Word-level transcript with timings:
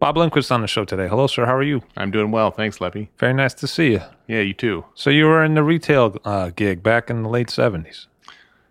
Bob 0.00 0.16
Lindquist 0.16 0.50
on 0.50 0.62
the 0.62 0.66
show 0.66 0.86
today. 0.86 1.08
Hello, 1.08 1.26
sir. 1.26 1.44
How 1.44 1.54
are 1.54 1.62
you? 1.62 1.82
I'm 1.94 2.10
doing 2.10 2.30
well. 2.30 2.50
Thanks, 2.50 2.78
Leppy. 2.80 3.10
Very 3.18 3.34
nice 3.34 3.52
to 3.52 3.66
see 3.66 3.92
you. 3.92 4.00
Yeah, 4.26 4.40
you 4.40 4.54
too. 4.54 4.86
So 4.94 5.10
you 5.10 5.26
were 5.26 5.44
in 5.44 5.52
the 5.52 5.62
retail 5.62 6.16
uh, 6.24 6.52
gig 6.56 6.82
back 6.82 7.10
in 7.10 7.22
the 7.22 7.28
late 7.28 7.48
70s. 7.48 8.06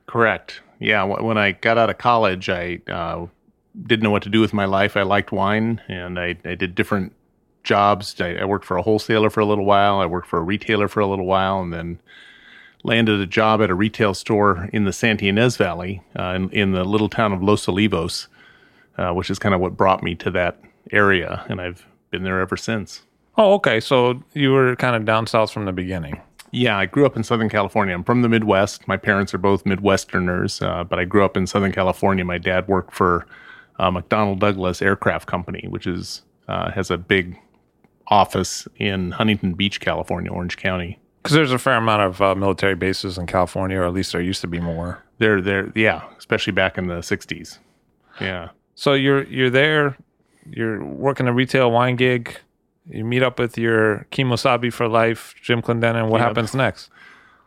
Correct. 0.07 0.61
Yeah, 0.79 1.05
wh- 1.05 1.23
when 1.23 1.37
I 1.37 1.51
got 1.51 1.77
out 1.77 1.91
of 1.91 1.99
college, 1.99 2.49
I 2.49 2.79
uh, 2.91 3.27
didn't 3.79 4.01
know 4.01 4.09
what 4.09 4.23
to 4.23 4.29
do 4.29 4.41
with 4.41 4.53
my 4.53 4.65
life. 4.65 4.97
I 4.97 5.03
liked 5.03 5.31
wine, 5.31 5.83
and 5.87 6.19
I, 6.19 6.35
I 6.43 6.55
did 6.55 6.73
different 6.73 7.13
jobs. 7.63 8.19
I, 8.19 8.33
I 8.33 8.45
worked 8.45 8.65
for 8.65 8.77
a 8.77 8.81
wholesaler 8.81 9.29
for 9.29 9.41
a 9.41 9.45
little 9.45 9.65
while. 9.65 9.99
I 9.99 10.07
worked 10.07 10.27
for 10.27 10.39
a 10.39 10.43
retailer 10.43 10.87
for 10.87 10.99
a 10.99 11.05
little 11.07 11.27
while, 11.27 11.61
and 11.61 11.71
then 11.71 11.99
landed 12.83 13.19
a 13.19 13.27
job 13.27 13.61
at 13.61 13.69
a 13.69 13.75
retail 13.75 14.15
store 14.15 14.67
in 14.73 14.85
the 14.85 14.93
Santa 14.93 15.25
Ynez 15.25 15.57
Valley, 15.57 16.01
uh, 16.17 16.33
in, 16.35 16.49
in 16.49 16.71
the 16.71 16.83
little 16.85 17.09
town 17.09 17.33
of 17.33 17.43
Los 17.43 17.67
Olivos, 17.67 18.25
uh, 18.97 19.11
which 19.13 19.29
is 19.29 19.37
kind 19.37 19.53
of 19.53 19.61
what 19.61 19.77
brought 19.77 20.01
me 20.01 20.15
to 20.15 20.31
that 20.31 20.59
area, 20.91 21.45
and 21.49 21.59
I've 21.61 21.85
been 22.11 22.23
there 22.23 22.39
ever 22.39 22.57
since. 22.57 23.03
Oh, 23.37 23.53
okay. 23.53 23.79
So 23.79 24.21
you 24.33 24.51
were 24.51 24.75
kind 24.75 24.95
of 24.95 25.05
down 25.05 25.27
south 25.27 25.51
from 25.51 25.65
the 25.65 25.71
beginning. 25.71 26.21
Yeah, 26.51 26.77
I 26.77 26.87
grew 26.87 27.05
up 27.05 27.15
in 27.15 27.23
Southern 27.23 27.49
California. 27.49 27.93
I'm 27.93 28.03
from 28.03 28.21
the 28.21 28.29
Midwest. 28.29 28.87
My 28.87 28.97
parents 28.97 29.33
are 29.33 29.37
both 29.37 29.65
Midwesterners, 29.65 30.65
uh, 30.65 30.83
but 30.83 30.97
I 30.97 31.05
grew 31.05 31.23
up 31.23 31.37
in 31.37 31.45
Southern 31.45 31.71
California. 31.71 32.25
My 32.25 32.39
dad 32.39 32.67
worked 32.67 32.93
for 32.93 33.27
uh, 33.77 33.91
McDonnell 33.91 34.39
Douglas 34.39 34.81
Aircraft 34.81 35.27
Company, 35.27 35.67
which 35.69 35.85
is 35.85 36.23
uh, 36.47 36.71
has 36.71 36.89
a 36.89 36.97
big 36.97 37.37
office 38.07 38.67
in 38.77 39.11
Huntington 39.11 39.53
Beach, 39.53 39.79
California, 39.79 40.31
Orange 40.31 40.57
County. 40.57 40.99
Because 41.21 41.35
there's 41.35 41.51
a 41.51 41.59
fair 41.59 41.75
amount 41.75 42.01
of 42.01 42.21
uh, 42.21 42.33
military 42.33 42.75
bases 42.75 43.17
in 43.17 43.27
California, 43.27 43.77
or 43.77 43.83
at 43.83 43.93
least 43.93 44.11
there 44.11 44.21
used 44.21 44.41
to 44.41 44.47
be 44.47 44.59
more. 44.59 45.03
They're 45.19 45.41
there, 45.41 45.71
yeah, 45.75 46.03
especially 46.17 46.53
back 46.53 46.77
in 46.77 46.87
the 46.87 46.95
'60s. 46.95 47.59
Yeah, 48.19 48.49
So 48.75 48.93
you're 48.93 49.23
you're 49.25 49.49
there, 49.49 49.97
you're 50.49 50.83
working 50.83 51.27
a 51.27 51.33
retail 51.33 51.71
wine 51.71 51.95
gig. 51.95 52.37
You 52.89 53.03
meet 53.05 53.21
up 53.23 53.37
with 53.39 53.57
your 53.57 54.07
Kemosabe 54.11 54.73
for 54.73 54.87
life, 54.87 55.35
Jim 55.41 55.61
Clendenin. 55.61 56.09
What 56.09 56.19
Yep. 56.19 56.27
happens 56.27 56.55
next? 56.55 56.89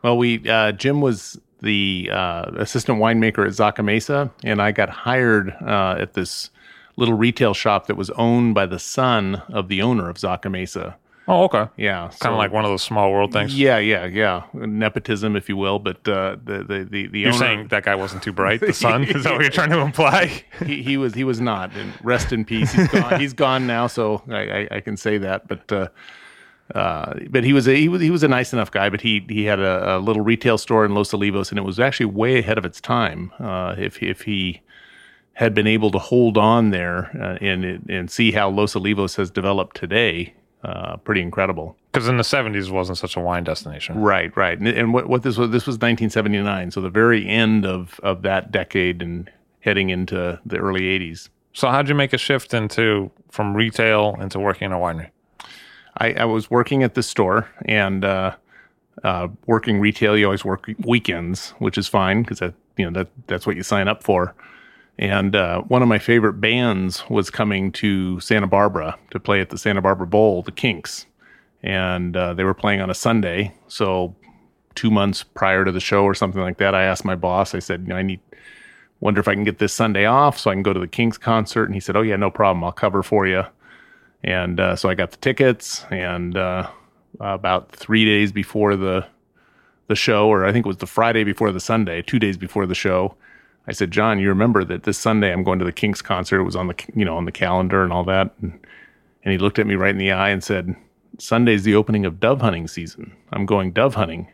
Well, 0.01 0.17
we 0.17 0.47
uh, 0.49 0.71
Jim 0.73 1.01
was 1.01 1.39
the 1.61 2.09
uh, 2.11 2.51
assistant 2.57 2.99
winemaker 2.99 3.45
at 3.45 3.53
Zaca 3.53 3.83
Mesa, 3.83 4.31
and 4.43 4.61
I 4.61 4.71
got 4.71 4.89
hired 4.89 5.55
uh, 5.65 5.95
at 5.99 6.13
this 6.13 6.49
little 6.97 7.15
retail 7.15 7.53
shop 7.53 7.87
that 7.87 7.95
was 7.97 8.09
owned 8.11 8.53
by 8.53 8.65
the 8.65 8.79
son 8.79 9.41
of 9.49 9.67
the 9.69 9.81
owner 9.81 10.09
of 10.09 10.17
Zaca 10.17 10.51
Mesa. 10.51 10.95
Oh, 11.27 11.45
okay. 11.45 11.67
Yeah, 11.77 12.11
Kind 12.19 12.33
of 12.33 12.37
like 12.37 12.51
one 12.51 12.65
of 12.65 12.71
those 12.71 12.83
small 12.83 13.09
world 13.09 13.31
things. 13.31 13.57
Yeah, 13.57 13.77
yeah, 13.77 14.05
yeah, 14.05 14.43
nepotism, 14.53 15.37
if 15.37 15.47
you 15.47 15.55
will. 15.55 15.79
But 15.79 16.05
uh, 16.07 16.35
the 16.43 16.63
the 16.63 16.87
the, 16.89 17.07
the 17.07 17.19
You're 17.19 17.29
owner, 17.29 17.37
saying 17.37 17.67
that 17.69 17.83
guy 17.83 17.95
wasn't 17.95 18.23
too 18.23 18.33
bright, 18.33 18.59
the 18.59 18.73
son? 18.73 19.05
Is 19.05 19.23
that 19.23 19.33
what 19.33 19.41
you're 19.41 19.49
trying 19.49 19.69
to 19.69 19.79
imply? 19.79 20.43
he, 20.65 20.83
he 20.83 20.97
was 20.97 21.13
he 21.13 21.23
was 21.23 21.39
not. 21.39 21.73
And 21.75 21.93
rest 22.03 22.33
in 22.33 22.43
peace. 22.43 22.73
He's 22.73 22.89
gone. 22.89 23.19
He's 23.19 23.33
gone 23.33 23.65
now, 23.65 23.87
so 23.87 24.21
I, 24.27 24.41
I, 24.41 24.67
I 24.71 24.79
can 24.81 24.97
say 24.97 25.17
that. 25.19 25.47
But 25.47 25.71
uh, 25.71 25.87
uh, 26.75 27.13
but 27.29 27.45
he 27.45 27.53
was 27.53 27.69
a 27.69 27.75
he 27.75 27.87
was 27.87 28.01
he 28.01 28.11
was 28.11 28.23
a 28.23 28.27
nice 28.27 28.51
enough 28.51 28.71
guy. 28.71 28.89
But 28.89 28.99
he 28.99 29.25
he 29.29 29.45
had 29.45 29.59
a, 29.59 29.95
a 29.95 29.99
little 29.99 30.23
retail 30.23 30.57
store 30.57 30.83
in 30.83 30.93
Los 30.93 31.11
Olivos, 31.13 31.51
and 31.51 31.57
it 31.57 31.63
was 31.63 31.79
actually 31.79 32.07
way 32.07 32.39
ahead 32.39 32.57
of 32.57 32.65
its 32.65 32.81
time. 32.81 33.31
Uh, 33.39 33.75
if 33.77 34.03
if 34.03 34.23
he 34.23 34.61
had 35.35 35.53
been 35.53 35.67
able 35.67 35.89
to 35.91 35.99
hold 35.99 36.37
on 36.37 36.71
there 36.71 37.09
uh, 37.21 37.37
and 37.41 37.63
and 37.89 38.11
see 38.11 38.33
how 38.33 38.49
Los 38.49 38.73
Olivos 38.73 39.15
has 39.15 39.31
developed 39.31 39.77
today, 39.77 40.33
uh, 40.63 40.97
pretty 40.97 41.21
incredible. 41.21 41.77
Because 41.91 42.07
in 42.07 42.17
the 42.17 42.23
70s, 42.23 42.67
it 42.67 42.71
wasn't 42.71 42.97
such 42.97 43.15
a 43.15 43.19
wine 43.19 43.43
destination. 43.43 43.99
Right, 43.99 44.35
right. 44.35 44.57
And, 44.57 44.67
and 44.67 44.93
what, 44.93 45.07
what 45.07 45.23
this 45.23 45.37
was, 45.37 45.51
this 45.51 45.67
was 45.67 45.75
1979, 45.75 46.71
so 46.71 46.81
the 46.81 46.89
very 46.89 47.27
end 47.27 47.65
of, 47.65 47.99
of 48.01 48.21
that 48.23 48.51
decade 48.51 49.01
and 49.01 49.29
heading 49.59 49.89
into 49.89 50.39
the 50.45 50.57
early 50.57 50.81
80s. 50.81 51.29
So 51.53 51.69
how'd 51.69 51.87
you 51.87 51.95
make 51.95 52.13
a 52.13 52.17
shift 52.17 52.53
into 52.53 53.11
from 53.29 53.55
retail 53.55 54.17
into 54.19 54.39
working 54.39 54.65
in 54.65 54.71
a 54.71 54.77
winery? 54.77 55.09
I, 55.97 56.13
I 56.13 56.25
was 56.25 56.49
working 56.49 56.81
at 56.81 56.95
the 56.95 57.03
store 57.03 57.47
and 57.65 58.03
uh, 58.03 58.35
uh, 59.03 59.27
working 59.45 59.79
retail. 59.79 60.17
You 60.17 60.25
always 60.25 60.43
work 60.43 60.69
weekends, 60.79 61.51
which 61.59 61.77
is 61.77 61.87
fine 61.87 62.23
because 62.23 62.39
that 62.39 62.55
you 62.77 62.89
know 62.89 62.91
that 62.99 63.09
that's 63.27 63.45
what 63.45 63.55
you 63.55 63.63
sign 63.63 63.87
up 63.87 64.03
for. 64.03 64.33
And 64.99 65.35
uh, 65.35 65.61
one 65.63 65.81
of 65.81 65.87
my 65.87 65.97
favorite 65.97 66.33
bands 66.33 67.09
was 67.09 67.29
coming 67.29 67.71
to 67.73 68.19
Santa 68.19 68.47
Barbara 68.47 68.97
to 69.11 69.19
play 69.19 69.41
at 69.41 69.49
the 69.49 69.57
Santa 69.57 69.81
Barbara 69.81 70.07
Bowl, 70.07 70.43
the 70.43 70.51
Kinks, 70.51 71.07
and 71.63 72.15
uh, 72.15 72.33
they 72.33 72.43
were 72.43 72.53
playing 72.53 72.79
on 72.79 72.89
a 72.89 72.93
Sunday. 72.93 73.53
So 73.67 74.15
two 74.75 74.91
months 74.91 75.23
prior 75.23 75.65
to 75.65 75.71
the 75.71 75.79
show 75.79 76.03
or 76.03 76.13
something 76.13 76.41
like 76.41 76.57
that, 76.57 76.75
I 76.75 76.83
asked 76.83 77.05
my 77.05 77.15
boss. 77.15 77.55
I 77.55 77.59
said, 77.59 77.81
you 77.81 77.87
know, 77.87 77.95
I 77.95 78.03
need 78.03 78.19
wonder 78.99 79.19
if 79.19 79.27
I 79.27 79.33
can 79.33 79.43
get 79.43 79.59
this 79.59 79.73
Sunday 79.73 80.05
off 80.05 80.39
so 80.39 80.49
I 80.49 80.53
can 80.53 80.63
go 80.63 80.71
to 80.71 80.79
the 80.79 80.87
Kinks 80.87 81.17
concert. 81.17 81.65
And 81.65 81.73
he 81.73 81.81
said, 81.81 81.97
Oh 81.97 82.01
yeah, 82.01 82.15
no 82.15 82.31
problem. 82.31 82.63
I'll 82.63 82.71
cover 82.71 83.03
for 83.03 83.27
you. 83.27 83.43
And 84.23 84.59
uh, 84.59 84.75
so 84.77 84.87
I 84.89 84.95
got 84.95 85.11
the 85.11 85.17
tickets, 85.17 85.85
and 85.91 86.37
uh, 86.37 86.69
about 87.19 87.71
three 87.73 88.05
days 88.05 88.31
before 88.31 88.75
the 88.75 89.05
the 89.87 89.95
show, 89.95 90.29
or 90.29 90.45
I 90.45 90.53
think 90.53 90.65
it 90.65 90.69
was 90.69 90.77
the 90.77 90.87
Friday 90.87 91.25
before 91.25 91.51
the 91.51 91.59
Sunday, 91.59 92.01
two 92.01 92.17
days 92.17 92.37
before 92.37 92.65
the 92.65 92.73
show, 92.73 93.15
I 93.67 93.71
said, 93.71 93.91
"John, 93.91 94.19
you 94.19 94.29
remember 94.29 94.63
that 94.65 94.83
this 94.83 94.97
Sunday 94.97 95.31
I'm 95.31 95.43
going 95.43 95.59
to 95.59 95.65
the 95.65 95.71
Kinks 95.71 96.01
concert? 96.01 96.39
It 96.39 96.43
was 96.43 96.55
on 96.55 96.67
the 96.67 96.75
you 96.95 97.05
know 97.05 97.15
on 97.17 97.25
the 97.25 97.31
calendar 97.31 97.83
and 97.83 97.93
all 97.93 98.03
that." 98.05 98.31
And, 98.41 98.59
and 99.23 99.31
he 99.31 99.37
looked 99.37 99.59
at 99.59 99.67
me 99.67 99.75
right 99.75 99.91
in 99.91 99.97
the 99.97 100.11
eye 100.11 100.29
and 100.29 100.43
said, 100.43 100.75
"Sunday's 101.19 101.63
the 101.63 101.75
opening 101.75 102.05
of 102.05 102.19
dove 102.19 102.41
hunting 102.41 102.67
season. 102.67 103.13
I'm 103.31 103.45
going 103.45 103.71
dove 103.71 103.95
hunting." 103.95 104.27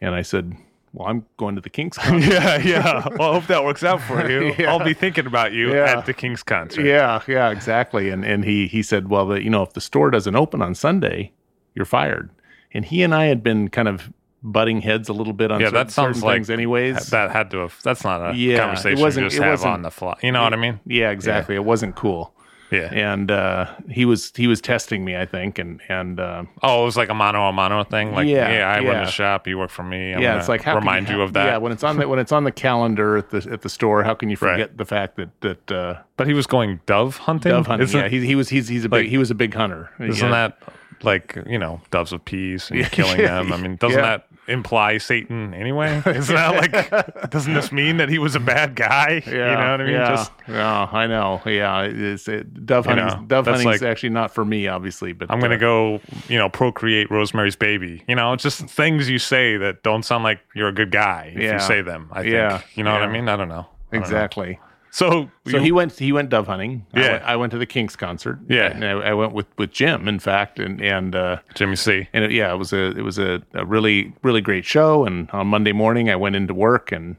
And 0.00 0.14
I 0.16 0.22
said, 0.22 0.56
"Well, 0.92 1.06
I'm 1.08 1.24
going 1.36 1.54
to 1.54 1.60
the 1.60 1.70
Kinks 1.70 1.96
concert." 1.98 2.28
yeah, 2.32 2.58
yeah. 2.58 3.08
Well, 3.18 3.30
I 3.30 3.34
hope 3.34 3.46
that 3.46 3.62
works 3.64 3.84
out 3.84 4.00
for 4.02 4.28
you. 4.30 4.52
Yeah. 4.58 4.70
I'll 4.72 4.82
be 4.84 4.94
thinking 4.94 5.26
about 5.26 5.52
you 5.52 5.72
Yeah. 5.72 5.98
at 5.98 6.06
the 6.06 6.12
Kinks 6.14 6.42
concert. 6.42 6.84
Yeah, 6.84 7.22
yeah, 7.28 7.50
exactly. 7.50 8.10
And 8.10 8.24
and 8.24 8.44
he 8.44 8.66
he 8.66 8.82
said, 8.82 9.08
well, 9.08 9.26
the, 9.26 9.42
you 9.44 9.50
know, 9.50 9.62
if 9.62 9.74
the 9.74 9.80
store 9.80 10.10
doesn't 10.10 10.34
open 10.34 10.60
on 10.60 10.74
Sunday, 10.74 11.30
you're 11.74 11.84
fired. 11.86 12.30
And 12.74 12.84
he 12.84 13.02
and 13.04 13.14
I 13.14 13.26
had 13.26 13.42
been 13.44 13.68
kind 13.68 13.86
of 13.88 14.12
butting 14.42 14.80
heads 14.80 15.08
a 15.08 15.12
little 15.12 15.32
bit 15.32 15.50
on 15.50 15.60
Yeah, 15.60 15.66
certain, 15.68 15.86
that 15.86 15.92
sounds 15.92 16.16
certain 16.16 16.26
like 16.28 16.36
things, 16.36 16.50
anyways. 16.50 17.08
That 17.10 17.30
had 17.30 17.50
to 17.52 17.58
have. 17.58 17.74
That's 17.82 18.04
not 18.04 18.30
a 18.30 18.36
Yeah, 18.36 18.54
it 18.56 18.60
conversation 18.60 19.00
wasn't- 19.00 19.24
you 19.24 19.30
just 19.30 19.40
it 19.40 19.44
have 19.44 19.52
wasn't- 19.52 19.72
on 19.74 19.82
the 19.82 19.90
fly. 19.90 20.14
You 20.22 20.32
know 20.32 20.42
what 20.42 20.52
I 20.52 20.56
mean? 20.56 20.80
yeah, 20.86 21.10
exactly. 21.10 21.54
It 21.54 21.64
wasn't 21.64 21.96
cool. 21.96 22.32
Yeah. 22.72 22.92
and 22.92 23.30
uh, 23.30 23.66
he 23.88 24.04
was 24.04 24.32
he 24.34 24.48
was 24.48 24.60
testing 24.60 25.04
me, 25.04 25.16
I 25.16 25.24
think, 25.24 25.60
and 25.60 25.80
and 25.88 26.18
uh, 26.18 26.42
Oh, 26.64 26.82
it 26.82 26.84
was 26.86 26.96
like 26.96 27.08
a 27.08 27.14
mano 27.14 27.48
a 27.48 27.52
mano 27.52 27.84
thing. 27.84 28.12
Like, 28.12 28.26
Yeah, 28.26 28.50
yeah, 28.52 28.68
I 28.68 28.78
run 28.78 28.86
yeah. 28.86 29.04
the 29.04 29.10
shop. 29.12 29.46
You 29.46 29.56
work 29.56 29.70
for 29.70 29.84
me. 29.84 30.12
I'm 30.12 30.20
yeah, 30.20 30.36
it's 30.36 30.48
like 30.48 30.66
remind 30.66 31.08
you 31.08 31.18
how- 31.18 31.20
of 31.22 31.32
that. 31.34 31.44
Yeah, 31.46 31.56
when 31.58 31.70
it's 31.70 31.84
on 31.84 31.96
the 31.96 32.08
when 32.08 32.18
it's 32.18 32.32
on 32.32 32.42
the 32.42 32.50
calendar 32.50 33.16
at 33.18 33.30
the 33.30 33.46
at 33.52 33.60
the 33.62 33.68
store, 33.68 34.02
how 34.02 34.14
can 34.14 34.30
you 34.30 34.36
Right. 34.40 34.54
forget 34.54 34.78
the 34.78 34.84
fact 34.84 35.14
that 35.14 35.40
that 35.42 35.70
uh, 35.70 35.94
but 36.16 36.26
he 36.26 36.34
was 36.34 36.48
going 36.48 36.80
dove 36.86 37.18
hunting. 37.18 37.52
dove 37.52 37.68
hunting? 37.68 37.84
Isn't, 37.84 38.00
yeah, 38.00 38.08
he, 38.08 38.26
he 38.26 38.34
was 38.34 38.48
he's 38.48 38.66
he's 38.66 38.84
a 38.84 38.88
big 38.88 39.02
like- 39.04 39.10
he 39.10 39.16
was 39.18 39.30
a 39.30 39.36
big 39.36 39.54
hunter. 39.54 39.90
isn't 40.00 40.28
Yeah. 40.28 40.32
that 40.32 40.58
like 41.02 41.36
you 41.46 41.58
know 41.58 41.80
doves 41.90 42.12
of 42.12 42.24
peace 42.24 42.70
and 42.70 42.84
killing 42.90 43.18
them? 43.18 43.52
I 43.52 43.56
mean, 43.56 43.76
doesn't 43.76 43.98
Yeah. 43.98 44.04
that 44.18 44.26
imply 44.48 44.98
Satan 44.98 45.52
anyway? 45.54 46.00
Isn't 46.06 46.34
that 46.34 46.54
like? 46.72 47.30
doesn't 47.30 47.52
this 47.54 47.72
mean 47.72 47.96
that 47.96 48.08
he 48.08 48.18
was 48.18 48.34
a 48.36 48.40
bad 48.40 48.74
guy? 48.76 49.22
Yeah, 49.26 49.32
you 49.32 49.38
know 49.56 49.70
what 49.72 49.80
I 49.80 49.84
mean? 49.84 49.92
Yeah, 49.94 50.08
Just 50.08 50.32
yeah, 50.48 50.88
I 50.92 51.06
know. 51.06 51.42
Yeah, 51.44 51.82
it's 51.82 52.28
it, 52.28 52.64
dove 52.66 52.86
You 52.86 52.90
hunting. 52.94 53.06
know, 53.22 53.26
dove 53.26 53.44
that's 53.44 53.62
hunting's 53.62 53.82
like- 53.82 53.90
actually 53.90 54.10
not 54.10 54.32
for 54.32 54.44
me, 54.44 54.68
obviously. 54.68 55.12
But 55.12 55.30
I'm 55.30 55.40
gonna 55.40 55.56
uh, 55.56 55.58
go, 55.58 56.00
you 56.28 56.38
know, 56.38 56.48
procreate 56.48 57.10
Rosemary's 57.10 57.56
Baby. 57.56 58.04
You 58.08 58.14
know, 58.14 58.32
it's 58.32 58.42
just 58.42 58.60
things 58.66 59.08
you 59.10 59.18
say 59.18 59.56
that 59.56 59.82
don't 59.82 60.04
sound 60.04 60.22
like 60.24 60.40
you're 60.54 60.68
a 60.68 60.72
good 60.74 60.90
guy 60.92 61.32
if 61.34 61.42
Yeah. 61.42 61.54
you 61.54 61.60
say 61.60 61.82
them. 61.82 62.08
I 62.12 62.22
think. 62.22 62.32
Yeah, 62.32 62.60
You 62.74 62.84
know 62.84 62.92
what 62.92 63.02
I 63.02 63.10
mean? 63.10 63.28
I 63.28 63.36
don't 63.36 63.48
know. 63.48 63.66
I 63.92 63.98
don't 63.98 64.10
know. 64.10 64.56
So, 64.96 65.28
So 65.46 65.58
you- 65.58 65.62
he 65.62 65.72
went. 65.72 65.92
He 65.98 66.10
went 66.10 66.30
dove 66.30 66.46
hunting. 66.46 66.86
I 66.94 67.00
Yeah. 67.00 67.12
went, 67.12 67.24
I 67.24 67.36
went 67.36 67.50
to 67.52 67.58
the 67.58 67.66
Kinks 67.66 67.96
concert. 67.96 68.38
Yeah. 68.48 68.70
and 68.72 68.82
I, 68.82 68.92
I 69.10 69.12
went 69.14 69.32
with 69.34 69.46
with 69.58 69.70
Jim, 69.70 70.08
in 70.08 70.18
fact, 70.18 70.58
and 70.58 70.80
and 70.80 71.14
uh, 71.14 71.36
Jimmy 71.54 71.76
C. 71.76 72.08
and 72.14 72.24
it, 72.24 72.30
yeah, 72.32 72.50
it 72.50 72.56
was 72.56 72.72
a 72.72 72.96
it 72.96 73.02
was 73.02 73.18
a, 73.18 73.42
a 73.52 73.66
really 73.66 74.14
really 74.22 74.40
great 74.40 74.64
show. 74.64 75.04
And 75.04 75.28
on 75.32 75.48
Monday 75.48 75.72
morning, 75.72 76.08
I 76.08 76.16
went 76.16 76.34
into 76.34 76.54
work, 76.54 76.92
and 76.92 77.16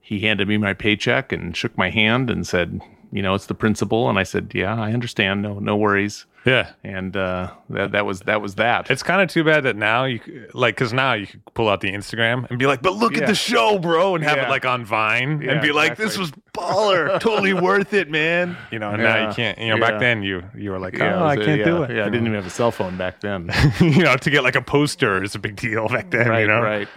he 0.00 0.20
handed 0.20 0.48
me 0.48 0.56
my 0.56 0.72
paycheck 0.72 1.32
and 1.32 1.54
shook 1.54 1.76
my 1.76 1.90
hand 1.90 2.30
and 2.30 2.46
said, 2.46 2.80
"You 3.12 3.22
know, 3.22 3.34
it's 3.34 3.46
the 3.46 3.54
principle." 3.54 4.08
And 4.08 4.18
I 4.18 4.24
said, 4.24 4.50
"Yeah, 4.54 4.74
I 4.74 4.92
understand. 4.92 5.42
No, 5.42 5.58
no 5.60 5.76
worries." 5.76 6.26
Yeah. 6.44 6.72
And 6.82 7.16
uh, 7.16 7.52
that 7.70 7.92
that 7.92 8.04
was 8.04 8.20
that 8.22 8.42
was 8.42 8.56
that. 8.56 8.90
It's 8.90 9.04
kind 9.04 9.22
of 9.22 9.28
too 9.28 9.44
bad 9.44 9.62
that 9.62 9.76
now 9.76 10.04
you 10.06 10.18
like 10.54 10.74
because 10.74 10.92
now 10.92 11.12
you 11.12 11.28
could 11.28 11.40
pull 11.54 11.68
out 11.68 11.80
the 11.82 11.92
Instagram 11.92 12.50
and 12.50 12.58
be 12.58 12.66
like, 12.66 12.82
"But 12.82 12.94
look 12.96 13.12
Yeah. 13.14 13.22
at 13.22 13.26
the 13.28 13.34
show, 13.36 13.78
bro," 13.78 14.16
and 14.16 14.24
have 14.24 14.38
Yeah. 14.38 14.46
it 14.46 14.50
like 14.50 14.66
on 14.66 14.84
Vine 14.84 15.40
Yeah, 15.40 15.52
and 15.52 15.62
be 15.62 15.70
like, 15.70 15.96
"This 15.96 16.18
was 16.18 16.32
baller, 16.52 17.20
totally 17.20 17.52
worth 17.54 17.92
it, 17.94 18.10
man." 18.10 18.56
You 18.72 18.80
know, 18.80 18.90
and 18.90 19.00
now 19.02 19.28
you 19.28 19.34
can't. 19.34 19.56
You 19.58 19.68
know, 19.68 19.78
back 19.78 20.00
then 20.00 20.24
you 20.24 20.42
you 20.56 20.72
were 20.72 20.80
like, 20.80 21.00
"Oh, 21.00 21.04
Yeah, 21.04 21.22
I 21.24 21.36
can't 21.36 21.58
yeah, 21.60 21.64
do 21.64 21.82
it." 21.84 21.90
Yeah, 21.94 22.02
I 22.02 22.04
didn't 22.06 22.22
even 22.26 22.34
have 22.34 22.46
a 22.46 22.50
cell 22.50 22.72
phone 22.72 22.96
back 22.96 23.20
then. 23.20 23.48
you 23.80 24.02
know, 24.02 24.16
to 24.16 24.30
get 24.30 24.42
like 24.42 24.56
a 24.56 24.62
poster 24.62 25.22
is 25.22 25.36
a 25.36 25.38
big 25.38 25.54
deal 25.54 25.86
back 25.88 26.10
then. 26.10 26.28
right, 26.28 26.40
you 26.40 26.48
know, 26.48 26.60
right. 26.60 26.88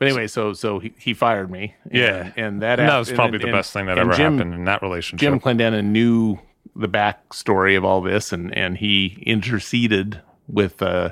But 0.00 0.08
anyway, 0.08 0.26
so 0.26 0.52
so 0.54 0.80
he, 0.80 0.92
he 0.98 1.14
fired 1.14 1.50
me. 1.50 1.74
And, 1.84 1.92
Yeah. 1.94 2.32
and 2.36 2.62
that 2.62 2.80
And 2.80 2.88
that 2.88 2.98
was 2.98 3.12
probably 3.12 3.36
and- 3.38 3.48
the 3.48 3.52
best 3.52 3.72
thing 3.72 3.86
that 3.86 3.98
ever 3.98 4.12
Jim, 4.14 4.32
happened 4.38 4.54
in 4.54 4.64
that 4.64 4.82
relationship. 4.82 5.20
Jim 5.20 5.38
Clendenin 5.38 5.92
knew 5.92 6.38
the 6.74 6.88
backstory 6.88 7.76
of 7.76 7.84
all 7.84 8.00
this, 8.00 8.32
and 8.32 8.52
and 8.56 8.78
he 8.78 9.22
interceded 9.26 10.20
with 10.48 10.82
uh, 10.82 11.10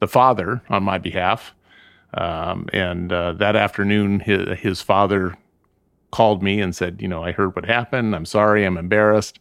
the 0.00 0.06
father 0.06 0.62
on 0.68 0.82
my 0.84 0.98
behalf. 0.98 1.54
Um, 2.14 2.68
and 2.72 3.12
uh, 3.12 3.32
that 3.32 3.56
afternoon, 3.56 4.20
his, 4.20 4.58
his 4.60 4.80
father 4.82 5.34
called 6.10 6.42
me 6.42 6.60
and 6.60 6.76
said, 6.76 7.00
"You 7.00 7.08
know, 7.08 7.24
I 7.24 7.32
heard 7.32 7.56
what 7.56 7.64
happened. 7.64 8.14
I'm 8.14 8.26
sorry. 8.26 8.64
I'm 8.64 8.76
embarrassed, 8.76 9.38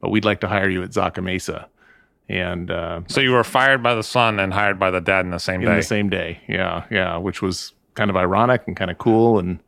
but 0.00 0.08
we'd 0.10 0.24
like 0.24 0.40
to 0.40 0.48
hire 0.48 0.68
you 0.70 0.82
at 0.82 0.90
Zaca 0.90 1.22
Mesa." 1.22 1.68
And 2.30 2.70
uh, 2.70 3.00
so 3.08 3.20
you 3.20 3.32
were 3.32 3.44
fired 3.44 3.82
by 3.82 3.94
the 3.94 4.02
son 4.02 4.38
and 4.40 4.52
hired 4.54 4.78
by 4.78 4.90
the 4.90 5.00
dad 5.00 5.24
in 5.24 5.30
the 5.32 5.38
same 5.38 5.60
in 5.60 5.66
day. 5.66 5.72
In 5.72 5.76
the 5.76 5.82
same 5.82 6.08
day. 6.10 6.40
Yeah, 6.48 6.84
yeah, 6.90 7.16
which 7.18 7.40
was 7.42 7.72
kind 7.98 8.10
of 8.10 8.16
ironic 8.16 8.62
and 8.68 8.76
kind 8.76 8.90
of 8.92 8.96
cool. 8.98 9.40
And 9.40 9.58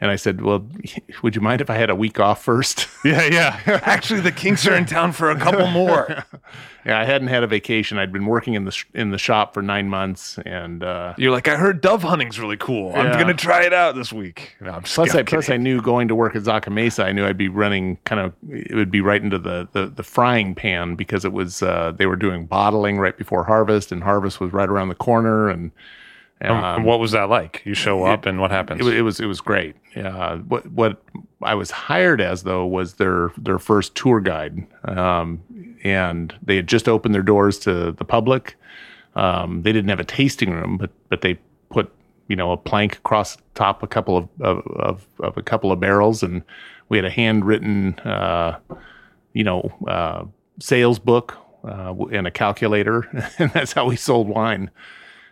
and 0.00 0.10
I 0.10 0.16
said, 0.16 0.40
well, 0.40 0.66
would 1.22 1.36
you 1.36 1.40
mind 1.40 1.60
if 1.60 1.70
I 1.70 1.76
had 1.76 1.88
a 1.88 1.94
week 1.94 2.18
off 2.18 2.42
first? 2.42 2.88
yeah, 3.04 3.24
yeah. 3.24 3.80
Actually, 3.84 4.20
the 4.20 4.32
Kinks 4.32 4.66
are 4.66 4.74
in 4.74 4.86
town 4.86 5.12
for 5.12 5.30
a 5.30 5.38
couple 5.38 5.66
more. 5.68 6.24
yeah, 6.86 6.98
I 6.98 7.04
hadn't 7.04 7.28
had 7.28 7.42
a 7.42 7.46
vacation. 7.46 7.98
I'd 7.98 8.12
been 8.12 8.24
working 8.24 8.54
in 8.54 8.64
the 8.64 8.72
sh- 8.72 8.86
in 8.94 9.10
the 9.10 9.18
shop 9.18 9.52
for 9.54 9.62
nine 9.62 9.88
months, 9.88 10.38
and 10.46 10.82
uh, 10.82 11.14
You're 11.18 11.30
like, 11.30 11.46
I 11.46 11.56
heard 11.56 11.82
dove 11.82 12.02
hunting's 12.02 12.40
really 12.40 12.56
cool. 12.56 12.92
I'm 12.94 13.12
gonna 13.12 13.34
try 13.34 13.64
it 13.64 13.74
out 13.74 13.94
this 13.94 14.12
week. 14.12 14.56
No, 14.62 14.80
plus 14.82 15.14
I 15.14 15.22
plus 15.22 15.50
I 15.50 15.58
knew 15.58 15.82
going 15.82 16.08
to 16.08 16.14
work 16.14 16.34
at 16.34 16.42
Zaca 16.42 16.72
Mesa, 16.72 17.04
I 17.04 17.12
knew 17.12 17.26
I'd 17.26 17.38
be 17.38 17.48
running 17.48 17.98
kind 18.04 18.20
of 18.20 18.32
it 18.48 18.74
would 18.74 18.90
be 18.90 19.02
right 19.02 19.22
into 19.22 19.38
the 19.38 19.68
the, 19.72 19.86
the 19.86 20.02
frying 20.02 20.54
pan 20.54 20.96
because 20.96 21.26
it 21.26 21.32
was 21.32 21.62
uh, 21.62 21.92
they 21.94 22.06
were 22.06 22.16
doing 22.16 22.46
bottling 22.46 22.98
right 22.98 23.16
before 23.16 23.44
harvest, 23.44 23.92
and 23.92 24.02
harvest 24.02 24.40
was 24.40 24.52
right 24.52 24.68
around 24.68 24.88
the 24.88 24.94
corner, 24.94 25.50
and. 25.50 25.70
Um, 26.50 26.64
um, 26.64 26.84
what 26.84 27.00
was 27.00 27.12
that 27.12 27.28
like? 27.28 27.62
You 27.64 27.74
show 27.74 28.04
up 28.04 28.26
and 28.26 28.40
what 28.40 28.50
happens? 28.50 28.86
It, 28.86 28.94
it 28.94 29.02
was 29.02 29.20
it 29.20 29.26
was 29.26 29.40
great. 29.40 29.76
Yeah. 29.94 30.36
What 30.36 30.66
what 30.70 31.02
I 31.42 31.54
was 31.54 31.70
hired 31.70 32.20
as 32.20 32.42
though 32.42 32.66
was 32.66 32.94
their 32.94 33.32
their 33.36 33.58
first 33.58 33.94
tour 33.94 34.20
guide, 34.20 34.66
um, 34.84 35.42
and 35.84 36.34
they 36.42 36.56
had 36.56 36.66
just 36.66 36.88
opened 36.88 37.14
their 37.14 37.22
doors 37.22 37.58
to 37.60 37.92
the 37.92 38.04
public. 38.04 38.56
Um, 39.16 39.62
they 39.62 39.72
didn't 39.72 39.90
have 39.90 40.00
a 40.00 40.04
tasting 40.04 40.50
room, 40.50 40.76
but 40.76 40.90
but 41.08 41.20
they 41.20 41.38
put 41.70 41.92
you 42.28 42.36
know 42.36 42.52
a 42.52 42.56
plank 42.56 42.96
across 42.96 43.36
the 43.36 43.42
top 43.54 43.82
a 43.82 43.86
couple 43.86 44.16
of 44.16 44.28
of, 44.40 44.66
of, 44.76 45.06
of 45.20 45.36
a 45.36 45.42
couple 45.42 45.70
of 45.70 45.80
barrels, 45.80 46.22
and 46.22 46.42
we 46.88 46.98
had 46.98 47.04
a 47.04 47.10
handwritten 47.10 47.98
uh, 48.00 48.58
you 49.32 49.44
know 49.44 49.72
uh, 49.86 50.24
sales 50.60 50.98
book 50.98 51.36
uh, 51.64 51.94
and 52.12 52.26
a 52.26 52.30
calculator, 52.30 53.08
and 53.38 53.52
that's 53.52 53.72
how 53.72 53.86
we 53.86 53.96
sold 53.96 54.28
wine. 54.28 54.70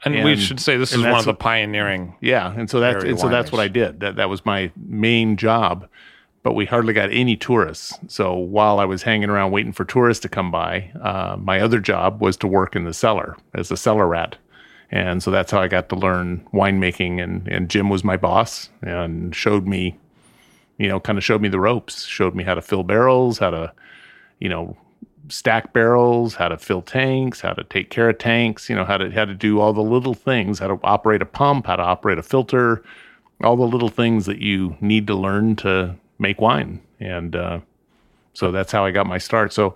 And, 0.04 0.24
we 0.24 0.36
should 0.36 0.60
say 0.60 0.76
this 0.76 0.92
is 0.92 1.02
one 1.02 1.14
of 1.14 1.24
the 1.24 1.34
pioneering. 1.34 2.14
Yeah, 2.20 2.52
and 2.52 2.68
so 2.68 2.80
that's 2.80 3.04
and 3.04 3.18
so 3.18 3.28
that's 3.28 3.52
what 3.52 3.60
I 3.60 3.68
did. 3.68 4.00
That 4.00 4.16
that 4.16 4.28
was 4.28 4.44
my 4.44 4.70
main 4.76 5.36
job. 5.36 5.88
But 6.42 6.54
we 6.54 6.66
hardly 6.66 6.92
got 6.92 7.12
any 7.12 7.36
tourists. 7.36 7.96
So 8.08 8.34
while 8.34 8.80
I 8.80 8.84
was 8.84 9.04
hanging 9.04 9.30
around 9.30 9.52
waiting 9.52 9.72
for 9.72 9.84
tourists 9.84 10.22
to 10.22 10.28
come 10.28 10.50
by, 10.50 10.90
uh, 11.00 11.36
my 11.38 11.60
other 11.60 11.78
job 11.78 12.20
was 12.20 12.36
to 12.38 12.48
work 12.48 12.74
in 12.74 12.84
the 12.84 12.92
cellar 12.92 13.36
as 13.54 13.70
a 13.70 13.76
cellar 13.76 14.08
rat. 14.08 14.36
And 14.90 15.22
so 15.22 15.30
that's 15.30 15.52
how 15.52 15.60
I 15.60 15.68
got 15.68 15.88
to 15.90 15.94
learn 15.94 16.44
winemaking. 16.52 17.22
And 17.22 17.46
and 17.46 17.68
Jim 17.70 17.88
was 17.88 18.02
my 18.02 18.16
boss 18.16 18.70
and 18.82 19.34
showed 19.34 19.68
me, 19.68 19.96
you 20.78 20.88
know, 20.88 20.98
kind 20.98 21.16
of 21.16 21.22
showed 21.22 21.40
me 21.40 21.48
the 21.48 21.60
ropes. 21.60 22.04
Showed 22.06 22.34
me 22.34 22.42
how 22.42 22.54
to 22.54 22.62
fill 22.62 22.82
barrels, 22.82 23.38
how 23.38 23.50
to, 23.50 23.72
you 24.40 24.48
know, 24.48 24.76
stack 25.28 25.72
barrels, 25.72 26.34
how 26.34 26.48
to 26.48 26.58
fill 26.58 26.82
tanks, 26.82 27.40
how 27.40 27.52
to 27.52 27.64
take 27.64 27.90
care 27.90 28.08
of 28.08 28.18
tanks, 28.18 28.68
you 28.68 28.76
know, 28.76 28.84
how 28.84 28.96
to 28.96 29.10
how 29.10 29.24
to 29.24 29.34
do 29.34 29.60
all 29.60 29.72
the 29.72 29.82
little 29.82 30.14
things, 30.14 30.58
how 30.58 30.68
to 30.68 30.78
operate 30.82 31.22
a 31.22 31.26
pump, 31.26 31.66
how 31.66 31.76
to 31.76 31.82
operate 31.82 32.18
a 32.18 32.22
filter, 32.22 32.82
all 33.42 33.56
the 33.56 33.66
little 33.66 33.88
things 33.88 34.26
that 34.26 34.40
you 34.40 34.76
need 34.80 35.06
to 35.06 35.14
learn 35.14 35.56
to 35.56 35.94
make 36.18 36.40
wine. 36.40 36.80
And 37.00 37.36
uh, 37.36 37.60
so 38.34 38.50
that's 38.52 38.72
how 38.72 38.84
I 38.84 38.90
got 38.90 39.06
my 39.06 39.18
start. 39.18 39.52
So 39.52 39.74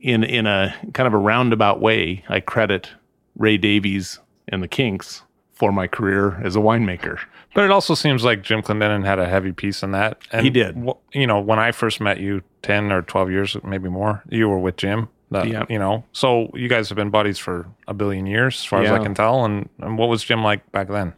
in 0.00 0.24
in 0.24 0.46
a 0.46 0.74
kind 0.92 1.06
of 1.06 1.14
a 1.14 1.18
roundabout 1.18 1.80
way, 1.80 2.24
I 2.28 2.40
credit 2.40 2.90
Ray 3.36 3.56
Davies 3.56 4.18
and 4.48 4.62
the 4.62 4.68
Kinks 4.68 5.22
for 5.52 5.72
my 5.72 5.86
career 5.86 6.40
as 6.44 6.56
a 6.56 6.60
winemaker. 6.60 7.18
But 7.54 7.64
it 7.64 7.70
also 7.70 7.94
seems 7.94 8.24
like 8.24 8.42
Jim 8.42 8.62
Clendenin 8.62 9.04
had 9.04 9.18
a 9.18 9.26
heavy 9.28 9.52
piece 9.52 9.82
in 9.82 9.92
that. 9.92 10.18
And 10.32 10.44
He 10.44 10.50
did. 10.50 10.76
You 11.12 11.26
know, 11.26 11.40
when 11.40 11.58
I 11.58 11.70
first 11.72 12.00
met 12.00 12.18
you, 12.18 12.42
ten 12.62 12.90
or 12.90 13.02
twelve 13.02 13.30
years, 13.30 13.56
maybe 13.64 13.88
more, 13.88 14.22
you 14.28 14.48
were 14.48 14.58
with 14.58 14.76
Jim. 14.76 15.08
That, 15.30 15.48
Yeah. 15.48 15.64
You 15.68 15.78
know, 15.78 16.04
so 16.12 16.50
you 16.54 16.68
guys 16.68 16.88
have 16.88 16.96
been 16.96 17.10
buddies 17.10 17.38
for 17.38 17.66
a 17.88 17.94
billion 17.94 18.26
years, 18.26 18.56
as 18.56 18.64
far 18.64 18.82
as 18.82 18.90
I 18.90 18.98
can 19.02 19.14
tell. 19.14 19.44
And, 19.44 19.68
and 19.78 19.96
what 19.98 20.08
was 20.08 20.22
Jim 20.22 20.42
like 20.42 20.70
back 20.72 20.88
then? 20.88 21.14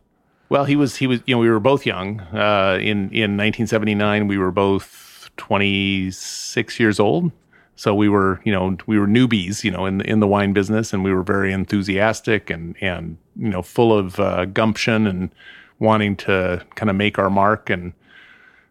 Well, 0.48 0.64
he 0.64 0.76
was 0.76 0.96
he 0.96 1.06
was 1.06 1.20
you 1.26 1.34
know 1.34 1.40
we 1.40 1.50
were 1.50 1.60
both 1.60 1.84
young. 1.86 2.20
Uh, 2.20 2.78
in 2.80 3.10
in 3.10 3.36
1979, 3.36 4.28
we 4.28 4.38
were 4.38 4.52
both 4.52 5.30
26 5.36 6.80
years 6.80 7.00
old. 7.00 7.32
So 7.74 7.94
we 7.94 8.08
were 8.08 8.40
you 8.44 8.52
know 8.52 8.76
we 8.86 8.98
were 8.98 9.06
newbies 9.06 9.64
you 9.64 9.70
know 9.70 9.86
in 9.86 9.98
the, 9.98 10.08
in 10.08 10.20
the 10.20 10.26
wine 10.26 10.52
business, 10.52 10.92
and 10.92 11.02
we 11.02 11.12
were 11.12 11.22
very 11.22 11.52
enthusiastic 11.52 12.48
and 12.50 12.76
and 12.80 13.18
you 13.36 13.48
know 13.48 13.62
full 13.62 13.96
of 13.96 14.20
uh, 14.20 14.44
gumption 14.46 15.06
and 15.06 15.30
wanting 15.78 16.16
to 16.16 16.64
kind 16.74 16.90
of 16.90 16.96
make 16.96 17.18
our 17.18 17.30
mark. 17.30 17.70
And 17.70 17.92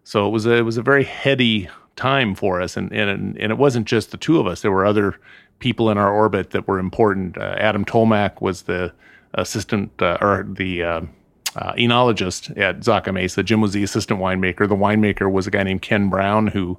so 0.04 0.28
it 0.28 0.32
was 0.32 0.46
a 0.46 0.54
it 0.54 0.62
was 0.62 0.78
a 0.78 0.82
very 0.82 1.04
heady 1.04 1.70
time 1.96 2.36
for 2.36 2.62
us, 2.62 2.78
and 2.78 2.92
and 2.92 3.38
and 3.38 3.52
it 3.52 3.58
wasn't 3.58 3.88
just 3.88 4.12
the 4.12 4.18
two 4.18 4.40
of 4.40 4.48
us. 4.48 4.62
There 4.62 4.72
were 4.72 4.86
other 4.86 5.20
people 5.60 5.90
in 5.90 5.98
our 5.98 6.14
orbit 6.14 6.52
that 6.52 6.68
were 6.68 6.80
important. 6.80 7.38
Uh, 7.38 7.56
Adam 7.58 7.86
Tolmach 7.86 8.42
was 8.42 8.64
the 8.64 8.94
assistant 9.34 9.92
uh, 10.02 10.18
or 10.22 10.46
the 10.48 10.84
uh, 10.84 11.02
uh, 11.56 11.74
enologist 11.74 12.58
at 12.58 12.80
Zaca 12.80 13.14
Mesa. 13.14 13.44
Jim 13.44 13.62
was 13.62 13.74
the 13.74 13.84
assistant 13.84 14.20
winemaker. 14.20 14.68
The 14.68 14.76
winemaker 14.76 15.32
was 15.32 15.48
a 15.48 15.52
guy 15.52 15.64
named 15.64 15.82
Ken 15.82 16.10
Brown 16.10 16.48
who 16.48 16.78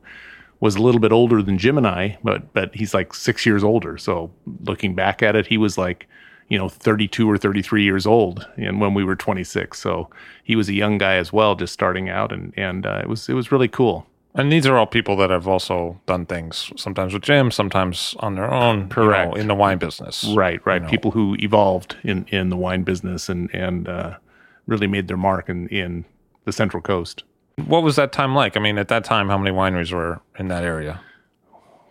was 0.60 0.76
a 0.76 0.82
little 0.82 1.00
bit 1.00 1.12
older 1.12 1.42
than 1.42 1.58
Jim 1.58 1.76
and 1.76 1.86
I, 1.86 2.18
but 2.22 2.52
but 2.52 2.74
he's 2.74 2.94
like 2.94 3.14
six 3.14 3.44
years 3.44 3.62
older. 3.62 3.98
So 3.98 4.30
looking 4.64 4.94
back 4.94 5.22
at 5.22 5.36
it, 5.36 5.46
he 5.46 5.58
was 5.58 5.76
like 5.76 6.06
you 6.48 6.58
know 6.58 6.68
32 6.68 7.28
or 7.28 7.38
33 7.38 7.82
years 7.82 8.06
old, 8.06 8.46
and 8.56 8.80
when 8.80 8.94
we 8.94 9.04
were 9.04 9.16
26, 9.16 9.78
so 9.78 10.08
he 10.44 10.56
was 10.56 10.68
a 10.68 10.74
young 10.74 10.98
guy 10.98 11.14
as 11.14 11.32
well, 11.32 11.54
just 11.54 11.72
starting 11.72 12.08
out, 12.08 12.32
and 12.32 12.52
and 12.56 12.86
uh, 12.86 13.00
it 13.02 13.08
was 13.08 13.28
it 13.28 13.34
was 13.34 13.50
really 13.52 13.68
cool. 13.68 14.06
And 14.34 14.52
these 14.52 14.66
are 14.66 14.76
all 14.76 14.86
people 14.86 15.16
that 15.16 15.30
have 15.30 15.48
also 15.48 15.98
done 16.04 16.26
things, 16.26 16.70
sometimes 16.76 17.14
with 17.14 17.22
Jim, 17.22 17.50
sometimes 17.50 18.14
on 18.20 18.34
their 18.34 18.52
own, 18.52 18.76
you 18.76 18.82
know, 18.82 18.88
Correct. 18.90 19.38
in 19.38 19.48
the 19.48 19.54
wine 19.54 19.78
business. 19.78 20.24
Right, 20.36 20.60
right. 20.66 20.82
know. 20.82 20.88
People 20.88 21.12
who 21.12 21.36
evolved 21.38 21.96
in 22.02 22.26
in 22.28 22.50
the 22.50 22.56
wine 22.56 22.82
business 22.82 23.28
and 23.28 23.52
and 23.54 23.88
uh, 23.88 24.18
really 24.66 24.86
made 24.86 25.08
their 25.08 25.16
mark 25.16 25.48
in 25.48 25.68
in 25.68 26.04
the 26.44 26.52
Central 26.52 26.82
Coast. 26.82 27.24
What 27.64 27.82
was 27.82 27.96
that 27.96 28.12
time 28.12 28.34
like? 28.34 28.58
I 28.58 28.60
mean, 28.60 28.76
at 28.76 28.88
that 28.88 29.04
time, 29.04 29.30
how 29.30 29.38
many 29.38 29.56
wineries 29.56 29.90
were 29.90 30.20
in 30.38 30.48
that 30.48 30.62
area? 30.62 31.00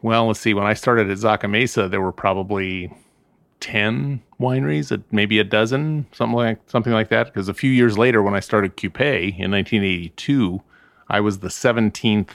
well, 0.06 0.28
let's 0.28 0.40
see. 0.40 0.54
When 0.54 0.68
I 0.68 0.76
started 0.76 1.10
at 1.10 1.18
Zaca 1.18 1.50
Mesa, 1.50 1.90
there 1.90 2.00
were 2.00 2.12
probably 2.12 2.94
ten 3.66 4.22
wineries, 4.40 5.04
maybe 5.12 5.40
a 5.40 5.44
dozen, 5.44 6.06
something 6.12 6.36
like 6.36 6.60
something 6.68 6.94
like 6.94 7.10
that. 7.10 7.26
Because 7.26 7.50
a 7.50 7.54
few 7.54 7.72
years 7.72 7.98
later, 7.98 8.22
when 8.22 8.36
I 8.36 8.40
started 8.40 8.78
Qupe 8.78 9.40
in 9.40 9.50
1982, 9.50 10.62
I 11.10 11.20
was 11.20 11.40
the 11.40 11.48
17th 11.48 12.30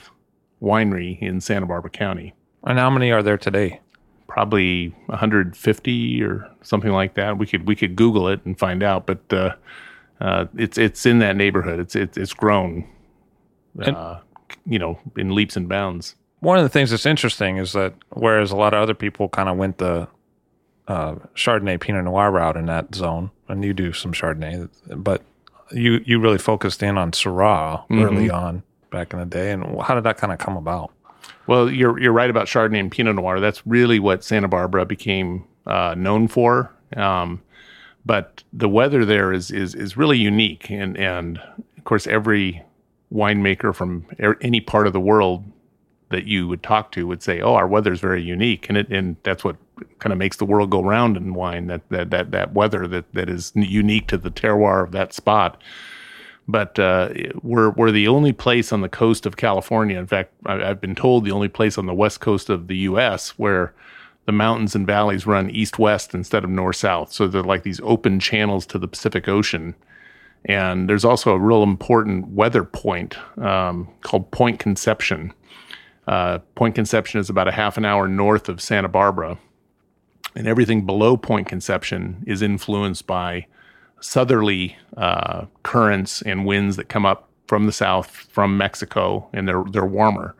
winery 0.61 1.21
in 1.21 1.39
Santa 1.39 1.65
Barbara 1.65 1.89
County. 1.89 2.33
And 2.65 2.77
how 2.77 2.89
many 2.89 3.13
are 3.13 3.23
there 3.23 3.37
today? 3.37 3.79
Probably 4.27 4.89
150 5.05 6.21
or 6.21 6.51
something 6.63 6.91
like 6.91 7.13
that. 7.13 7.37
We 7.37 7.47
could 7.47 7.65
we 7.65 7.77
could 7.77 7.95
Google 7.95 8.27
it 8.27 8.41
and 8.43 8.59
find 8.59 8.83
out, 8.83 9.05
but 9.05 9.21
uh, 9.31 9.55
uh, 10.19 10.47
it's 10.57 10.77
it's 10.77 11.05
in 11.05 11.19
that 11.19 11.37
neighborhood. 11.37 11.79
It's 11.79 11.95
it's, 11.95 12.17
it's 12.17 12.33
grown, 12.33 12.89
uh, 13.81 14.19
you 14.65 14.79
know, 14.79 14.99
in 15.15 15.33
leaps 15.33 15.55
and 15.55 15.69
bounds. 15.69 16.15
One 16.41 16.57
of 16.57 16.63
the 16.63 16.69
things 16.69 16.91
that's 16.91 17.05
interesting 17.05 17.55
is 17.55 17.71
that 17.71 17.93
whereas 18.09 18.51
a 18.51 18.57
lot 18.57 18.73
of 18.73 18.81
other 18.81 18.95
people 18.95 19.29
kind 19.29 19.47
of 19.47 19.55
went 19.55 19.77
the 19.77 20.09
uh, 20.91 21.15
Chardonnay 21.35 21.79
Pinot 21.79 22.03
Noir 22.03 22.31
route 22.31 22.57
in 22.57 22.65
that 22.65 22.93
zone, 22.93 23.31
and 23.47 23.63
you 23.63 23.73
do 23.73 23.93
some 23.93 24.11
Chardonnay, 24.11 24.69
but 24.87 25.21
you 25.71 26.01
you 26.05 26.19
really 26.19 26.37
focused 26.37 26.83
in 26.83 26.97
on 26.97 27.11
Syrah 27.11 27.83
mm-hmm. 27.83 28.01
early 28.01 28.29
on 28.29 28.63
back 28.89 29.13
in 29.13 29.19
the 29.19 29.25
day. 29.25 29.51
And 29.51 29.81
how 29.81 29.95
did 29.95 30.03
that 30.03 30.17
kind 30.17 30.33
of 30.33 30.39
come 30.39 30.57
about? 30.57 30.91
Well, 31.47 31.71
you're 31.71 31.97
you're 31.97 32.11
right 32.11 32.29
about 32.29 32.47
Chardonnay 32.47 32.81
and 32.81 32.91
Pinot 32.91 33.15
Noir. 33.15 33.39
That's 33.39 33.65
really 33.65 33.99
what 33.99 34.21
Santa 34.25 34.49
Barbara 34.49 34.85
became 34.85 35.45
uh, 35.65 35.95
known 35.97 36.27
for. 36.27 36.73
Um, 36.97 37.41
but 38.05 38.43
the 38.51 38.67
weather 38.67 39.05
there 39.05 39.31
is 39.31 39.49
is 39.49 39.73
is 39.73 39.95
really 39.95 40.17
unique, 40.17 40.69
and 40.69 40.97
and 40.97 41.37
of 41.77 41.83
course 41.85 42.05
every 42.05 42.63
winemaker 43.13 43.73
from 43.73 44.05
any 44.41 44.59
part 44.59 44.87
of 44.87 44.93
the 44.93 44.99
world 44.99 45.45
that 46.09 46.25
you 46.25 46.49
would 46.49 46.63
talk 46.63 46.91
to 46.91 47.07
would 47.07 47.23
say, 47.23 47.39
"Oh, 47.39 47.53
our 47.53 47.67
weather 47.67 47.93
is 47.93 48.01
very 48.01 48.21
unique," 48.21 48.67
and 48.67 48.77
it 48.77 48.89
and 48.89 49.15
that's 49.23 49.45
what 49.45 49.55
kind 49.99 50.13
of 50.13 50.19
makes 50.19 50.37
the 50.37 50.45
world 50.45 50.69
go 50.69 50.81
round 50.81 51.17
in 51.17 51.33
wine. 51.33 51.67
That 51.67 51.81
that 51.89 52.09
that 52.11 52.31
that 52.31 52.53
weather 52.53 52.87
that 52.87 53.11
that 53.13 53.29
is 53.29 53.51
unique 53.55 54.07
to 54.07 54.17
the 54.17 54.31
terroir 54.31 54.83
of 54.83 54.91
that 54.91 55.13
spot. 55.13 55.61
But 56.47 56.79
uh, 56.79 57.09
we're 57.41 57.69
we're 57.71 57.91
the 57.91 58.07
only 58.07 58.33
place 58.33 58.71
on 58.71 58.81
the 58.81 58.89
coast 58.89 59.25
of 59.25 59.37
California. 59.37 59.97
In 59.97 60.07
fact, 60.07 60.33
I, 60.45 60.63
I've 60.63 60.81
been 60.81 60.95
told 60.95 61.23
the 61.23 61.31
only 61.31 61.47
place 61.47 61.77
on 61.77 61.85
the 61.85 61.93
west 61.93 62.19
coast 62.19 62.49
of 62.49 62.67
the 62.67 62.77
U.S. 62.77 63.31
where 63.37 63.73
the 64.25 64.31
mountains 64.31 64.75
and 64.75 64.85
valleys 64.85 65.25
run 65.25 65.49
east 65.49 65.79
west 65.79 66.13
instead 66.13 66.43
of 66.43 66.49
north 66.49 66.75
south. 66.75 67.11
So 67.11 67.27
they're 67.27 67.43
like 67.43 67.63
these 67.63 67.81
open 67.83 68.19
channels 68.19 68.65
to 68.67 68.77
the 68.77 68.87
Pacific 68.87 69.27
Ocean. 69.27 69.75
And 70.45 70.89
there's 70.89 71.05
also 71.05 71.33
a 71.33 71.39
real 71.39 71.63
important 71.63 72.29
weather 72.29 72.63
point 72.63 73.15
um, 73.37 73.87
called 74.01 74.29
Point 74.31 74.59
Conception. 74.59 75.33
Uh, 76.07 76.39
point 76.55 76.75
Conception 76.75 77.19
is 77.19 77.29
about 77.29 77.47
a 77.47 77.51
half 77.51 77.77
an 77.77 77.85
hour 77.85 78.07
north 78.07 78.49
of 78.49 78.61
Santa 78.61 78.89
Barbara. 78.89 79.37
And 80.35 80.47
everything 80.47 80.85
below 80.85 81.17
Point 81.17 81.47
Conception 81.47 82.23
is 82.25 82.41
influenced 82.41 83.05
by 83.05 83.47
southerly 83.99 84.77
uh, 84.97 85.45
currents 85.63 86.21
and 86.21 86.45
winds 86.45 86.75
that 86.77 86.89
come 86.89 87.05
up 87.05 87.29
from 87.47 87.65
the 87.65 87.71
south, 87.71 88.07
from 88.31 88.57
Mexico, 88.57 89.27
and 89.33 89.47
they're, 89.47 89.63
they're 89.71 89.85
warmer. 89.85 90.35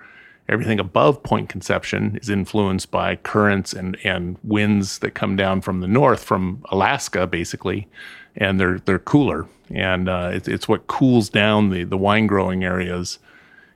Everything 0.47 0.79
above 0.79 1.23
Point 1.23 1.49
Conception 1.49 2.17
is 2.21 2.29
influenced 2.29 2.91
by 2.91 3.17
currents 3.17 3.73
and, 3.73 3.97
and 4.03 4.37
winds 4.43 4.99
that 4.99 5.11
come 5.11 5.35
down 5.35 5.61
from 5.61 5.81
the 5.81 5.87
north, 5.87 6.23
from 6.23 6.63
Alaska, 6.71 7.27
basically, 7.27 7.87
and 8.35 8.59
they're 8.59 8.79
they're 8.79 8.99
cooler, 8.99 9.47
and 9.69 10.09
uh, 10.09 10.31
it's 10.33 10.47
it's 10.47 10.67
what 10.67 10.87
cools 10.87 11.29
down 11.29 11.69
the, 11.69 11.83
the 11.83 11.97
wine 11.97 12.27
growing 12.27 12.63
areas 12.63 13.19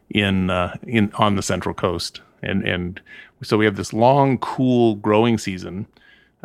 in 0.09 0.49
uh, 0.49 0.75
in 0.83 1.11
on 1.15 1.35
the 1.35 1.41
Central 1.41 1.75
Coast, 1.75 2.21
and 2.41 2.67
and 2.67 3.01
so 3.41 3.57
we 3.57 3.65
have 3.65 3.75
this 3.75 3.93
long, 3.93 4.37
cool 4.37 4.95
growing 4.95 5.37
season, 5.37 5.87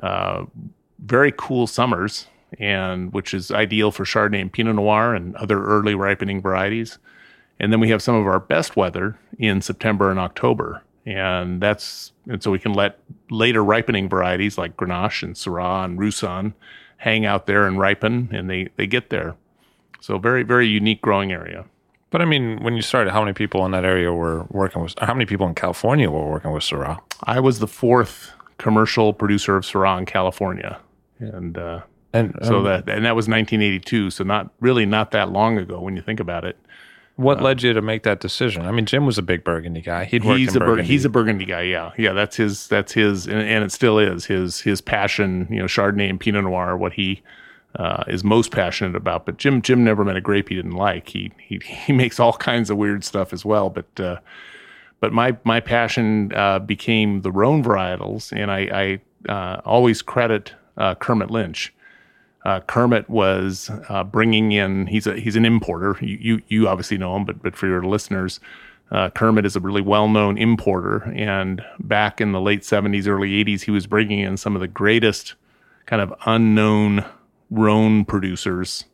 uh, 0.02 0.44
very 0.98 1.32
cool 1.36 1.66
summers, 1.66 2.26
and 2.58 3.12
which 3.12 3.32
is 3.32 3.50
ideal 3.50 3.90
for 3.90 4.04
Chardonnay 4.04 4.40
and 4.40 4.52
Pinot 4.52 4.76
Noir 4.76 5.14
and 5.14 5.36
other 5.36 5.62
early 5.64 5.94
ripening 5.94 6.40
varieties. 6.40 6.98
And 7.58 7.72
then 7.72 7.80
we 7.80 7.90
have 7.90 8.02
some 8.02 8.14
of 8.14 8.26
our 8.26 8.40
best 8.40 8.76
weather 8.76 9.18
in 9.38 9.60
September 9.60 10.10
and 10.10 10.18
October. 10.18 10.82
And 11.06 11.60
that's 11.60 12.12
and 12.28 12.42
so 12.42 12.50
we 12.50 12.58
can 12.58 12.72
let 12.72 12.98
later 13.30 13.64
ripening 13.64 14.08
varieties 14.08 14.58
like 14.58 14.76
Grenache 14.76 15.22
and 15.22 15.34
Syrah 15.34 15.84
and 15.84 15.98
Roussanne 15.98 16.54
hang 16.98 17.24
out 17.24 17.46
there 17.46 17.66
and 17.66 17.78
ripen 17.78 18.28
and 18.32 18.48
they, 18.48 18.68
they 18.76 18.86
get 18.86 19.10
there. 19.10 19.36
So 20.00 20.18
very, 20.18 20.42
very 20.42 20.66
unique 20.66 21.00
growing 21.00 21.32
area. 21.32 21.64
But 22.10 22.22
I 22.22 22.24
mean, 22.24 22.62
when 22.62 22.74
you 22.74 22.82
started, 22.82 23.12
how 23.12 23.20
many 23.20 23.32
people 23.32 23.64
in 23.64 23.72
that 23.72 23.84
area 23.84 24.12
were 24.12 24.46
working 24.50 24.82
with, 24.82 24.94
how 24.98 25.14
many 25.14 25.26
people 25.26 25.46
in 25.46 25.54
California 25.54 26.10
were 26.10 26.28
working 26.28 26.52
with 26.52 26.64
Syrah? 26.64 27.00
I 27.24 27.40
was 27.40 27.58
the 27.58 27.68
fourth 27.68 28.32
commercial 28.60 29.12
producer 29.12 29.56
of 29.56 29.64
Syrah 29.64 29.98
in 29.98 30.06
California. 30.06 30.78
And, 31.18 31.56
uh, 31.56 31.80
and 32.12 32.34
so 32.42 32.58
um, 32.58 32.64
that, 32.64 32.88
and 32.88 33.04
that 33.04 33.16
was 33.16 33.26
1982. 33.26 34.10
So 34.10 34.24
not 34.24 34.50
really 34.60 34.86
not 34.86 35.10
that 35.12 35.30
long 35.30 35.58
ago 35.58 35.80
when 35.80 35.96
you 35.96 36.02
think 36.02 36.20
about 36.20 36.44
it. 36.44 36.56
What 37.16 37.40
uh, 37.40 37.42
led 37.42 37.62
you 37.62 37.72
to 37.72 37.82
make 37.82 38.02
that 38.04 38.20
decision? 38.20 38.62
I 38.62 38.70
mean, 38.70 38.86
Jim 38.86 39.06
was 39.06 39.18
a 39.18 39.22
big 39.22 39.44
Burgundy 39.44 39.80
guy. 39.80 40.04
He'd 40.04 40.22
he's 40.22 40.54
a 40.56 40.60
Burgundy. 40.60 40.84
he's 40.84 41.04
a 41.04 41.08
Burgundy 41.08 41.44
guy. 41.44 41.62
Yeah, 41.62 41.92
yeah. 41.98 42.12
That's 42.12 42.36
his. 42.36 42.66
That's 42.68 42.92
his, 42.92 43.26
and, 43.26 43.40
and, 43.40 43.62
it 43.62 43.72
still 43.72 43.98
is 43.98 44.24
his 44.24 44.60
his 44.60 44.80
passion. 44.80 45.46
You 45.50 45.58
know, 45.58 45.66
Chardonnay 45.66 46.08
and 46.08 46.18
Pinot 46.18 46.44
Noir, 46.44 46.78
what 46.78 46.94
he 46.94 47.22
uh, 47.74 48.04
is 48.06 48.24
most 48.24 48.52
passionate 48.52 48.96
about. 48.96 49.26
But 49.26 49.36
Jim 49.36 49.60
Jim 49.60 49.84
never 49.84 50.02
met 50.02 50.16
a 50.16 50.20
grape 50.22 50.48
he 50.48 50.54
didn't 50.54 50.72
like. 50.72 51.08
He 51.08 51.30
he 51.38 51.58
he 51.64 51.92
makes 51.92 52.18
all 52.18 52.32
kinds 52.32 52.70
of 52.70 52.78
weird 52.78 53.04
stuff 53.04 53.34
as 53.34 53.44
well. 53.44 53.68
But 53.68 54.00
uh, 54.00 54.16
but 55.00 55.12
my 55.12 55.36
my 55.44 55.60
passion 55.60 56.32
uh, 56.34 56.58
became 56.58 57.22
the 57.22 57.32
Rhone 57.32 57.64
varietals, 57.64 58.32
and 58.32 58.50
I, 58.50 59.00
I 59.28 59.32
uh, 59.32 59.60
always 59.64 60.02
credit 60.02 60.54
uh, 60.76 60.94
Kermit 60.94 61.30
Lynch 61.30 61.72
uh, 62.44 62.60
Kermit 62.60 63.08
was 63.10 63.70
uh, 63.88 64.04
bringing 64.04 64.52
in. 64.52 64.86
He's 64.86 65.06
a 65.06 65.18
he's 65.18 65.36
an 65.36 65.44
importer. 65.44 65.96
You, 66.00 66.18
you, 66.20 66.42
you 66.48 66.68
obviously 66.68 66.98
know 66.98 67.14
him, 67.16 67.24
but 67.24 67.42
but 67.42 67.54
for 67.54 67.66
your 67.66 67.82
listeners, 67.82 68.40
uh, 68.90 69.10
Kermit 69.10 69.44
is 69.44 69.56
a 69.56 69.60
really 69.60 69.82
well 69.82 70.08
known 70.08 70.38
importer. 70.38 71.12
And 71.14 71.62
back 71.80 72.20
in 72.20 72.32
the 72.32 72.40
late 72.40 72.62
'70s, 72.62 73.06
early 73.06 73.44
'80s, 73.44 73.62
he 73.62 73.70
was 73.70 73.86
bringing 73.86 74.20
in 74.20 74.36
some 74.36 74.54
of 74.54 74.60
the 74.60 74.68
greatest 74.68 75.34
kind 75.86 76.00
of 76.00 76.14
unknown 76.24 77.04
Rhone 77.50 78.04
producers 78.04 78.84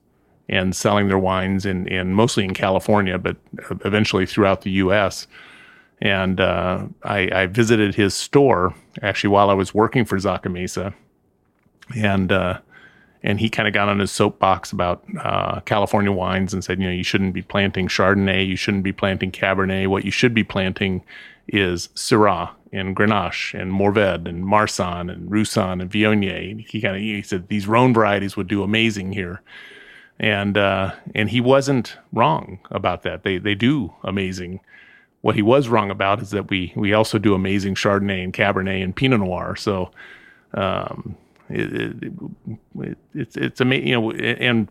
and 0.48 0.74
selling 0.74 1.08
their 1.08 1.18
wines 1.18 1.66
in, 1.66 1.86
in 1.88 2.14
mostly 2.14 2.44
in 2.44 2.54
California, 2.54 3.18
but 3.18 3.36
eventually 3.84 4.24
throughout 4.24 4.62
the 4.62 4.70
U.S. 4.72 5.26
And 6.00 6.40
uh, 6.40 6.86
I, 7.02 7.30
I, 7.32 7.46
visited 7.46 7.94
his 7.94 8.14
store 8.14 8.74
actually 9.00 9.30
while 9.30 9.48
I 9.48 9.54
was 9.54 9.72
working 9.72 10.04
for 10.04 10.18
Zaca 10.18 10.52
Mesa, 10.52 10.92
and 11.96 12.30
uh, 12.30 12.58
and 13.22 13.40
he 13.40 13.48
kind 13.48 13.66
of 13.66 13.74
got 13.74 13.88
on 13.88 13.98
his 13.98 14.12
soapbox 14.12 14.72
about 14.72 15.02
uh, 15.20 15.60
California 15.60 16.12
wines 16.12 16.52
and 16.52 16.62
said, 16.62 16.78
you 16.80 16.86
know, 16.86 16.92
you 16.92 17.02
shouldn't 17.02 17.32
be 17.32 17.42
planting 17.42 17.88
Chardonnay, 17.88 18.46
you 18.46 18.56
shouldn't 18.56 18.84
be 18.84 18.92
planting 18.92 19.32
Cabernet. 19.32 19.88
What 19.88 20.04
you 20.04 20.10
should 20.10 20.34
be 20.34 20.44
planting 20.44 21.02
is 21.48 21.88
Syrah 21.94 22.50
and 22.72 22.94
Grenache 22.94 23.58
and 23.58 23.72
Mourvedre 23.72 24.28
and 24.28 24.44
Marsanne 24.44 25.10
and 25.10 25.30
Roussanne 25.30 25.80
and 25.80 25.90
Viognier. 25.90 26.66
He 26.68 26.80
kind 26.80 26.96
of 26.96 27.02
he 27.02 27.22
said 27.22 27.48
these 27.48 27.66
Rhone 27.66 27.94
varieties 27.94 28.36
would 28.36 28.48
do 28.48 28.62
amazing 28.62 29.12
here, 29.12 29.42
and 30.18 30.56
uh, 30.56 30.94
and 31.14 31.30
he 31.30 31.40
wasn't 31.40 31.96
wrong 32.12 32.58
about 32.70 33.02
that. 33.02 33.22
They 33.22 33.38
they 33.38 33.54
do 33.54 33.94
amazing. 34.04 34.60
What 35.26 35.34
he 35.34 35.42
was 35.42 35.66
wrong 35.68 35.90
about 35.90 36.22
is 36.22 36.30
that 36.30 36.50
we 36.50 36.72
we 36.76 36.92
also 36.92 37.18
do 37.18 37.34
amazing 37.34 37.74
Chardonnay 37.74 38.22
and 38.22 38.32
Cabernet 38.32 38.80
and 38.84 38.94
Pinot 38.94 39.18
Noir. 39.18 39.56
So. 39.56 39.90
Um, 40.54 41.16
it, 41.48 41.72
it, 41.72 42.12
it, 42.80 42.98
it's 43.12 43.36
it's 43.36 43.60
amazing, 43.60 43.88
you 43.88 44.00
know, 44.00 44.10
and 44.12 44.68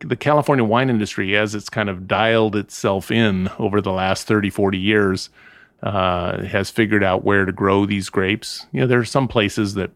the 0.00 0.16
California 0.16 0.64
wine 0.64 0.88
industry, 0.88 1.36
as 1.36 1.54
it's 1.54 1.68
kind 1.68 1.90
of 1.90 2.08
dialed 2.08 2.56
itself 2.56 3.10
in 3.10 3.50
over 3.58 3.82
the 3.82 3.92
last 3.92 4.26
30, 4.26 4.48
40 4.48 4.78
years, 4.78 5.28
uh, 5.82 6.42
has 6.44 6.70
figured 6.70 7.04
out 7.04 7.24
where 7.24 7.44
to 7.44 7.52
grow 7.52 7.84
these 7.84 8.08
grapes. 8.08 8.66
You 8.72 8.80
know, 8.80 8.86
there 8.86 9.00
are 9.00 9.04
some 9.04 9.28
places 9.28 9.74
that 9.74 9.90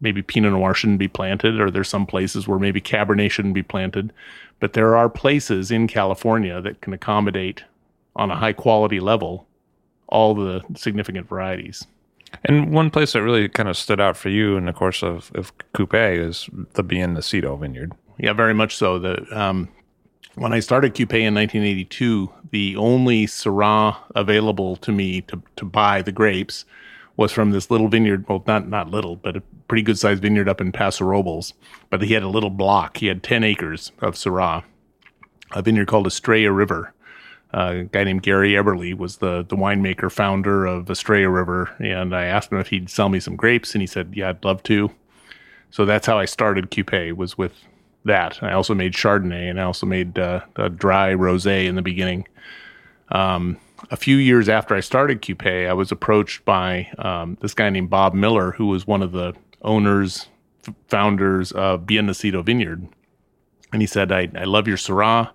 maybe 0.00 0.22
Pinot 0.22 0.52
Noir 0.52 0.74
shouldn't 0.74 0.98
be 0.98 1.08
planted, 1.08 1.60
or 1.60 1.70
there's 1.70 1.88
some 1.88 2.06
places 2.06 2.46
where 2.46 2.58
maybe 2.58 2.80
Cabernet 2.80 3.30
shouldn't 3.30 3.54
be 3.54 3.62
planted. 3.62 4.12
But 4.60 4.74
there 4.74 4.96
are 4.96 5.08
places 5.08 5.70
in 5.70 5.86
California 5.88 6.60
that 6.60 6.80
can 6.80 6.92
accommodate 6.92 7.64
on 8.16 8.30
a 8.30 8.36
high 8.36 8.52
quality 8.52 9.00
level 9.00 9.46
all 10.08 10.34
the 10.34 10.62
significant 10.76 11.28
varieties. 11.28 11.86
And 12.44 12.72
one 12.72 12.90
place 12.90 13.12
that 13.12 13.22
really 13.22 13.48
kind 13.48 13.68
of 13.68 13.76
stood 13.76 14.00
out 14.00 14.16
for 14.16 14.28
you 14.28 14.56
in 14.56 14.66
the 14.66 14.72
course 14.72 15.02
of, 15.02 15.30
of 15.34 15.52
Qupe 15.72 16.18
is 16.18 16.48
the 16.74 16.82
Bien 16.82 17.14
Nacido 17.14 17.58
vineyard. 17.58 17.92
Yeah, 18.18 18.32
very 18.32 18.54
much 18.54 18.76
so. 18.76 18.98
The 18.98 19.26
um, 19.38 19.68
when 20.34 20.52
I 20.52 20.60
started 20.60 20.94
Qupe 20.94 21.20
in 21.20 21.34
1982, 21.34 22.30
the 22.50 22.76
only 22.76 23.26
Syrah 23.26 23.96
available 24.14 24.76
to 24.76 24.92
me 24.92 25.20
to, 25.22 25.40
to 25.56 25.64
buy 25.64 26.02
the 26.02 26.12
grapes 26.12 26.64
was 27.16 27.30
from 27.30 27.52
this 27.52 27.70
little 27.70 27.88
vineyard. 27.88 28.28
Well, 28.28 28.42
not 28.46 28.68
not 28.68 28.90
little, 28.90 29.16
but 29.16 29.36
a 29.36 29.42
pretty 29.68 29.82
good 29.82 29.98
sized 29.98 30.22
vineyard 30.22 30.48
up 30.48 30.60
in 30.60 30.72
Paso 30.72 31.04
Robles. 31.04 31.54
But 31.90 32.02
he 32.02 32.14
had 32.14 32.24
a 32.24 32.28
little 32.28 32.50
block. 32.50 32.96
He 32.96 33.06
had 33.06 33.22
10 33.22 33.44
acres 33.44 33.92
of 34.00 34.14
Syrah, 34.14 34.64
a 35.52 35.62
vineyard 35.62 35.86
called 35.86 36.06
Estrella 36.06 36.50
River. 36.50 36.92
Uh, 37.54 37.74
a 37.76 37.84
guy 37.84 38.02
named 38.02 38.22
Gary 38.22 38.52
Eberle 38.52 38.94
was 38.94 39.18
the 39.18 39.44
the 39.48 39.56
winemaker 39.56 40.10
founder 40.10 40.66
of 40.66 40.90
Estrella 40.90 41.28
River, 41.28 41.74
and 41.78 42.14
I 42.14 42.24
asked 42.24 42.50
him 42.50 42.58
if 42.58 42.68
he'd 42.68 42.90
sell 42.90 43.08
me 43.08 43.20
some 43.20 43.36
grapes, 43.36 43.74
and 43.74 43.80
he 43.80 43.86
said, 43.86 44.12
"Yeah, 44.16 44.30
I'd 44.30 44.44
love 44.44 44.62
to." 44.64 44.90
So 45.70 45.84
that's 45.84 46.06
how 46.06 46.18
I 46.18 46.24
started 46.24 46.70
Qupe 46.70 47.12
was 47.16 47.38
with 47.38 47.52
that. 48.04 48.42
I 48.42 48.52
also 48.52 48.74
made 48.74 48.92
Chardonnay, 48.92 49.48
and 49.48 49.60
I 49.60 49.64
also 49.64 49.86
made 49.86 50.18
uh, 50.18 50.40
a 50.56 50.68
dry 50.68 51.12
rosé 51.12 51.66
in 51.66 51.74
the 51.76 51.82
beginning. 51.82 52.26
Um, 53.10 53.58
a 53.90 53.96
few 53.96 54.16
years 54.16 54.48
after 54.48 54.74
I 54.74 54.80
started 54.80 55.22
Qupe, 55.22 55.68
I 55.68 55.72
was 55.72 55.92
approached 55.92 56.44
by 56.44 56.90
um, 56.98 57.38
this 57.40 57.54
guy 57.54 57.70
named 57.70 57.90
Bob 57.90 58.14
Miller, 58.14 58.52
who 58.52 58.66
was 58.66 58.86
one 58.86 59.02
of 59.02 59.12
the 59.12 59.34
owners, 59.62 60.28
f- 60.66 60.74
founders 60.88 61.52
of 61.52 61.86
Bien 61.86 62.06
Nacido 62.06 62.44
Vineyard. 62.44 62.86
And 63.72 63.82
he 63.82 63.86
said, 63.86 64.12
I, 64.12 64.28
I 64.36 64.44
love 64.44 64.68
your 64.68 64.76
Syrah. 64.76 65.30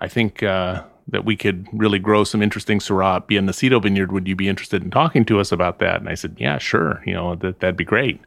I 0.00 0.08
think 0.08 0.42
uh, 0.42 0.82
that 1.08 1.24
we 1.24 1.36
could 1.36 1.66
really 1.72 1.98
grow 1.98 2.22
some 2.24 2.42
interesting 2.42 2.78
Syrah 2.78 3.26
Bien 3.26 3.46
Nacido 3.46 3.82
Vineyard. 3.82 4.12
Would 4.12 4.28
you 4.28 4.36
be 4.36 4.48
interested 4.48 4.82
in 4.82 4.90
talking 4.90 5.24
to 5.26 5.40
us 5.40 5.50
about 5.50 5.78
that? 5.78 6.00
And 6.00 6.08
I 6.08 6.14
said, 6.14 6.36
Yeah, 6.38 6.58
sure. 6.58 7.02
You 7.06 7.14
know, 7.14 7.34
that, 7.36 7.60
that'd 7.60 7.76
be 7.76 7.84
great. 7.84 8.20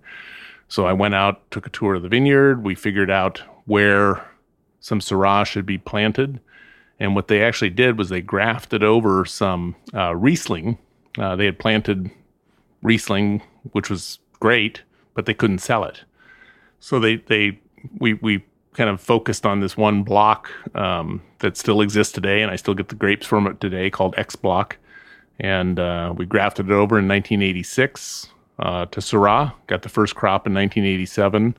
So 0.67 0.85
I 0.85 0.93
went 0.93 1.13
out, 1.13 1.50
took 1.51 1.67
a 1.67 1.69
tour 1.69 1.95
of 1.95 2.01
the 2.01 2.09
vineyard. 2.09 2.63
We 2.63 2.75
figured 2.75 3.11
out 3.11 3.43
where 3.65 4.25
some 4.79 5.00
Syrah 5.00 5.45
should 5.45 5.65
be 5.65 5.77
planted. 5.77 6.39
And 7.00 7.15
what 7.15 7.27
they 7.27 7.43
actually 7.43 7.71
did 7.71 7.97
was 7.97 8.09
they 8.09 8.21
grafted 8.21 8.83
over 8.83 9.25
some 9.25 9.75
uh, 9.93 10.15
Riesling. 10.15 10.77
Uh, 11.17 11.35
they 11.35 11.45
had 11.45 11.59
planted 11.59 12.09
Riesling, 12.81 13.41
which 13.73 13.89
was 13.89 14.19
great, 14.39 14.81
but 15.13 15.25
they 15.25 15.33
couldn't 15.33 15.59
sell 15.59 15.83
it. 15.83 16.03
So 16.79 17.00
they 17.00 17.17
they 17.17 17.59
we 17.97 18.15
we 18.15 18.43
kind 18.73 18.89
of 18.89 19.01
focused 19.01 19.45
on 19.45 19.59
this 19.59 19.75
one 19.75 20.03
block 20.03 20.49
um, 20.75 21.21
that 21.39 21.57
still 21.57 21.81
exists 21.81 22.13
today, 22.13 22.41
and 22.41 22.51
I 22.51 22.55
still 22.55 22.73
get 22.73 22.89
the 22.89 22.95
grapes 22.95 23.25
from 23.25 23.47
it 23.47 23.59
today, 23.59 23.89
called 23.89 24.15
X 24.17 24.35
Block. 24.35 24.77
And 25.39 25.79
uh, 25.79 26.13
we 26.15 26.25
grafted 26.25 26.67
it 26.67 26.73
over 26.73 26.99
in 26.99 27.07
1986 27.07 28.27
uh, 28.59 28.85
to 28.87 28.99
Syrah. 28.99 29.53
Got 29.67 29.81
the 29.81 29.89
first 29.89 30.15
crop 30.15 30.45
in 30.45 30.53
1987, 30.53 31.57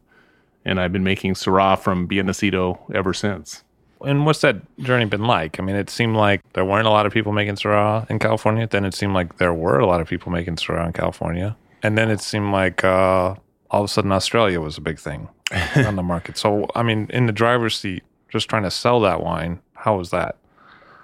and 0.64 0.80
I've 0.80 0.92
been 0.92 1.04
making 1.04 1.34
Syrah 1.34 1.78
from 1.78 2.06
Bien 2.06 2.26
Nacido 2.26 2.78
ever 2.94 3.12
since. 3.12 3.64
And 4.04 4.26
what's 4.26 4.40
that 4.40 4.56
journey 4.78 5.04
been 5.04 5.24
like? 5.24 5.60
I 5.60 5.62
mean, 5.62 5.76
it 5.76 5.90
seemed 5.90 6.16
like 6.16 6.40
there 6.54 6.64
weren't 6.64 6.86
a 6.86 6.90
lot 6.90 7.06
of 7.06 7.12
people 7.12 7.32
making 7.32 7.56
Syrah 7.56 8.08
in 8.10 8.18
California. 8.18 8.66
Then 8.66 8.84
it 8.84 8.94
seemed 8.94 9.14
like 9.14 9.38
there 9.38 9.54
were 9.54 9.78
a 9.78 9.86
lot 9.86 10.00
of 10.00 10.08
people 10.08 10.32
making 10.32 10.56
Syrah 10.56 10.86
in 10.86 10.92
California. 10.92 11.56
And 11.82 11.98
then 11.98 12.10
it 12.10 12.20
seemed 12.20 12.52
like 12.52 12.84
uh, 12.84 13.34
all 13.72 13.80
of 13.80 13.86
a 13.86 13.88
sudden 13.88 14.12
Australia 14.12 14.60
was 14.60 14.76
a 14.76 14.82
big 14.82 14.98
thing 14.98 15.28
on 15.76 15.96
the 15.96 16.02
market. 16.02 16.36
So, 16.36 16.68
I 16.74 16.82
mean, 16.82 17.08
in 17.10 17.26
the 17.26 17.32
driver's 17.32 17.76
seat, 17.78 18.04
just 18.28 18.48
trying 18.48 18.62
to 18.62 18.70
sell 18.70 19.00
that 19.00 19.22
wine, 19.22 19.60
how 19.74 19.96
was 19.96 20.10
that? 20.10 20.36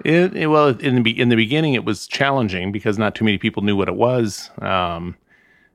It, 0.04 0.37
it, 0.37 0.46
well, 0.46 0.68
in 0.68 1.02
the 1.02 1.20
in 1.20 1.28
the 1.28 1.37
beginning, 1.37 1.75
it 1.75 1.84
was 1.84 2.06
challenging 2.06 2.70
because 2.70 2.98
not 2.98 3.16
too 3.16 3.25
many 3.25 3.37
people 3.37 3.64
knew 3.64 3.75
what 3.75 3.88
it 3.88 3.96
was. 3.96 4.50
Um, 4.60 5.16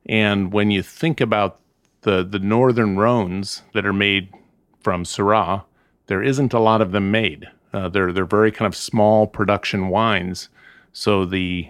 and 0.06 0.50
when 0.50 0.70
you 0.70 0.82
think 0.82 1.20
about 1.20 1.60
the 2.02 2.24
the 2.24 2.38
northern 2.38 2.96
Rhones 2.96 3.62
that 3.74 3.84
are 3.84 3.92
made 3.92 4.32
from 4.80 5.04
Syrah, 5.04 5.64
there 6.06 6.22
isn't 6.22 6.54
a 6.54 6.58
lot 6.58 6.80
of 6.80 6.92
them 6.92 7.10
made. 7.10 7.48
Uh, 7.74 7.90
they're 7.90 8.12
they're 8.12 8.24
very 8.24 8.50
kind 8.50 8.66
of 8.66 8.74
small 8.74 9.26
production 9.26 9.88
wines, 9.88 10.48
so 10.94 11.26
the 11.26 11.68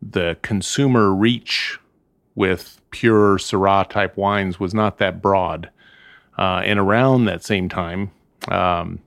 the 0.00 0.38
consumer 0.40 1.14
reach 1.14 1.78
with 2.34 2.80
pure 2.96 3.36
Syrah 3.36 3.86
type 3.86 4.16
wines 4.16 4.58
was 4.58 4.72
not 4.72 4.96
that 4.96 5.20
broad. 5.20 5.68
Uh, 6.38 6.62
and 6.64 6.78
around 6.78 7.26
that 7.26 7.44
same 7.44 7.68
time, 7.68 8.10
um, 8.48 9.00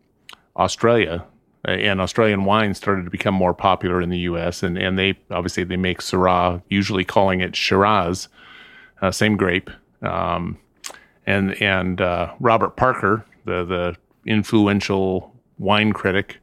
Australia 0.56 1.26
uh, 1.68 1.72
and 1.72 2.00
Australian 2.00 2.46
wine 2.46 2.76
started 2.76 3.06
to 3.06 3.10
become 3.10 3.34
more 3.34 3.54
popular 3.56 4.00
in 4.00 4.10
the 4.10 4.20
U.S. 4.20 4.62
and 4.62 4.78
and 4.78 4.98
they 4.98 5.18
obviously 5.32 5.64
they 5.64 5.76
make 5.76 6.02
Syrah, 6.02 6.62
usually 6.70 7.04
calling 7.04 7.42
it 7.42 7.56
Shiraz, 7.56 8.28
uh, 9.02 9.10
same 9.10 9.36
grape. 9.38 9.72
Um, 10.04 10.60
and 11.26 11.60
and 11.62 12.00
uh, 12.00 12.32
Robert 12.40 12.76
Parker, 12.76 13.26
the 13.46 13.66
the 13.66 13.96
influential 14.32 15.34
wine 15.58 15.94
critic, 15.94 16.38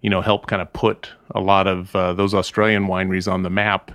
you 0.00 0.08
know, 0.08 0.22
helped 0.22 0.48
kind 0.48 0.62
of 0.62 0.72
put 0.72 1.10
a 1.34 1.40
lot 1.40 1.66
of 1.66 1.94
uh, 1.94 2.14
those 2.14 2.32
Australian 2.32 2.86
wineries 2.86 3.30
on 3.30 3.42
the 3.42 3.50
map. 3.50 3.92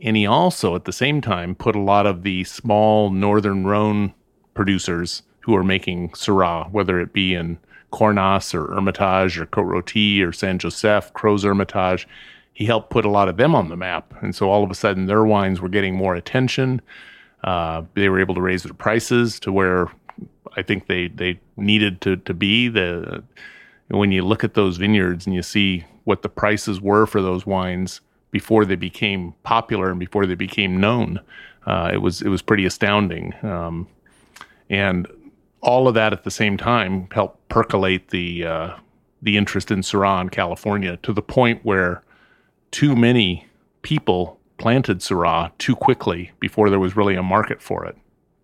And 0.00 0.16
he 0.16 0.26
also, 0.26 0.76
at 0.76 0.84
the 0.84 0.92
same 0.92 1.20
time, 1.20 1.54
put 1.54 1.74
a 1.74 1.80
lot 1.80 2.06
of 2.06 2.22
the 2.22 2.44
small 2.44 3.10
northern 3.10 3.66
Rhone 3.66 4.14
producers 4.54 5.22
who 5.40 5.56
are 5.56 5.64
making 5.64 6.10
Syrah, 6.10 6.70
whether 6.70 7.00
it 7.00 7.12
be 7.12 7.34
in 7.34 7.58
Cornas 7.92 8.54
or 8.54 8.72
Hermitage 8.74 9.38
or 9.38 9.46
Côte 9.46 9.82
Rôtie 9.82 10.22
or 10.22 10.32
Saint-Joseph, 10.32 11.12
Crozes 11.14 11.44
Hermitage. 11.44 12.06
He 12.52 12.66
helped 12.66 12.90
put 12.90 13.04
a 13.04 13.10
lot 13.10 13.28
of 13.28 13.36
them 13.36 13.54
on 13.54 13.68
the 13.68 13.76
map. 13.76 14.14
And 14.20 14.34
so 14.34 14.50
all 14.50 14.62
of 14.62 14.70
a 14.70 14.74
sudden 14.74 15.06
their 15.06 15.24
wines 15.24 15.60
were 15.60 15.68
getting 15.68 15.94
more 15.94 16.14
attention. 16.14 16.80
Uh, 17.42 17.82
they 17.94 18.08
were 18.08 18.20
able 18.20 18.34
to 18.34 18.40
raise 18.40 18.64
their 18.64 18.74
prices 18.74 19.40
to 19.40 19.52
where 19.52 19.88
I 20.56 20.62
think 20.62 20.86
they, 20.86 21.08
they 21.08 21.40
needed 21.56 22.00
to, 22.02 22.16
to 22.16 22.34
be. 22.34 22.68
The, 22.68 23.22
when 23.88 24.12
you 24.12 24.24
look 24.24 24.44
at 24.44 24.54
those 24.54 24.76
vineyards 24.76 25.24
and 25.24 25.34
you 25.34 25.42
see 25.42 25.84
what 26.04 26.22
the 26.22 26.28
prices 26.28 26.80
were 26.80 27.06
for 27.06 27.22
those 27.22 27.46
wines 27.46 28.00
before 28.30 28.64
they 28.64 28.76
became 28.76 29.34
popular 29.42 29.90
and 29.90 29.98
before 29.98 30.26
they 30.26 30.34
became 30.34 30.80
known, 30.80 31.20
uh, 31.66 31.90
it 31.92 31.98
was 31.98 32.22
it 32.22 32.28
was 32.28 32.42
pretty 32.42 32.64
astounding. 32.64 33.34
Um, 33.42 33.88
and 34.70 35.06
all 35.60 35.88
of 35.88 35.94
that 35.94 36.12
at 36.12 36.24
the 36.24 36.30
same 36.30 36.56
time 36.56 37.08
helped 37.12 37.48
percolate 37.48 38.08
the 38.08 38.44
uh, 38.44 38.76
the 39.22 39.36
interest 39.36 39.70
in 39.70 39.80
Syrah 39.80 40.20
in 40.22 40.28
California 40.28 40.96
to 40.98 41.12
the 41.12 41.22
point 41.22 41.64
where 41.64 42.02
too 42.70 42.94
many 42.94 43.46
people 43.82 44.38
planted 44.58 44.98
Syrah 44.98 45.50
too 45.58 45.76
quickly 45.76 46.32
before 46.40 46.70
there 46.70 46.78
was 46.78 46.96
really 46.96 47.14
a 47.14 47.22
market 47.22 47.62
for 47.62 47.84
it. 47.84 47.96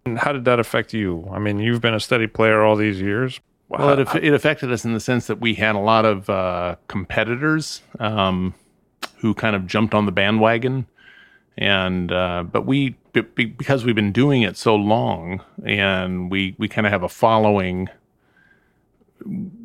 And 0.07 0.18
how 0.18 0.33
did 0.33 0.44
that 0.44 0.61
affect 0.61 0.92
you? 0.92 1.29
I 1.33 1.38
mean, 1.38 1.59
you've 1.59 1.81
been 1.81 1.94
a 1.94 2.01
steady 2.01 2.27
player 2.27 2.62
all 2.62 2.77
these 2.77 3.01
years. 3.01 3.40
Well, 3.68 3.99
it, 3.99 4.09
it 4.23 4.35
affected 4.35 4.70
us 4.70 4.85
in 4.85 4.92
the 4.92 5.01
sense 5.01 5.27
that 5.27 5.40
we 5.40 5.55
had 5.55 5.75
a 5.75 5.79
lot 5.79 6.05
of 6.05 6.29
uh, 6.29 6.77
competitors 6.88 7.83
um, 7.99 8.55
who 9.24 9.32
kind 9.32 9.56
of 9.56 9.66
jumped 9.66 9.94
on 9.94 10.04
the 10.04 10.12
bandwagon, 10.12 10.87
and 11.56 12.12
uh, 12.12 12.44
but 12.44 12.66
we 12.66 12.94
because 13.14 13.87
we've 13.87 13.94
been 13.94 14.12
doing 14.12 14.42
it 14.42 14.54
so 14.54 14.76
long 14.76 15.40
and 15.64 16.30
we 16.30 16.54
we 16.58 16.68
kind 16.68 16.87
of 16.87 16.92
have 16.92 17.02
a 17.02 17.08
following 17.08 17.88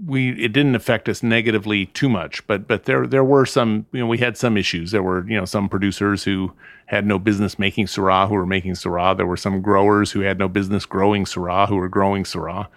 we 0.05 0.29
it 0.41 0.53
didn't 0.53 0.75
affect 0.75 1.09
us 1.09 1.21
negatively 1.21 1.87
too 1.87 2.07
much 2.07 2.45
but 2.47 2.69
but 2.69 2.85
there 2.85 3.05
there 3.05 3.23
were 3.23 3.45
some 3.45 3.85
you 3.91 3.99
know 3.99 4.07
we 4.07 4.19
had 4.19 4.37
some 4.37 4.55
issues. 4.55 4.91
There 4.91 5.03
were 5.03 5.27
you 5.27 5.35
know 5.35 5.43
some 5.43 5.67
producers 5.67 6.23
who 6.23 6.53
had 6.85 7.05
no 7.05 7.19
business 7.19 7.59
making 7.59 7.87
Syrah 7.87 8.29
who 8.29 8.35
were 8.35 8.45
making 8.45 8.75
Syrah. 8.75 9.17
There 9.17 9.27
were 9.27 9.35
some 9.35 9.61
growers 9.61 10.11
who 10.11 10.21
had 10.21 10.39
no 10.39 10.47
business 10.47 10.85
growing 10.85 11.25
Syrah 11.25 11.67
who 11.67 11.75
were 11.75 11.89
growing 11.89 12.23
Syrah. 12.23 12.67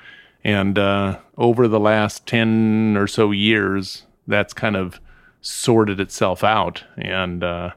And 0.44 0.76
uh, 0.76 1.20
over 1.38 1.68
the 1.68 1.78
last 1.78 2.26
10 2.26 2.96
or 2.98 3.06
so 3.06 3.30
years 3.30 4.04
that's 4.26 4.52
kind 4.52 4.74
of 4.74 5.00
sorted 5.42 6.00
itself 6.00 6.42
out 6.42 6.84
and 6.96 7.44
uh, 7.44 7.70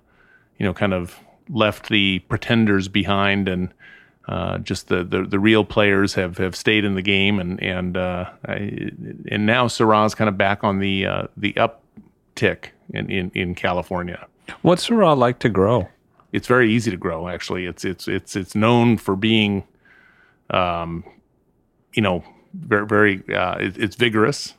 you 0.58 0.66
know 0.66 0.74
kind 0.74 0.94
of 0.94 1.20
left 1.50 1.90
the 1.90 2.20
pretenders 2.30 2.88
behind 2.88 3.48
and 3.48 3.74
uh, 4.28 4.58
just 4.60 4.88
the, 4.88 5.04
the, 5.04 5.24
the 5.24 5.38
real 5.38 5.64
players 5.64 6.16
have, 6.16 6.40
have 6.40 6.56
stayed 6.56 6.84
in 6.84 6.96
the 6.96 7.02
game 7.02 7.40
and 7.40 7.62
and 7.62 7.98
uh, 7.98 8.30
I, 8.48 8.92
and 9.30 9.46
now 9.46 9.68
Syrah's 9.68 10.16
kind 10.16 10.30
of 10.30 10.38
back 10.38 10.64
on 10.64 10.80
the 10.80 11.06
uh, 11.06 11.28
the 11.38 11.54
uptick 11.54 12.70
in, 12.92 13.10
in, 13.10 13.32
in 13.34 13.56
California. 13.56 14.26
What's 14.62 14.88
Syrah 14.88 15.18
like 15.18 15.40
to 15.40 15.50
grow? 15.50 15.90
It's 16.32 16.48
very 16.48 16.72
easy 16.72 16.92
to 16.92 16.98
grow. 16.98 17.28
Actually, 17.28 17.66
it's 17.66 17.86
it's 17.86 18.08
it's 18.08 18.36
it's 18.36 18.56
known 18.56 18.98
for 18.98 19.16
being, 19.16 19.64
um, 20.50 21.04
you 21.94 22.02
know, 22.02 22.24
very 22.54 22.86
very 22.86 23.24
uh, 23.34 23.58
it, 23.58 23.78
it's 23.78 23.96
vigorous. 23.96 24.54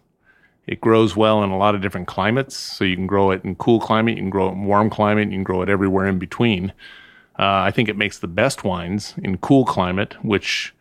It 0.67 0.81
grows 0.81 1.15
well 1.15 1.43
in 1.43 1.51
a 1.51 1.59
lot 1.59 1.75
of 1.75 1.83
different 1.83 2.09
climates. 2.09 2.57
So 2.57 2.85
you 2.85 2.97
can 2.97 3.07
grow 3.07 3.31
it 3.31 3.45
in 3.45 3.57
cool 3.57 3.81
climate, 3.81 4.17
you 4.17 4.23
can 4.23 4.31
grow 4.31 4.49
it 4.49 4.53
in 4.53 4.65
warm 4.65 4.91
climate, 4.91 5.29
you 5.29 5.37
can 5.37 5.45
grow 5.45 5.63
it 5.63 5.69
everywhere 5.69 6.07
in 6.07 6.19
between. 6.19 6.73
Uh, 7.39 7.69
I 7.69 7.71
think 7.71 7.89
it 7.89 7.97
makes 7.97 8.19
the 8.19 8.29
best 8.29 8.65
wines 8.65 9.15
in 9.19 9.39
cool 9.39 9.65
climate, 9.65 10.17
which, 10.25 10.75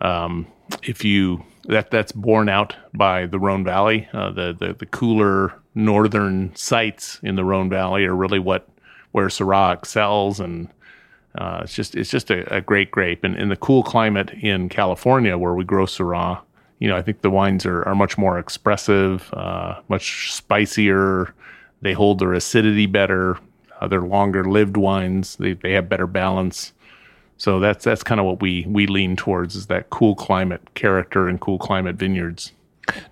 um, 0.00 0.46
if 0.82 1.04
you 1.04 1.44
that 1.64 1.90
that's 1.90 2.12
borne 2.12 2.48
out 2.48 2.74
by 2.92 3.26
the 3.26 3.38
Rhone 3.38 3.64
Valley. 3.64 4.08
Uh, 4.12 4.30
the, 4.30 4.56
the 4.58 4.72
the 4.74 4.86
cooler 4.86 5.54
northern 5.74 6.54
sites 6.54 7.20
in 7.22 7.36
the 7.36 7.44
Rhone 7.44 7.68
Valley 7.68 8.04
are 8.04 8.16
really 8.16 8.38
what 8.38 8.68
where 9.12 9.28
Syrah 9.28 9.74
excels, 9.74 10.40
and 10.40 10.68
uh, 11.36 11.60
it's 11.62 11.74
just 11.74 11.94
it's 11.94 12.10
just 12.10 12.30
a, 12.30 12.52
a 12.54 12.60
great 12.60 12.90
grape. 12.90 13.24
And 13.24 13.36
in 13.36 13.48
the 13.48 13.56
cool 13.56 13.82
climate 13.82 14.30
in 14.30 14.68
California, 14.68 15.38
where 15.38 15.54
we 15.54 15.64
grow 15.64 15.86
Syrah, 15.86 16.40
you 16.82 16.88
know, 16.88 16.96
I 16.96 17.02
think 17.02 17.20
the 17.20 17.30
wines 17.30 17.64
are, 17.64 17.84
are 17.84 17.94
much 17.94 18.18
more 18.18 18.40
expressive, 18.40 19.32
uh, 19.34 19.80
much 19.86 20.32
spicier. 20.32 21.32
They 21.80 21.92
hold 21.92 22.18
their 22.18 22.32
acidity 22.32 22.86
better. 22.86 23.38
Uh, 23.80 23.86
they're 23.86 24.02
longer 24.02 24.44
lived 24.44 24.76
wines. 24.76 25.36
They, 25.36 25.52
they 25.52 25.74
have 25.74 25.88
better 25.88 26.08
balance. 26.08 26.72
So 27.36 27.60
that's 27.60 27.84
that's 27.84 28.02
kind 28.02 28.18
of 28.18 28.26
what 28.26 28.42
we 28.42 28.66
we 28.68 28.88
lean 28.88 29.14
towards 29.14 29.54
is 29.54 29.68
that 29.68 29.90
cool 29.90 30.16
climate 30.16 30.74
character 30.74 31.28
and 31.28 31.40
cool 31.40 31.56
climate 31.56 31.94
vineyards. 31.94 32.50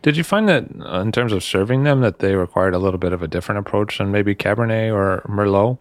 Did 0.03 0.17
you 0.17 0.25
find 0.25 0.49
that 0.49 0.65
uh, 0.81 1.01
in 1.01 1.13
terms 1.13 1.33
of 1.33 1.45
serving 1.45 1.85
them 1.85 2.01
that 2.01 2.19
they 2.19 2.35
required 2.35 2.75
a 2.75 2.79
little 2.79 2.99
bit 2.99 3.13
of 3.13 3.23
a 3.23 3.29
different 3.29 3.61
approach 3.61 3.99
than 3.99 4.11
maybe 4.11 4.35
Cabernet 4.35 4.93
or 4.93 5.23
Merlot? 5.29 5.79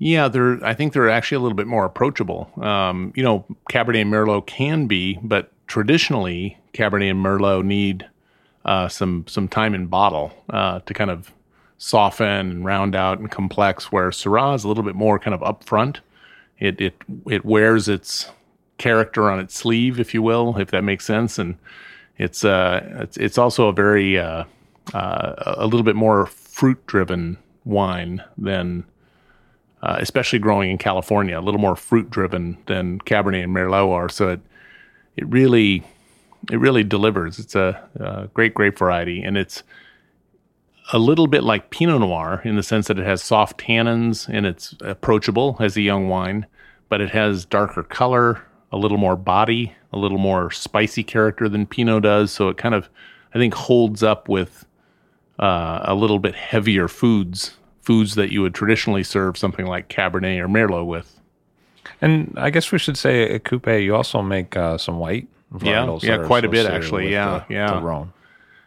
Yeah, 0.00 0.26
they're. 0.26 0.64
I 0.64 0.74
think 0.74 0.92
they're 0.92 1.08
actually 1.08 1.36
a 1.36 1.40
little 1.40 1.56
bit 1.56 1.68
more 1.68 1.84
approachable. 1.84 2.50
Um, 2.60 3.12
you 3.14 3.22
know, 3.22 3.46
Cabernet 3.70 4.02
and 4.02 4.12
Merlot 4.12 4.46
can 4.46 4.88
be, 4.88 5.20
but 5.22 5.52
traditionally 5.68 6.56
Cabernet 6.72 7.10
and 7.10 7.24
Merlot 7.24 7.64
need 7.64 8.08
uh, 8.64 8.88
some 8.88 9.24
some 9.26 9.48
time 9.48 9.74
in 9.74 9.86
bottle 9.86 10.32
uh, 10.50 10.80
to 10.80 10.94
kind 10.94 11.10
of 11.10 11.32
soften 11.78 12.26
and 12.26 12.64
round 12.64 12.94
out 12.94 13.18
and 13.18 13.30
complex. 13.30 13.90
Where 13.90 14.10
Syrah 14.10 14.54
is 14.54 14.64
a 14.64 14.68
little 14.68 14.84
bit 14.84 14.94
more 14.94 15.18
kind 15.18 15.34
of 15.34 15.40
upfront. 15.40 15.98
It 16.58 16.80
it 16.80 16.94
it 17.26 17.44
wears 17.44 17.88
its 17.88 18.30
character 18.78 19.30
on 19.30 19.40
its 19.40 19.54
sleeve, 19.54 19.98
if 19.98 20.14
you 20.14 20.22
will, 20.22 20.58
if 20.58 20.70
that 20.70 20.84
makes 20.84 21.04
sense, 21.04 21.38
and 21.38 21.56
it's 22.18 22.44
uh 22.44 22.98
it's 23.00 23.16
it's 23.16 23.38
also 23.38 23.68
a 23.68 23.72
very 23.72 24.18
uh, 24.18 24.44
uh 24.92 25.54
a 25.56 25.66
little 25.66 25.82
bit 25.84 25.96
more 25.96 26.26
fruit 26.26 26.84
driven 26.86 27.38
wine 27.64 28.22
than. 28.36 28.84
Uh, 29.82 29.96
especially 29.98 30.38
growing 30.38 30.70
in 30.70 30.76
California, 30.76 31.38
a 31.38 31.40
little 31.40 31.58
more 31.58 31.74
fruit 31.74 32.10
driven 32.10 32.58
than 32.66 32.98
Cabernet 32.98 33.44
and 33.44 33.56
Merlot 33.56 33.90
are. 33.90 34.10
So 34.10 34.28
it 34.28 34.40
it 35.16 35.26
really 35.28 35.82
it 36.50 36.56
really 36.56 36.84
delivers. 36.84 37.38
It's 37.38 37.54
a, 37.54 37.88
a, 37.96 38.28
great 38.28 38.54
grape 38.54 38.78
variety, 38.78 39.22
and 39.22 39.36
it's 39.36 39.62
a 40.92 40.98
little 40.98 41.26
bit 41.26 41.44
like 41.44 41.70
Pinot 41.70 42.00
Noir 42.00 42.40
in 42.44 42.56
the 42.56 42.62
sense 42.62 42.88
that 42.88 42.98
it 42.98 43.06
has 43.06 43.22
soft 43.22 43.60
tannins 43.60 44.28
and 44.28 44.46
it's 44.46 44.74
approachable 44.80 45.56
as 45.60 45.76
a 45.76 45.82
young 45.82 46.08
wine, 46.08 46.46
but 46.88 47.00
it 47.00 47.10
has 47.10 47.44
darker 47.44 47.82
color, 47.82 48.42
a 48.72 48.76
little 48.76 48.98
more 48.98 49.16
body, 49.16 49.74
a 49.92 49.98
little 49.98 50.18
more 50.18 50.50
spicy 50.50 51.04
character 51.04 51.48
than 51.48 51.66
Pinot 51.66 52.02
does. 52.02 52.32
So 52.32 52.48
it 52.48 52.56
kind 52.56 52.74
of, 52.74 52.88
I 53.34 53.38
think, 53.38 53.54
holds 53.54 54.02
up 54.02 54.28
with 54.28 54.66
uh, 55.38 55.80
a 55.84 55.94
little 55.94 56.18
bit 56.18 56.34
heavier 56.34 56.88
foods, 56.88 57.56
foods 57.82 58.16
that 58.16 58.32
you 58.32 58.42
would 58.42 58.54
traditionally 58.54 59.04
serve 59.04 59.38
something 59.38 59.66
like 59.66 59.88
Cabernet 59.88 60.40
or 60.40 60.48
Merlot 60.48 60.86
with. 60.86 61.20
And 62.00 62.34
I 62.36 62.50
guess 62.50 62.72
we 62.72 62.78
should 62.78 62.96
say 62.96 63.34
at 63.34 63.44
Qupe, 63.44 63.84
you 63.84 63.94
also 63.94 64.22
make 64.22 64.56
uh, 64.56 64.76
some 64.76 64.98
white 64.98 65.28
yeah, 65.62 65.98
yeah, 66.02 66.24
quite 66.24 66.44
a 66.44 66.48
bit 66.48 66.66
actually. 66.66 67.10
Yeah, 67.10 67.44
the, 67.48 67.54
yeah, 67.54 67.74
the 67.74 67.80
Rhone. 67.80 68.12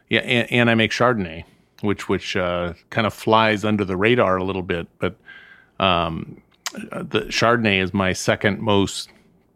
Yeah, 0.10 0.22
and, 0.22 0.52
and, 0.52 0.70
I 0.70 0.76
make 0.76 0.92
Chardonnay, 0.92 1.46
which 1.82 2.10
which 2.10 2.36
uh, 2.36 2.74
kind 2.90 3.08
of 3.08 3.14
flies 3.14 3.64
under 3.64 3.86
the 3.86 3.96
radar 3.96 4.38
a 4.38 4.44
little 4.44 4.62
bit, 4.62 4.88
but 5.00 5.16
um, 5.80 6.42
the 6.74 7.26
Chardonnay 7.30 7.82
is 7.82 7.94
my 7.94 8.14
second 8.14 8.60
most 8.60 9.10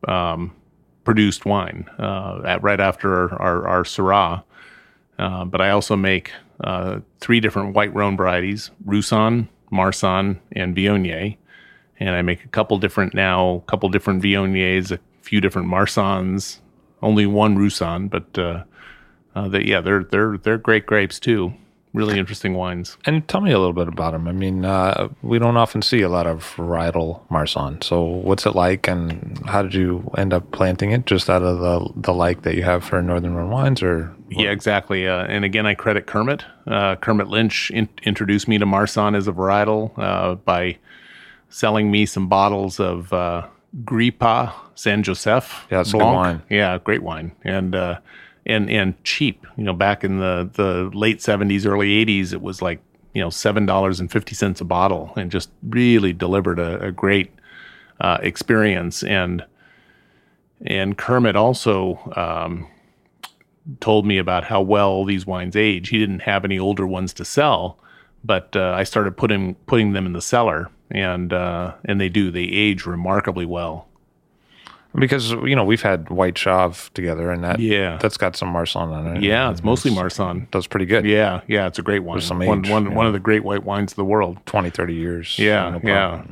um, 0.08 0.54
produced 1.04 1.46
wine, 1.46 1.90
uh, 2.00 2.42
at, 2.46 2.62
right 2.64 2.80
after 2.80 3.34
our, 3.42 3.68
our, 3.68 3.84
Syrah. 3.84 4.44
Uh, 5.18 5.46
but 5.46 5.62
I 5.62 5.70
also 5.70 5.96
make 5.96 6.32
uh, 6.62 7.00
three 7.20 7.40
different 7.40 7.76
white 7.76 7.94
Rhone 7.94 8.18
varieties: 8.18 8.72
Roussanne, 8.86 9.50
Marsanne, 9.72 10.40
and 10.54 10.76
Viognier. 10.76 11.38
And 12.00 12.10
I 12.12 12.22
make 12.22 12.46
a 12.46 12.48
couple 12.50 12.78
different 12.78 13.16
now, 13.16 13.64
a 13.66 13.72
couple 13.72 13.90
different 13.90 14.22
Viogniers, 14.22 14.92
a 14.92 15.00
few 15.22 15.42
different 15.42 15.68
Marsannes, 15.68 16.62
only 17.02 17.26
one 17.26 17.58
Roussanne, 17.58 18.08
but 18.08 18.38
uh, 18.38 18.64
uh, 19.36 19.48
they, 19.48 19.64
yeah, 19.64 19.82
they're 19.82 20.04
they're 20.04 20.38
they're 20.38 20.58
great 20.58 20.86
grapes 20.86 21.20
too. 21.20 21.54
Really 21.94 22.20
interesting 22.20 22.54
wines. 22.54 22.98
And 23.06 23.28
tell 23.28 23.42
me 23.42 23.52
a 23.52 23.58
little 23.58 23.74
bit 23.74 23.88
about 23.88 24.12
them. 24.12 24.28
I 24.28 24.32
mean, 24.32 24.66
uh, 24.66 25.08
we 25.24 25.40
don't 25.40 25.58
often 25.58 25.82
see 25.82 26.02
a 26.02 26.10
lot 26.10 26.28
of 26.28 26.44
varietal 26.56 27.22
Marsanne. 27.32 27.82
So, 27.82 28.04
what's 28.04 28.46
it 28.46 28.56
like, 28.56 28.88
and 28.88 29.42
how 29.48 29.64
did 29.64 29.74
you 29.74 30.12
end 30.16 30.34
up 30.34 30.52
planting 30.52 30.92
it? 30.92 31.06
Just 31.06 31.30
out 31.30 31.42
of 31.42 31.60
the 31.60 31.90
the 31.96 32.14
like 32.14 32.44
that 32.44 32.56
you 32.56 32.64
have 32.64 32.84
for 32.84 33.02
Northern 33.02 33.34
Rhone 33.36 33.50
wines, 33.50 33.82
or 33.82 34.14
what? 34.28 34.44
yeah, 34.46 34.52
exactly. 34.52 35.08
Uh, 35.08 35.26
and 35.26 35.46
again, 35.46 35.66
I 35.66 35.74
credit 35.76 36.06
Kermit. 36.06 36.46
Uh, 36.68 36.98
Kermit 36.98 37.28
Lynch 37.30 37.72
in- 37.72 37.90
introduced 38.04 38.48
me 38.48 38.58
to 38.58 38.66
Marsanne 38.66 39.16
as 39.16 39.28
a 39.28 39.32
varietal 39.32 39.98
uh, 39.98 40.36
by 40.36 40.78
selling 41.50 41.90
me 41.90 42.06
some 42.06 42.28
bottles 42.28 42.80
of 42.80 43.12
uh, 43.14 43.48
Gripa 43.84 44.54
Saint-Joseph. 44.76 45.68
Yeah, 45.70 45.82
it's 45.82 45.92
Blanc. 45.92 46.04
good 46.10 46.16
wine. 46.16 46.44
Yeah, 46.50 46.78
great 46.84 47.04
wine. 47.04 47.32
And 47.44 47.76
uh, 47.76 48.00
and 48.46 48.70
and 48.70 49.02
cheap. 49.04 49.46
You 49.58 49.64
know, 49.64 49.74
back 49.74 50.04
in 50.04 50.20
the 50.20 50.50
the 50.54 50.90
late 50.98 51.22
seventies, 51.22 51.66
early 51.66 51.94
eighties, 51.94 52.34
it 52.34 52.42
was 52.42 52.62
like 52.62 52.80
you 53.14 53.22
know 53.22 53.30
seven 53.30 53.66
dollars 53.66 54.00
and 54.00 54.12
fifty 54.12 54.36
cents 54.36 54.62
a 54.62 54.66
bottle, 54.66 55.14
and 55.18 55.30
just 55.30 55.50
really 55.64 56.14
delivered 56.14 56.60
a, 56.60 56.88
a 56.88 56.92
great 56.92 57.32
uh, 58.00 58.18
experience. 58.22 59.04
And 59.04 59.46
and 60.66 60.98
Kermit 60.98 61.36
also 61.36 62.00
um, 62.16 62.68
told 63.80 64.06
me 64.06 64.18
about 64.18 64.46
how 64.46 64.62
well 64.62 65.04
these 65.04 65.26
wines 65.26 65.56
age. 65.56 65.90
He 65.90 66.00
didn't 66.00 66.22
have 66.22 66.46
any 66.46 66.58
older 66.58 66.88
ones 66.88 67.14
to 67.16 67.26
sell, 67.26 67.78
but 68.24 68.56
uh, 68.56 68.74
I 68.76 68.84
started 68.84 69.18
putting 69.18 69.56
putting 69.66 69.94
them 69.94 70.06
in 70.06 70.14
the 70.14 70.22
cellar, 70.22 70.70
and 70.92 71.34
uh, 71.34 71.74
and 71.86 72.00
they 72.00 72.10
do. 72.10 72.32
They 72.32 72.44
age 72.44 72.86
remarkably 72.86 73.46
well 73.46 73.88
because 74.96 75.32
you 75.32 75.56
know 75.56 75.64
we've 75.64 75.82
had 75.82 76.10
White 76.10 76.36
Chave 76.36 76.92
together, 76.94 77.32
and 77.32 77.44
that 77.44 77.60
yeah, 77.60 77.98
that's 77.98 78.18
got 78.18 78.36
some 78.36 78.50
Marsanne 78.50 78.90
on 78.90 79.18
it. 79.18 79.24
Yeah, 79.24 79.52
it's 79.52 79.64
mostly 79.64 79.92
Marsanne. 79.92 80.48
That's 80.52 80.68
pretty 80.68 80.86
good. 80.86 81.06
Yeah, 81.06 81.42
yeah, 81.48 81.68
it's 81.68 81.80
a 81.80 81.84
great 81.84 82.00
wine. 82.00 82.22
some 82.22 82.40
one, 82.40 82.66
age, 82.66 82.72
one, 82.72 82.86
yeah. 82.86 82.94
one 82.94 83.06
of 83.06 83.14
the 83.14 83.20
great 83.20 83.44
white 83.44 83.64
wines 83.64 83.92
of 83.92 83.98
the 83.98 84.06
world. 84.06 84.40
20, 84.46 84.70
30 84.70 84.94
years. 84.94 85.40
Yeah, 85.40 85.70
no 85.70 85.80
yeah. 85.84 86.24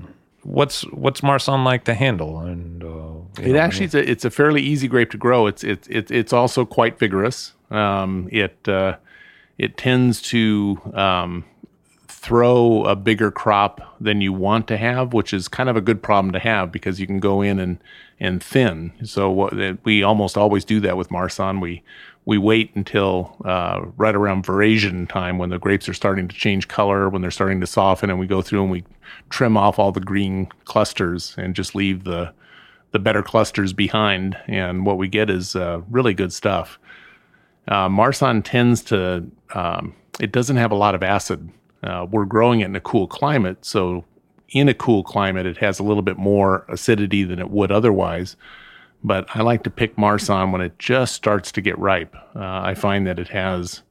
What's 0.43 0.81
what's 0.91 1.21
Marsanne 1.21 1.63
like 1.63 1.85
to 1.85 1.93
handle? 1.93 2.39
And 2.39 2.83
uh, 2.83 3.41
It 3.41 3.53
know, 3.53 3.59
actually 3.59 3.85
it's 3.85 3.95
a, 3.95 4.09
it's 4.09 4.25
a 4.25 4.29
fairly 4.29 4.61
easy 4.61 4.87
grape 4.87 5.11
to 5.11 5.17
grow. 5.17 5.47
It's 5.47 5.63
it's 5.63 5.87
it's 5.87 6.11
it's 6.11 6.33
also 6.33 6.65
quite 6.65 6.99
vigorous. 6.99 7.53
Um, 7.71 8.29
it 8.31 8.67
uh, 8.67 8.97
it 9.57 9.77
tends 9.77 10.21
to 10.23 10.79
um, 10.93 11.45
throw 12.25 12.83
a 12.85 12.95
bigger 12.95 13.29
crop 13.29 13.95
than 14.01 14.19
you 14.19 14.33
want 14.33 14.67
to 14.67 14.77
have, 14.77 15.13
which 15.13 15.31
is 15.31 15.47
kind 15.47 15.69
of 15.69 15.75
a 15.75 15.81
good 15.81 16.01
problem 16.01 16.33
to 16.33 16.39
have 16.39 16.71
because 16.71 16.99
you 16.99 17.05
can 17.05 17.19
go 17.19 17.41
in 17.41 17.59
and 17.59 17.77
and 18.19 18.41
thin. 18.41 18.91
So 19.03 19.29
what, 19.29 19.53
we 19.83 20.01
almost 20.01 20.35
always 20.35 20.65
do 20.65 20.79
that 20.79 20.97
with 20.97 21.11
Marsanne. 21.11 21.61
We 21.61 21.83
we 22.25 22.39
wait 22.39 22.75
until 22.75 23.35
uh, 23.45 23.85
right 23.95 24.15
around 24.15 24.43
veraison 24.43 25.07
time 25.07 25.37
when 25.37 25.51
the 25.51 25.59
grapes 25.59 25.87
are 25.87 25.93
starting 25.93 26.27
to 26.27 26.35
change 26.35 26.67
color, 26.67 27.09
when 27.09 27.21
they're 27.21 27.29
starting 27.29 27.61
to 27.61 27.67
soften, 27.67 28.09
and 28.09 28.17
we 28.17 28.25
go 28.25 28.41
through 28.41 28.63
and 28.63 28.71
we 28.71 28.83
trim 29.29 29.55
off 29.55 29.77
all 29.77 29.91
the 29.91 29.99
green 29.99 30.47
clusters 30.63 31.35
and 31.37 31.55
just 31.55 31.75
leave 31.75 32.05
the 32.05 32.33
the 32.89 32.97
better 32.97 33.21
clusters 33.21 33.71
behind. 33.71 34.35
And 34.47 34.83
what 34.83 34.97
we 34.97 35.07
get 35.07 35.29
is 35.29 35.55
uh, 35.55 35.81
really 35.91 36.15
good 36.15 36.33
stuff. 36.33 36.79
Uh, 37.67 37.87
Marsanne 37.87 38.41
tends 38.43 38.81
to 38.85 39.29
um, 39.53 39.93
it 40.19 40.31
doesn't 40.31 40.57
have 40.57 40.71
a 40.71 40.75
lot 40.75 40.95
of 40.95 41.03
acid. 41.03 41.51
Uh, 41.85 42.05
we're 42.09 42.25
growing 42.25 42.61
it 42.61 42.65
in 42.65 42.75
a 42.75 42.81
cool 42.81 43.07
climate, 43.07 43.63
so 43.63 44.03
in 44.49 44.67
a 44.69 44.73
cool 44.73 45.03
climate, 45.03 45.45
it 45.45 45.57
has 45.57 45.79
a 45.79 45.83
little 45.83 46.01
bit 46.01 46.17
more 46.17 46.65
acidity 46.69 47.23
than 47.23 47.39
it 47.39 47.49
would 47.49 47.71
otherwise. 47.71 48.35
But 49.03 49.27
I 49.35 49.41
like 49.41 49.63
to 49.63 49.69
pick 49.69 49.97
Marsanne 49.97 50.51
when 50.51 50.61
it 50.61 50.79
just 50.79 51.13
starts 51.13 51.51
to 51.51 51.61
get 51.61 51.77
ripe. 51.77 52.15
Uh, 52.35 52.61
I 52.61 52.73
find 52.73 53.05
that 53.05 53.19
it 53.19 53.27
has, 53.27 53.83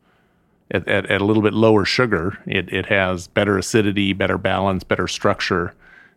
at, 0.71 0.89
at, 0.89 1.07
at, 1.07 1.21
a 1.21 1.25
little 1.25 1.43
bit 1.43 1.55
lower 1.55 1.85
sugar, 1.85 2.39
it, 2.47 2.73
it 2.73 2.87
has 2.87 3.29
better 3.29 3.57
acidity, 3.57 4.13
better 4.13 4.39
balance, 4.39 4.83
better 4.83 5.07
structure. 5.07 5.75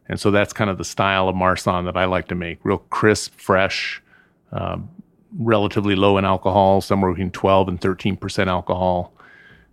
And 0.07 0.19
so 0.19 0.31
that's 0.31 0.53
kind 0.53 0.69
of 0.69 0.77
the 0.77 0.85
style 0.85 1.29
of 1.29 1.35
Marsanne 1.35 1.85
that 1.85 1.97
I 1.97 2.05
like 2.05 2.27
to 2.29 2.35
make 2.35 2.59
real 2.63 2.79
crisp, 2.89 3.35
fresh, 3.35 4.01
uh, 4.51 4.77
relatively 5.37 5.95
low 5.95 6.17
in 6.17 6.25
alcohol, 6.25 6.81
somewhere 6.81 7.11
between 7.11 7.31
12 7.31 7.67
and 7.67 7.81
13% 7.81 8.47
alcohol. 8.47 9.13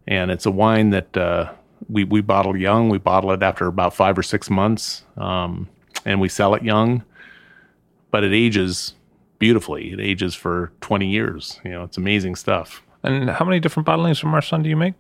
And 0.07 0.31
it's 0.31 0.45
a 0.45 0.51
wine 0.51 0.90
that 0.90 1.17
uh, 1.17 1.53
we 1.89 2.05
we 2.05 2.21
bottle 2.21 2.57
young. 2.57 2.89
We 2.89 2.99
bottle 2.99 3.31
it 3.33 3.43
after 3.43 3.67
about 3.67 3.95
five 3.95 4.19
or 4.19 4.23
six 4.23 4.51
months, 4.51 5.05
um, 5.17 5.69
and 6.05 6.21
we 6.21 6.29
sell 6.29 6.55
it 6.55 6.63
young. 6.63 7.05
But 8.11 8.25
it 8.25 8.33
ages 8.33 8.95
beautifully. 9.39 9.93
It 9.93 10.01
ages 10.01 10.35
for 10.35 10.73
twenty 10.81 11.09
years. 11.09 11.61
You 11.65 11.73
know, 11.73 11.85
it's 11.85 11.97
amazing 11.97 12.37
stuff. 12.37 12.83
And 13.03 13.29
how 13.29 13.45
many 13.45 13.61
different 13.61 13.87
bottlings 13.87 14.19
from 14.19 14.31
Marsanne 14.31 14.63
do 14.63 14.69
you 14.71 14.77
make? 14.77 14.95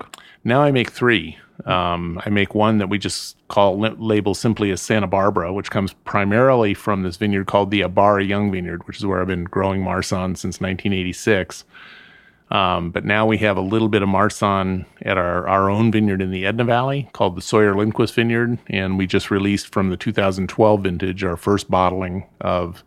Now 0.44 0.60
I 0.60 0.70
make 0.70 0.90
three. 0.90 1.38
Um, 1.64 2.20
I 2.26 2.30
make 2.30 2.54
one 2.54 2.78
that 2.78 2.88
we 2.88 2.98
just 2.98 3.36
call 3.48 3.78
label 3.78 4.34
simply 4.34 4.70
as 4.72 4.82
Santa 4.82 5.06
Barbara, 5.06 5.52
which 5.52 5.70
comes 5.70 5.92
primarily 6.04 6.74
from 6.74 7.02
this 7.02 7.16
vineyard 7.16 7.46
called 7.46 7.70
the 7.70 7.80
Ibarra 7.80 8.24
Young 8.24 8.50
Vineyard, 8.50 8.86
which 8.86 8.98
is 8.98 9.06
where 9.06 9.20
I've 9.20 9.28
been 9.28 9.44
growing 9.44 9.82
Marsanne 9.82 10.36
since 10.36 10.60
1986. 10.60 11.64
Um, 12.50 12.90
but 12.90 13.04
now 13.04 13.26
we 13.26 13.38
have 13.38 13.56
a 13.56 13.62
little 13.62 13.88
bit 13.88 14.02
of 14.02 14.08
Marsanne 14.08 14.84
at 15.02 15.16
our, 15.16 15.48
our 15.48 15.70
own 15.70 15.90
vineyard 15.90 16.20
in 16.20 16.30
the 16.30 16.46
Edna 16.46 16.64
Valley 16.64 17.08
called 17.12 17.36
the 17.36 17.42
Sawyer 17.42 17.74
Lindquist 17.74 18.14
Vineyard. 18.14 18.58
And 18.68 18.98
we 18.98 19.06
just 19.06 19.30
released 19.30 19.72
from 19.72 19.90
the 19.90 19.96
2012 19.96 20.82
vintage 20.82 21.24
our 21.24 21.36
first 21.36 21.70
bottling 21.70 22.26
of 22.40 22.84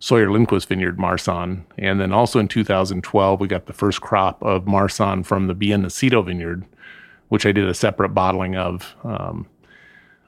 Sawyer 0.00 0.30
Lindquist 0.30 0.68
Vineyard 0.68 0.98
Marsanne. 0.98 1.64
And 1.78 2.00
then 2.00 2.12
also 2.12 2.38
in 2.38 2.48
2012, 2.48 3.40
we 3.40 3.48
got 3.48 3.66
the 3.66 3.72
first 3.72 4.00
crop 4.00 4.42
of 4.42 4.66
Marsanne 4.66 5.24
from 5.24 5.46
the 5.46 5.54
Bien 5.54 5.82
Nacido 5.82 6.24
Vineyard, 6.24 6.64
which 7.28 7.46
I 7.46 7.52
did 7.52 7.68
a 7.68 7.74
separate 7.74 8.10
bottling 8.10 8.56
of. 8.56 8.94
Um, 9.04 9.46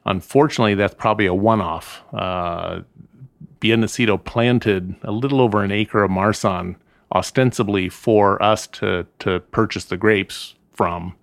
unfortunately, 0.07 0.75
that's 0.75 0.95
probably 0.95 1.27
a 1.27 1.35
one 1.35 1.61
off. 1.61 2.03
Uh, 2.15 2.83
Bien 3.61 3.83
Nacido 3.83 4.23
planted 4.23 4.95
a 5.03 5.11
little 5.11 5.41
over 5.41 5.65
an 5.65 5.73
acre 5.73 6.05
of 6.05 6.11
Marsanne 6.11 6.77
ostensibly 7.15 7.89
for 7.89 8.43
us 8.43 8.67
to 8.67 9.07
to 9.21 9.41
purchase 9.41 9.85
the 9.87 9.97
grapes 9.97 10.55
from, 10.73 11.15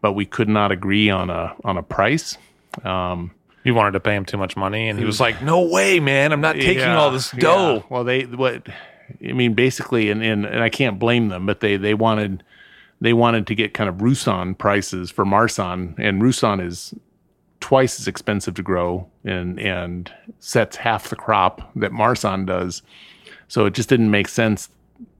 but 0.00 0.12
we 0.12 0.26
could 0.26 0.48
not 0.48 0.72
agree 0.72 1.10
on 1.10 1.30
a 1.30 1.54
on 1.64 1.76
a 1.76 1.82
price. 1.82 2.36
Um, 2.84 3.32
You 3.64 3.74
wanted 3.74 3.92
to 3.92 4.00
pay 4.00 4.16
him 4.16 4.24
too 4.24 4.36
much 4.38 4.56
money, 4.56 4.88
and 4.88 4.98
he 4.98 5.04
was 5.04 5.20
like, 5.20 5.42
"No 5.42 5.62
way, 5.62 6.00
man! 6.00 6.32
I'm 6.32 6.40
not 6.40 6.56
taking 6.56 6.78
yeah, 6.78 6.98
all 6.98 7.10
this 7.10 7.32
yeah. 7.32 7.40
dough." 7.40 7.84
Well, 7.88 8.04
they 8.04 8.22
what 8.24 8.68
I 9.26 9.32
mean 9.32 9.54
basically, 9.54 10.10
and, 10.10 10.22
and 10.22 10.44
and 10.44 10.62
I 10.62 10.68
can't 10.68 10.98
blame 10.98 11.28
them, 11.28 11.46
but 11.46 11.60
they 11.60 11.76
they 11.76 11.94
wanted 11.94 12.42
they 13.00 13.12
wanted 13.12 13.46
to 13.48 13.54
get 13.54 13.74
kind 13.74 13.88
of 13.88 14.00
Roussanne 14.02 14.54
prices 14.54 15.10
for 15.10 15.24
Marsanne, 15.24 15.94
and 15.98 16.22
Roussanne 16.22 16.60
is 16.60 16.94
twice 17.60 18.00
as 18.00 18.08
expensive 18.08 18.54
to 18.54 18.62
grow 18.62 19.06
and 19.24 19.60
and 19.60 20.12
sets 20.40 20.76
half 20.76 21.08
the 21.08 21.16
crop 21.16 21.70
that 21.76 21.92
Marsanne 21.92 22.44
does. 22.44 22.82
So 23.46 23.66
it 23.66 23.74
just 23.74 23.88
didn't 23.88 24.10
make 24.10 24.28
sense 24.28 24.68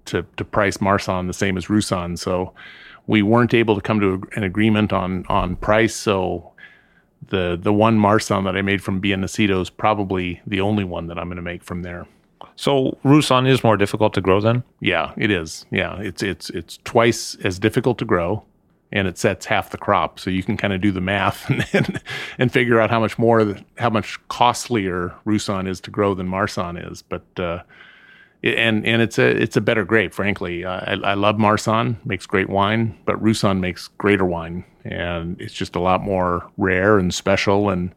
to 0.07 0.25
to 0.37 0.45
price 0.45 0.81
Marsanne 0.81 1.27
the 1.27 1.33
same 1.33 1.57
as 1.57 1.69
Roussanne. 1.69 2.17
So 2.17 2.53
we 3.07 3.23
weren't 3.23 3.55
able 3.55 3.75
to 3.75 3.81
come 3.81 4.01
to 4.01 4.23
an 4.37 4.45
agreement 4.45 4.93
on 4.93 5.25
on 5.29 5.57
price. 5.57 5.95
So 5.95 6.53
the 7.29 7.59
the 7.61 7.73
one 7.73 7.99
Marsanne 7.99 8.45
that 8.45 8.57
I 8.57 8.62
made 8.62 8.83
from 8.83 9.01
Bien 9.01 9.21
Nacido 9.21 9.61
is 9.61 9.71
probably 9.71 10.41
the 10.47 10.61
only 10.61 10.85
one 10.85 11.07
that 11.07 11.19
I'm 11.19 11.27
going 11.27 11.37
to 11.37 11.43
make 11.43 11.62
from 11.62 11.83
there. 11.83 12.07
So 12.57 12.99
Roussanne 13.03 13.47
is 13.47 13.65
more 13.65 13.77
difficult 13.77 14.15
to 14.15 14.21
grow 14.21 14.41
then. 14.41 14.62
Yeah, 14.81 15.12
it 15.17 15.31
is. 15.31 15.67
Yeah, 15.71 15.99
it's 16.01 16.23
it's 16.23 16.51
it's 16.51 16.79
twice 16.85 17.37
as 17.37 17.59
difficult 17.59 17.99
to 17.99 18.05
grow, 18.05 18.45
and 18.91 19.09
it 19.09 19.19
sets 19.19 19.47
half 19.47 19.71
the 19.71 19.79
crop. 19.79 20.19
So 20.19 20.31
you 20.31 20.43
can 20.43 20.57
kind 20.57 20.73
of 20.73 20.81
do 20.81 20.93
the 20.93 21.01
math 21.01 21.49
and 21.51 21.67
and, 21.73 22.03
and 22.38 22.53
figure 22.53 22.81
out 22.81 22.91
how 22.91 23.01
much 23.01 23.19
more, 23.19 23.57
how 23.79 23.91
much 23.91 24.19
costlier 24.29 25.15
Roussanne 25.25 25.67
is 25.67 25.81
to 25.83 25.91
grow 25.91 26.15
than 26.15 26.29
Marsanne 26.29 26.77
is. 26.77 27.03
But 27.03 27.25
uh, 27.38 27.62
and 28.42 28.85
and 28.87 29.00
it's 29.02 29.18
a 29.18 29.26
it's 29.42 29.57
a 29.57 29.61
better 29.61 29.85
grape, 29.85 30.12
frankly. 30.14 30.64
Uh, 30.64 30.81
I, 31.02 31.11
I 31.11 31.14
love 31.14 31.37
Marsanne, 31.38 31.96
makes 32.05 32.26
great 32.26 32.48
wine, 32.48 32.96
but 33.05 33.20
Roussanne 33.22 33.61
makes 33.61 33.88
greater 33.98 34.24
wine, 34.24 34.64
and 34.85 35.40
it's 35.40 35.55
just 35.55 35.76
a 35.76 35.81
lot 35.81 36.02
more 36.02 36.50
rare 36.57 36.98
and 36.98 37.12
special 37.14 37.70
and 37.70 37.94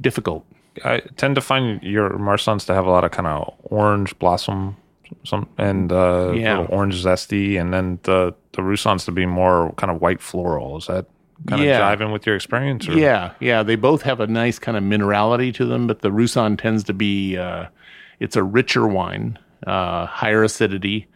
difficult. 0.00 0.44
I 0.84 1.00
tend 1.16 1.36
to 1.36 1.40
find 1.40 1.82
your 1.82 2.18
Marsannes 2.18 2.64
to 2.66 2.74
have 2.74 2.84
a 2.86 2.90
lot 2.90 3.04
of 3.04 3.12
kind 3.12 3.26
of 3.28 3.54
orange 3.64 4.18
blossom, 4.18 4.76
some 5.24 5.48
and 5.58 5.92
uh, 5.92 6.32
Yeah. 6.34 6.58
little 6.58 6.74
orange 6.74 7.02
zesty, 7.02 7.60
and 7.60 7.72
then 7.72 7.98
the 8.02 8.34
the 8.52 8.62
Roussannes 8.62 9.04
to 9.06 9.12
be 9.12 9.26
more 9.26 9.72
kind 9.76 9.90
of 9.90 10.00
white 10.00 10.20
floral. 10.20 10.76
Is 10.76 10.86
that 10.86 11.06
kind 11.48 11.60
of 11.62 11.66
Yeah. 11.66 11.80
jiving 11.80 12.12
with 12.12 12.26
your 12.26 12.36
experience? 12.36 12.88
Or? 12.88 12.92
Yeah, 12.92 13.32
yeah, 13.40 13.62
they 13.62 13.76
both 13.76 14.02
have 14.02 14.20
a 14.20 14.26
nice 14.26 14.58
kind 14.58 14.76
of 14.76 14.82
minerality 14.84 15.52
to 15.54 15.64
them, 15.64 15.86
but 15.86 16.00
the 16.02 16.10
Roussanne 16.12 16.56
tends 16.56 16.84
to 16.84 16.92
be 16.92 17.36
uh, 17.36 17.66
it's 18.24 18.36
a 18.36 18.42
richer 18.42 18.86
wine, 18.88 19.38
uh, 19.66 20.06
higher 20.06 20.42
acidity, 20.42 21.06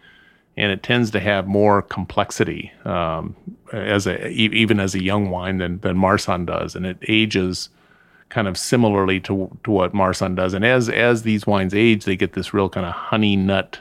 and 0.58 0.70
it 0.70 0.82
tends 0.82 1.10
to 1.12 1.20
have 1.20 1.46
more 1.46 1.80
complexity 1.80 2.70
um, 2.84 3.34
as 3.72 4.06
a 4.06 4.28
even 4.28 4.78
as 4.78 4.94
a 4.94 5.02
young 5.02 5.30
wine 5.30 5.56
than 5.56 5.80
than 5.80 5.96
Marsanne 5.96 6.44
does, 6.44 6.76
and 6.76 6.84
it 6.84 6.98
ages 7.08 7.70
kind 8.28 8.46
of 8.46 8.58
similarly 8.58 9.20
to 9.20 9.50
to 9.64 9.70
what 9.70 9.94
Marsanne 9.94 10.34
does. 10.34 10.52
And 10.52 10.66
as 10.66 10.90
as 10.90 11.22
these 11.22 11.46
wines 11.46 11.72
age, 11.72 12.04
they 12.04 12.14
get 12.14 12.34
this 12.34 12.52
real 12.52 12.68
kind 12.68 12.84
of 12.84 12.92
honey 12.92 13.36
nut 13.36 13.78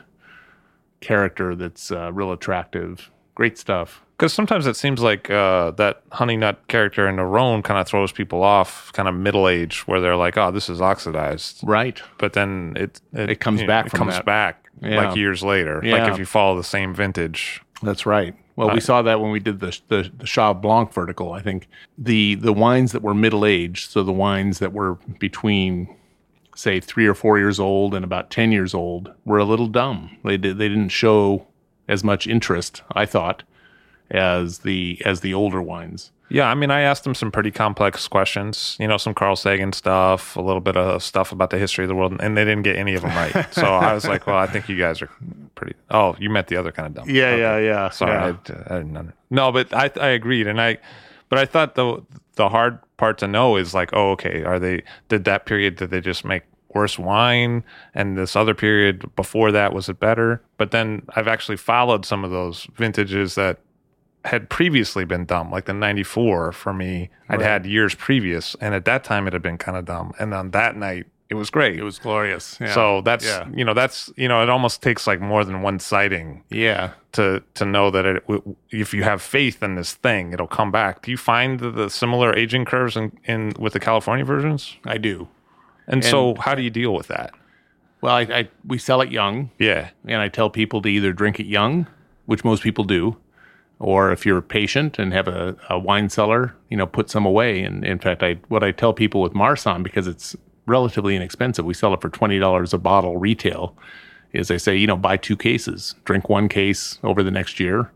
character 1.02 1.54
that's 1.54 1.92
uh, 1.92 2.14
real 2.14 2.32
attractive. 2.32 3.12
Great 3.36 3.58
stuff. 3.58 4.04
Because 4.18 4.34
sometimes 4.34 4.66
it 4.66 4.76
seems 4.76 5.00
like 5.02 5.30
uh, 5.30 5.72
that 5.72 6.02
honey 6.12 6.38
nut 6.38 6.60
character 6.68 7.08
in 7.08 7.18
the 7.18 7.62
kind 7.62 7.80
of 7.80 7.88
throws 7.88 8.12
people 8.12 8.42
off, 8.42 8.92
kind 8.94 9.08
of 9.08 9.14
middle 9.14 9.48
age, 9.48 9.88
where 9.88 10.02
they're 10.02 10.16
like, 10.16 10.38
"Oh, 10.38 10.50
this 10.50 10.70
is 10.70 10.82
oxidized," 10.82 11.60
Right. 11.64 12.02
but 12.18 12.34
then 12.34 12.74
it 12.76 13.00
It 13.14 13.40
comes 13.40 13.62
you 13.62 13.68
know, 13.68 13.72
back 13.72 13.86
It 13.88 13.92
comes 13.94 14.16
that. 14.16 14.26
back 14.26 14.70
Yeah. 14.82 15.06
like 15.06 15.16
years 15.16 15.44
later. 15.44 15.82
Yeah. 15.84 15.98
Like 16.04 16.12
if 16.14 16.18
you 16.20 16.26
follow 16.26 16.58
the 16.58 16.64
same 16.64 16.96
vintage. 16.96 17.62
That's 17.84 18.08
right. 18.08 18.34
Well, 18.56 18.72
we 18.72 18.80
saw 18.80 19.04
that 19.04 19.22
when 19.22 19.30
we 19.30 19.40
did 19.40 19.60
the 19.60 19.80
the, 19.88 20.12
the 20.18 20.26
Chave 20.26 20.62
Blanc 20.62 20.92
vertical. 20.92 21.32
I 21.32 21.42
think 21.44 21.68
the 21.96 22.34
the 22.36 22.54
wines 22.54 22.94
that 22.94 23.04
were 23.04 23.14
middle 23.14 23.46
aged, 23.46 23.92
so 23.92 24.02
the 24.02 24.12
wines 24.12 24.58
that 24.58 24.74
were 24.74 24.96
between 25.20 25.96
say 26.56 26.80
three 26.80 27.06
or 27.06 27.14
four 27.14 27.38
years 27.38 27.60
old 27.60 27.94
and 27.94 28.04
about 28.04 28.32
ten 28.32 28.52
years 28.52 28.74
old, 28.74 29.12
were 29.26 29.38
a 29.38 29.46
little 29.46 29.68
dumb. 29.68 30.18
They 30.24 30.38
did 30.38 30.58
they 30.58 30.70
didn't 30.70 30.90
show 30.90 31.46
as 31.88 32.04
much 32.04 32.26
interest, 32.26 32.82
I 32.94 33.06
thought, 33.06 33.44
as 34.12 34.60
the 34.60 35.02
as 35.06 35.22
the 35.22 35.34
older 35.34 35.62
wines. 35.62 36.12
Yeah, 36.30 36.50
I 36.50 36.56
mean, 36.56 36.72
I 36.72 36.82
asked 36.82 37.08
him 37.08 37.16
some 37.16 37.32
pretty 37.32 37.52
complex 37.52 38.06
questions, 38.10 38.76
you 38.82 38.88
know, 38.88 38.98
some 38.98 39.14
Carl 39.14 39.38
Sagan 39.38 39.72
stuff, 39.72 40.36
a 40.36 40.42
little 40.42 40.60
bit 40.60 40.76
of 40.76 41.02
stuff 41.02 41.32
about 41.32 41.52
the 41.52 41.58
history 41.58 41.86
of 41.86 41.88
the 41.88 41.96
world, 41.96 42.18
and 42.20 42.36
they 42.36 42.44
didn't 42.44 42.64
get 42.64 42.76
any 42.76 42.96
of 42.96 43.02
them 43.02 43.12
right. 43.12 43.48
so 43.54 43.64
I 43.66 43.94
was 43.94 44.06
like, 44.06 44.28
well, 44.28 44.36
I 44.36 44.46
think 44.46 44.68
you 44.68 44.78
guys 44.78 45.02
are 45.02 45.10
pretty. 45.56 45.76
Oh, 45.90 46.18
you 46.20 46.30
meant 46.30 46.48
the 46.48 46.58
other 46.58 46.74
kind 46.74 46.86
of 46.88 46.94
dumb. 46.96 47.10
Yeah, 47.10 47.28
Okay. 47.30 47.40
yeah, 47.42 47.58
yeah. 47.60 47.90
Sorry, 47.92 48.12
yeah. 48.12 48.26
I, 48.70 48.74
I 48.76 48.78
didn't. 48.80 48.98
under- 48.98 49.14
No, 49.30 49.54
but 49.54 49.74
I 49.74 49.90
I 50.02 50.08
agreed, 50.10 50.48
and 50.48 50.60
I, 50.60 50.80
but 51.30 51.40
I 51.40 51.46
thought 51.46 51.76
the 51.76 52.04
the 52.36 52.50
hard 52.50 52.80
part 52.98 53.18
to 53.20 53.28
know 53.28 53.56
is 53.56 53.74
like, 53.74 53.92
oh, 53.94 54.12
okay, 54.12 54.44
are 54.44 54.60
they 54.60 54.84
did 55.08 55.24
that 55.26 55.46
period 55.46 55.78
did 55.78 55.92
they 55.92 56.02
just 56.02 56.26
make 56.26 56.44
worse 56.74 57.00
wine, 57.00 57.64
and 57.96 58.18
this 58.18 58.36
other 58.36 58.54
period 58.54 59.16
before 59.16 59.54
that 59.54 59.74
was 59.74 59.88
it 59.88 60.02
better? 60.02 60.42
But 60.58 60.72
then 60.72 61.04
I've 61.16 61.30
actually 61.30 61.58
followed 61.58 62.06
some 62.06 62.26
of 62.26 62.32
those 62.32 62.68
vintages 62.76 63.36
that 63.36 63.60
had 64.26 64.50
previously 64.50 65.06
been 65.06 65.26
dumb, 65.26 65.52
like 65.52 65.66
the 65.66 65.74
'94 65.74 66.52
for 66.52 66.74
me. 66.74 67.10
I'd 67.30 67.42
had 67.42 67.66
years 67.66 67.96
previous, 67.96 68.56
and 68.62 68.74
at 68.74 68.86
that 68.86 69.04
time 69.04 69.28
it 69.28 69.34
had 69.34 69.42
been 69.42 69.58
kind 69.58 69.78
of 69.78 69.86
dumb, 69.86 70.14
and 70.20 70.34
on 70.34 70.52
that 70.52 70.76
night 70.76 71.08
it 71.30 71.36
was 71.36 71.50
great. 71.50 71.78
It 71.78 71.84
was 71.84 72.00
glorious. 72.00 72.58
Yeah. 72.60 72.74
so 72.74 73.02
that's 73.02 73.26
yeah. 73.26 73.48
you 73.54 73.66
know 73.66 73.74
that's 73.74 74.12
you 74.16 74.28
know 74.28 74.42
it 74.42 74.50
almost 74.50 74.82
takes 74.82 75.06
like 75.06 75.20
more 75.20 75.44
than 75.44 75.62
one 75.62 75.80
sighting 75.80 76.44
yeah. 76.50 76.92
to 77.14 77.44
to 77.56 77.66
know 77.66 77.92
that 77.92 78.06
it, 78.06 78.24
if 78.70 78.94
you 78.94 79.04
have 79.04 79.22
faith 79.22 79.62
in 79.62 79.76
this 79.76 79.94
thing, 79.94 80.32
it'll 80.32 80.48
come 80.48 80.72
back. 80.72 81.02
Do 81.02 81.12
you 81.12 81.18
find 81.18 81.60
the, 81.60 81.70
the 81.70 81.90
similar 81.90 82.34
aging 82.36 82.66
curves 82.66 82.96
in, 82.96 83.18
in 83.26 83.54
with 83.60 83.74
the 83.74 83.80
California 83.80 84.24
versions? 84.24 84.78
I 84.86 84.98
do. 84.98 85.28
And, 85.90 86.04
so, 86.04 86.36
how 86.36 86.54
do 86.54 86.62
you 86.62 86.70
deal 86.70 86.94
with 86.94 87.08
that? 87.08 87.34
Well, 88.02 88.14
I, 88.14 88.22
I 88.22 88.50
we 88.66 88.78
sell 88.78 89.02
it 89.02 89.10
young. 89.10 89.52
Yeah, 89.58 89.90
and 90.06 90.22
I 90.22 90.28
tell 90.30 90.50
people 90.50 90.82
to 90.82 90.90
either 90.90 91.14
drink 91.14 91.40
it 91.40 91.46
young, 91.46 91.88
which 92.26 92.44
most 92.44 92.62
people 92.62 92.84
do, 92.84 93.18
or 93.80 94.12
if 94.12 94.26
you're 94.26 94.42
patient 94.42 94.98
and 94.98 95.14
have 95.14 95.28
a, 95.28 95.56
a 95.70 95.78
wine 95.78 96.10
cellar, 96.10 96.56
you 96.70 96.78
know, 96.78 96.88
put 96.88 97.10
some 97.10 97.26
away. 97.26 97.62
And 97.62 97.86
in 97.86 98.00
fact, 98.00 98.24
I 98.24 98.36
what 98.48 98.64
I 98.64 98.72
tell 98.72 98.94
people 98.94 99.22
with 99.22 99.34
Marsanne 99.34 99.84
because 99.84 100.08
it's 100.08 100.36
relatively 100.66 101.16
inexpensive, 101.16 101.66
we 101.66 101.74
sell 101.74 101.94
it 101.94 102.02
for 102.02 102.10
twenty 102.10 102.40
dollars 102.40 102.74
a 102.74 102.78
bottle 102.78 103.18
retail. 103.18 103.76
Is 104.34 104.52
I 104.52 104.58
say, 104.58 104.76
you 104.76 104.88
know, 104.88 104.98
buy 104.98 105.18
two 105.18 105.38
cases, 105.38 105.96
drink 106.04 106.30
one 106.30 106.50
case 106.50 107.00
over 107.02 107.24
the 107.24 107.32
next 107.32 107.60
year, 107.60 107.92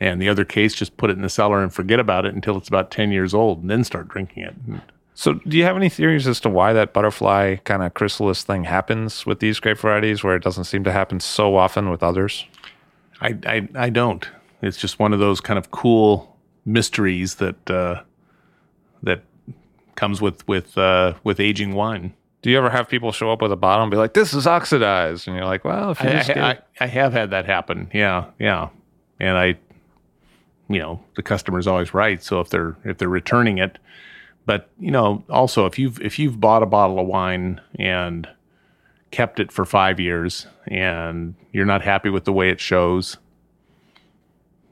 and 0.00 0.20
the 0.20 0.28
other 0.28 0.44
case 0.44 0.74
just 0.74 0.96
put 0.96 1.10
it 1.10 1.16
in 1.16 1.22
the 1.22 1.28
cellar 1.28 1.62
and 1.62 1.72
forget 1.72 2.00
about 2.00 2.24
it 2.24 2.34
until 2.34 2.56
it's 2.56 2.68
about 2.68 2.90
ten 2.90 3.12
years 3.12 3.34
old, 3.34 3.60
and 3.60 3.70
then 3.70 3.84
start 3.84 4.08
drinking 4.08 4.44
it. 4.44 4.52
Hmm. 4.52 4.76
So, 5.14 5.34
do 5.34 5.56
you 5.58 5.64
have 5.64 5.76
any 5.76 5.88
theories 5.88 6.28
as 6.28 6.38
to 6.40 6.48
why 6.48 6.72
that 6.72 6.92
butterfly 6.92 7.56
kind 7.64 7.82
of 7.82 7.92
chrysalis 7.94 8.44
thing 8.44 8.64
happens 8.64 9.26
with 9.26 9.40
these 9.40 9.58
grape 9.58 9.78
varieties, 9.78 10.22
where 10.22 10.36
it 10.36 10.44
doesn't 10.44 10.64
seem 10.64 10.84
to 10.84 10.92
happen 10.92 11.18
so 11.18 11.56
often 11.56 11.90
with 11.90 12.04
others? 12.04 12.46
I, 13.20 13.36
I, 13.44 13.68
I 13.74 13.90
don't. 13.90 14.28
It's 14.62 14.76
just 14.76 14.98
one 14.98 15.12
of 15.12 15.20
those 15.20 15.40
kind 15.40 15.58
of 15.58 15.70
cool 15.70 16.36
mysteries 16.64 17.36
that 17.36 17.70
uh, 17.70 18.02
that 19.02 19.22
comes 19.94 20.20
with 20.20 20.46
with 20.48 20.76
uh, 20.76 21.14
with 21.24 21.40
aging 21.40 21.74
wine. 21.74 22.14
Do 22.40 22.50
you 22.50 22.58
ever 22.58 22.70
have 22.70 22.88
people 22.88 23.10
show 23.10 23.32
up 23.32 23.42
with 23.42 23.50
a 23.50 23.56
bottle 23.56 23.82
and 23.82 23.90
be 23.90 23.96
like, 23.96 24.14
"This 24.14 24.32
is 24.32 24.46
oxidized," 24.46 25.26
and 25.26 25.36
you're 25.36 25.44
like, 25.44 25.64
"Well, 25.64 25.90
if 25.90 26.00
you 26.02 26.08
I, 26.08 26.12
just 26.12 26.30
I, 26.30 26.50
I, 26.50 26.58
I 26.80 26.86
have 26.86 27.12
had 27.12 27.30
that 27.30 27.46
happen. 27.46 27.90
Yeah, 27.92 28.26
yeah. 28.38 28.68
And 29.20 29.36
I, 29.36 29.58
you 30.68 30.78
know, 30.78 31.02
the 31.16 31.22
customer's 31.22 31.66
always 31.66 31.94
right. 31.94 32.22
So 32.22 32.40
if 32.40 32.50
they're 32.50 32.76
if 32.84 32.98
they're 32.98 33.08
returning 33.08 33.58
it, 33.58 33.78
but 34.46 34.70
you 34.78 34.90
know, 34.90 35.24
also 35.28 35.66
if 35.66 35.78
you've 35.78 36.00
if 36.00 36.18
you've 36.18 36.40
bought 36.40 36.62
a 36.62 36.66
bottle 36.66 36.98
of 37.00 37.06
wine 37.06 37.60
and 37.78 38.28
kept 39.10 39.40
it 39.40 39.50
for 39.50 39.64
five 39.64 39.98
years 39.98 40.46
and 40.66 41.34
you're 41.52 41.66
not 41.66 41.82
happy 41.82 42.10
with 42.10 42.24
the 42.24 42.32
way 42.32 42.50
it 42.50 42.60
shows, 42.60 43.16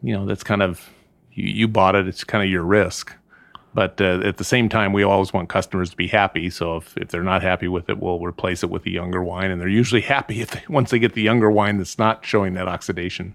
you 0.03 0.15
know, 0.15 0.27
that's 0.27 0.43
kind 0.43 0.63
of 0.63 0.89
you, 1.33 1.45
you 1.45 1.69
bought 1.69 1.95
it. 1.95 2.09
It's 2.09 2.25
kind 2.25 2.45
of 2.45 2.51
your 2.51 2.63
risk. 2.63 3.13
But 3.75 4.01
uh, 4.01 4.21
at 4.25 4.39
the 4.39 4.45
same 4.45 4.71
time, 4.71 4.95
we 4.95 5.03
always 5.03 5.35
want 5.35 5.51
customers 5.51 5.91
to 5.91 5.97
be 5.97 6.07
happy. 6.07 6.49
So 6.49 6.79
if, 6.79 6.97
if 6.97 7.09
they're 7.09 7.23
not 7.23 7.43
happy 7.43 7.69
with 7.69 7.91
it, 7.91 7.99
we'll 7.99 8.21
replace 8.21 8.63
it 8.63 8.71
with 8.71 8.87
a 8.87 8.91
younger 8.91 9.23
wine, 9.23 9.51
and 9.51 9.61
they're 9.61 9.69
usually 9.69 10.01
happy 10.01 10.41
if 10.41 10.53
they, 10.53 10.63
once 10.69 10.91
they 10.91 10.99
get 10.99 11.13
the 11.13 11.21
younger 11.21 11.51
wine 11.51 11.77
that's 11.77 11.99
not 11.99 12.25
showing 12.25 12.55
that 12.55 12.69
oxidation. 12.69 13.35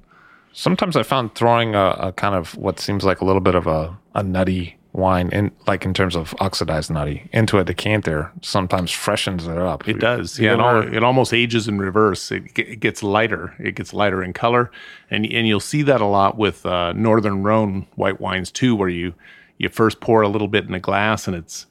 Sometimes 0.52 0.98
I 0.98 1.04
found 1.04 1.36
throwing 1.36 1.76
a, 1.76 1.90
a 1.92 2.12
kind 2.12 2.34
of 2.34 2.58
what 2.58 2.80
seems 2.80 3.04
like 3.04 3.22
a 3.22 3.26
little 3.26 3.40
bit 3.40 3.54
of 3.54 3.68
a, 3.68 3.98
a 4.16 4.24
nutty 4.24 4.78
wine 4.94 5.30
in 5.30 5.52
like 5.68 5.86
in 5.86 5.94
terms 5.94 6.16
of 6.16 6.36
oxidized 6.40 6.92
nutty 6.92 7.30
into 7.32 7.58
a 7.58 7.64
decanter 7.64 8.30
sometimes 8.42 8.92
freshens 8.92 9.48
it 9.48 9.58
up. 9.58 9.88
It 9.88 10.00
does, 10.00 10.38
yeah. 10.38 10.82
It, 10.82 10.96
it 10.96 11.04
almost 11.04 11.34
ages 11.34 11.68
in 11.68 11.80
reverse. 11.80 12.32
It, 12.32 12.58
it 12.58 12.80
gets 12.80 13.02
lighter. 13.02 13.56
It 13.58 13.76
gets 13.76 13.94
lighter 13.94 14.22
in 14.22 14.34
color, 14.34 14.70
and 15.10 15.26
and 15.26 15.48
you'll 15.48 15.60
see 15.60 15.82
that 15.84 16.02
a 16.02 16.06
lot 16.06 16.38
with 16.38 16.66
uh, 16.66 16.94
Northern 16.94 17.44
Rhone 17.44 17.88
white 17.96 18.20
wines 18.20 18.52
too, 18.52 18.76
where 18.76 18.90
you 18.90 19.14
you 19.58 19.70
first 19.70 20.02
pour 20.02 20.22
a 20.22 20.28
little 20.28 20.48
bit 20.48 20.66
in 20.66 20.74
a 20.74 20.80
glass 20.80 21.28
and 21.28 21.36
it's 21.36 21.68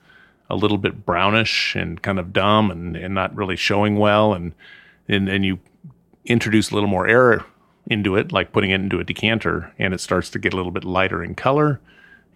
a 0.49 0.57
little 0.57 0.79
bit 0.79 1.05
brownish 1.05 1.77
and 1.77 2.03
kind 2.03 2.19
of 2.19 2.33
dumb 2.33 2.71
and, 2.71 2.97
and 2.97 3.15
not 3.15 3.35
really 3.35 3.57
showing 3.57 3.97
well, 3.97 4.33
and 4.33 4.55
and 5.09 5.29
and 5.29 5.45
you 5.45 5.59
introduce 6.25 6.71
a 6.71 6.75
little 6.75 6.89
more 6.89 7.07
air 7.07 7.45
into 7.87 8.17
it, 8.17 8.33
like 8.33 8.53
putting 8.53 8.71
it 8.71 8.81
into 8.81 9.01
a 9.01 9.05
decanter, 9.05 9.73
and 9.79 9.93
it 9.93 10.01
starts 10.01 10.31
to 10.31 10.39
get 10.39 10.55
a 10.55 10.57
little 10.57 10.73
bit 10.73 10.85
lighter 10.85 11.23
in 11.23 11.35
color. 11.35 11.81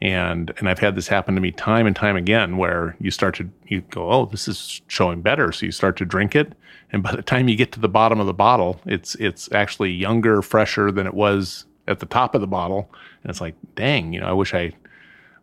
And 0.04 0.52
and 0.58 0.68
I've 0.68 0.78
had 0.78 0.96
this 0.96 1.08
happen 1.08 1.34
to 1.34 1.40
me 1.40 1.50
time 1.50 1.86
and 1.86 1.96
time 1.96 2.14
again, 2.14 2.58
where 2.58 2.94
you 3.00 3.10
start 3.10 3.34
to 3.36 3.48
you 3.66 3.80
go, 3.90 4.10
oh, 4.10 4.26
this 4.26 4.46
is 4.46 4.82
showing 4.86 5.22
better, 5.22 5.50
so 5.50 5.64
you 5.64 5.72
start 5.72 5.96
to 5.96 6.04
drink 6.04 6.36
it, 6.36 6.52
and 6.92 7.02
by 7.02 7.16
the 7.16 7.22
time 7.22 7.48
you 7.48 7.56
get 7.56 7.72
to 7.72 7.80
the 7.80 7.88
bottom 7.88 8.20
of 8.20 8.26
the 8.26 8.34
bottle, 8.34 8.78
it's 8.84 9.14
it's 9.14 9.50
actually 9.52 9.90
younger, 9.92 10.42
fresher 10.42 10.92
than 10.92 11.06
it 11.06 11.14
was 11.14 11.64
at 11.88 12.00
the 12.00 12.06
top 12.06 12.34
of 12.34 12.42
the 12.42 12.46
bottle, 12.46 12.90
and 13.22 13.30
it's 13.30 13.40
like, 13.40 13.54
dang, 13.76 14.12
you 14.12 14.20
know, 14.20 14.26
I 14.26 14.32
wish 14.32 14.52
I 14.52 14.72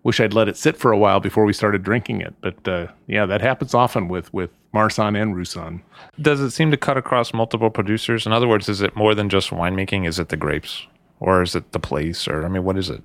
wish 0.03 0.19
I'd 0.19 0.33
let 0.33 0.47
it 0.47 0.57
sit 0.57 0.77
for 0.77 0.91
a 0.91 0.97
while 0.97 1.19
before 1.19 1.45
we 1.45 1.53
started 1.53 1.81
drinking 1.81 2.21
it. 2.21 2.35
But 2.41 2.67
uh, 2.67 2.87
yeah, 3.07 3.25
that 3.25 3.41
happens 3.41 3.73
often 3.73 4.09
with 4.09 4.31
with 4.31 4.51
Marsanne 4.73 5.15
and 5.15 5.35
Roussanne. 5.35 5.81
Does 6.21 6.39
it 6.39 6.51
seem 6.51 6.69
to 6.69 6.77
cut 6.77 6.97
across 6.97 7.33
multiple 7.33 7.71
producers? 7.71 8.27
In 8.27 8.31
other 8.31 8.47
words, 8.47 8.69
is 8.69 8.81
it 8.81 8.95
more 8.95 9.15
than 9.15 9.27
just 9.27 9.49
winemaking? 9.49 10.07
Is 10.07 10.19
it 10.19 10.29
the 10.29 10.37
grapes, 10.37 10.85
or 11.19 11.41
is 11.41 11.55
it 11.55 11.71
the 11.71 11.79
place, 11.79 12.27
or 12.27 12.45
I 12.45 12.47
mean, 12.47 12.63
what 12.63 12.77
is 12.77 12.91
it? 12.91 13.01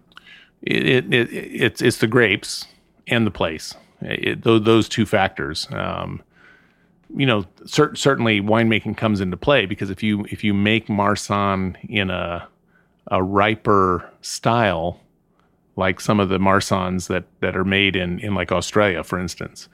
It, 0.66 0.86
it, 0.86 1.14
it 1.14 1.32
it's 1.32 1.80
it's 1.80 1.98
the 1.98 2.06
grapes 2.06 2.66
and 3.06 3.26
the 3.26 3.30
place. 3.30 3.74
It, 4.02 4.42
those, 4.42 4.88
two 4.88 5.06
factors. 5.06 5.68
Um, 5.70 6.22
you 7.16 7.24
know, 7.24 7.46
cer- 7.64 7.94
certainly 7.94 8.40
winemaking 8.40 8.96
comes 8.96 9.20
into 9.20 9.36
play 9.36 9.64
because 9.64 9.90
if 9.90 10.02
you 10.02 10.26
if 10.30 10.44
you 10.44 10.52
make 10.52 10.88
Marsanne 10.88 11.76
in 11.88 12.10
a 12.10 12.46
a 13.08 13.22
riper 13.22 14.10
style, 14.20 15.00
like 15.76 16.00
some 16.00 16.18
of 16.18 16.28
the 16.28 16.38
Marsannes 16.38 17.06
that 17.06 17.24
that 17.40 17.56
are 17.56 17.64
made 17.64 17.96
in 17.96 18.18
in 18.18 18.34
like 18.34 18.52
Australia, 18.52 19.04
for 19.04 19.18
instance, 19.18 19.68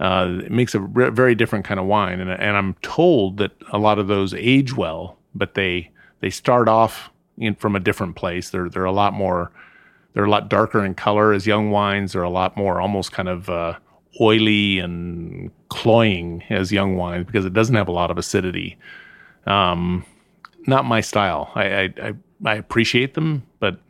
uh, 0.00 0.38
it 0.42 0.50
makes 0.50 0.74
a 0.74 0.80
re- 0.80 1.10
very 1.10 1.34
different 1.34 1.64
kind 1.64 1.78
of 1.78 1.86
wine. 1.86 2.20
And 2.20 2.30
and 2.30 2.56
I'm 2.56 2.74
told 2.82 3.36
that 3.36 3.52
a 3.72 3.78
lot 3.78 3.98
of 3.98 4.08
those 4.08 4.32
age 4.34 4.74
well, 4.74 5.18
but 5.34 5.54
they 5.54 5.90
they 6.20 6.30
start 6.30 6.66
off 6.66 7.10
in 7.36 7.54
from 7.54 7.76
a 7.76 7.80
different 7.80 8.16
place. 8.16 8.50
They're 8.50 8.68
they're 8.70 8.84
a 8.84 8.92
lot 8.92 9.12
more 9.12 9.52
they're 10.12 10.24
a 10.24 10.30
lot 10.30 10.48
darker 10.48 10.84
in 10.84 10.94
color 10.94 11.32
as 11.32 11.46
young 11.46 11.70
wines. 11.70 12.12
They're 12.12 12.22
a 12.22 12.30
lot 12.30 12.56
more 12.56 12.80
almost 12.80 13.12
kind 13.12 13.28
of 13.28 13.48
uh, 13.48 13.78
oily 14.20 14.78
and 14.78 15.50
cloying 15.68 16.42
as 16.50 16.72
young 16.72 16.96
wines 16.96 17.26
because 17.26 17.44
it 17.44 17.52
doesn't 17.52 17.76
have 17.76 17.88
a 17.88 17.92
lot 17.92 18.10
of 18.10 18.18
acidity. 18.18 18.76
Um, 19.46 20.04
not 20.66 20.84
my 20.84 21.00
style. 21.00 21.50
I, 21.54 21.64
I, 21.64 21.94
I, 22.02 22.12
I 22.44 22.54
appreciate 22.56 23.14
them, 23.14 23.46
but 23.60 23.80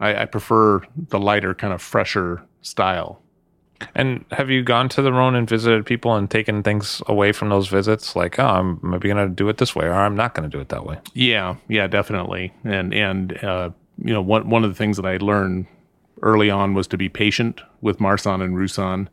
I, 0.00 0.22
I 0.22 0.24
prefer 0.26 0.82
the 1.08 1.18
lighter, 1.18 1.54
kind 1.54 1.72
of 1.72 1.82
fresher 1.82 2.42
style. 2.62 3.20
And 3.94 4.24
have 4.30 4.48
you 4.48 4.62
gone 4.62 4.88
to 4.90 5.02
the 5.02 5.12
Rhone 5.12 5.34
and 5.34 5.48
visited 5.48 5.84
people 5.84 6.14
and 6.14 6.30
taken 6.30 6.62
things 6.62 7.02
away 7.06 7.32
from 7.32 7.50
those 7.50 7.68
visits? 7.68 8.16
Like, 8.16 8.38
oh, 8.38 8.46
I'm 8.46 8.80
maybe 8.82 9.08
going 9.08 9.28
to 9.28 9.34
do 9.34 9.48
it 9.50 9.58
this 9.58 9.74
way, 9.74 9.84
or 9.84 9.92
I'm 9.92 10.16
not 10.16 10.34
going 10.34 10.48
to 10.48 10.56
do 10.56 10.60
it 10.60 10.70
that 10.70 10.86
way. 10.86 10.98
Yeah, 11.12 11.56
yeah, 11.68 11.86
definitely. 11.86 12.54
And 12.64 12.94
and 12.94 13.44
uh, 13.44 13.70
you 14.06 14.14
know, 14.14 14.22
one 14.22 14.48
one 14.48 14.64
of 14.64 14.70
the 14.70 14.76
things 14.76 14.96
that 14.96 15.06
I 15.06 15.16
learned 15.16 15.66
early 16.22 16.48
on 16.48 16.74
was 16.74 16.86
to 16.88 16.96
be 16.96 17.08
patient 17.08 17.60
with 17.80 17.98
Marsanne 17.98 18.42
and 18.42 18.56
Roussanne. 18.56 19.08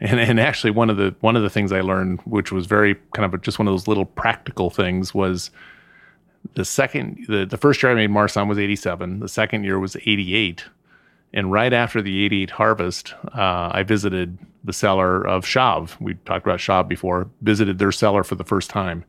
And, 0.00 0.18
and 0.18 0.40
actually, 0.40 0.72
one 0.72 0.90
of 0.90 0.96
the 0.96 1.14
one 1.20 1.36
of 1.36 1.42
the 1.42 1.50
things 1.50 1.72
I 1.72 1.80
learned, 1.80 2.20
which 2.22 2.50
was 2.50 2.66
very 2.66 2.96
kind 3.14 3.32
of 3.32 3.40
just 3.42 3.58
one 3.58 3.68
of 3.68 3.72
those 3.72 3.86
little 3.86 4.04
practical 4.04 4.68
things, 4.68 5.14
was 5.14 5.50
the 6.54 6.64
second 6.64 7.24
the, 7.28 7.46
the 7.46 7.56
first 7.56 7.82
year 7.82 7.92
I 7.92 7.94
made 7.94 8.10
Marsanne 8.10 8.48
was 8.48 8.58
87. 8.58 9.20
The 9.20 9.28
second 9.28 9.64
year 9.64 9.78
was 9.78 9.96
88. 10.04 10.64
And 11.32 11.50
right 11.50 11.72
after 11.72 12.02
the 12.02 12.24
88 12.24 12.50
harvest, 12.50 13.14
uh, 13.36 13.70
I 13.72 13.82
visited 13.82 14.38
the 14.62 14.72
cellar 14.72 15.26
of 15.26 15.44
Chave. 15.44 15.96
We 16.00 16.14
talked 16.14 16.46
about 16.46 16.60
Chave 16.60 16.88
before, 16.88 17.28
visited 17.40 17.78
their 17.78 17.92
cellar 17.92 18.22
for 18.22 18.34
the 18.34 18.44
first 18.44 18.70
time. 18.70 19.04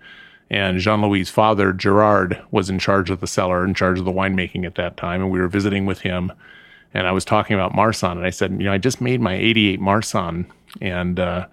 And 0.49 0.79
Jean 0.79 1.01
Louis' 1.01 1.29
father, 1.29 1.73
Gerard, 1.73 2.41
was 2.51 2.69
in 2.69 2.77
charge 2.77 3.09
of 3.09 3.19
the 3.19 3.27
cellar, 3.27 3.65
in 3.65 3.73
charge 3.73 3.97
of 3.97 4.05
the 4.05 4.11
winemaking 4.11 4.65
at 4.65 4.75
that 4.75 4.95
time. 4.97 5.21
And 5.21 5.31
we 5.31 5.39
were 5.39 5.47
visiting 5.47 5.85
with 5.85 6.01
him. 6.01 6.31
And 6.93 7.07
I 7.07 7.11
was 7.11 7.25
talking 7.25 7.55
about 7.55 7.73
Marsanne. 7.73 8.17
And 8.17 8.25
I 8.25 8.29
said, 8.29 8.51
You 8.51 8.65
know, 8.65 8.73
I 8.73 8.77
just 8.77 9.01
made 9.01 9.21
my 9.21 9.33
88 9.33 9.81
Marsanne, 9.81 10.45
and 10.81 11.19
uh, 11.19 11.47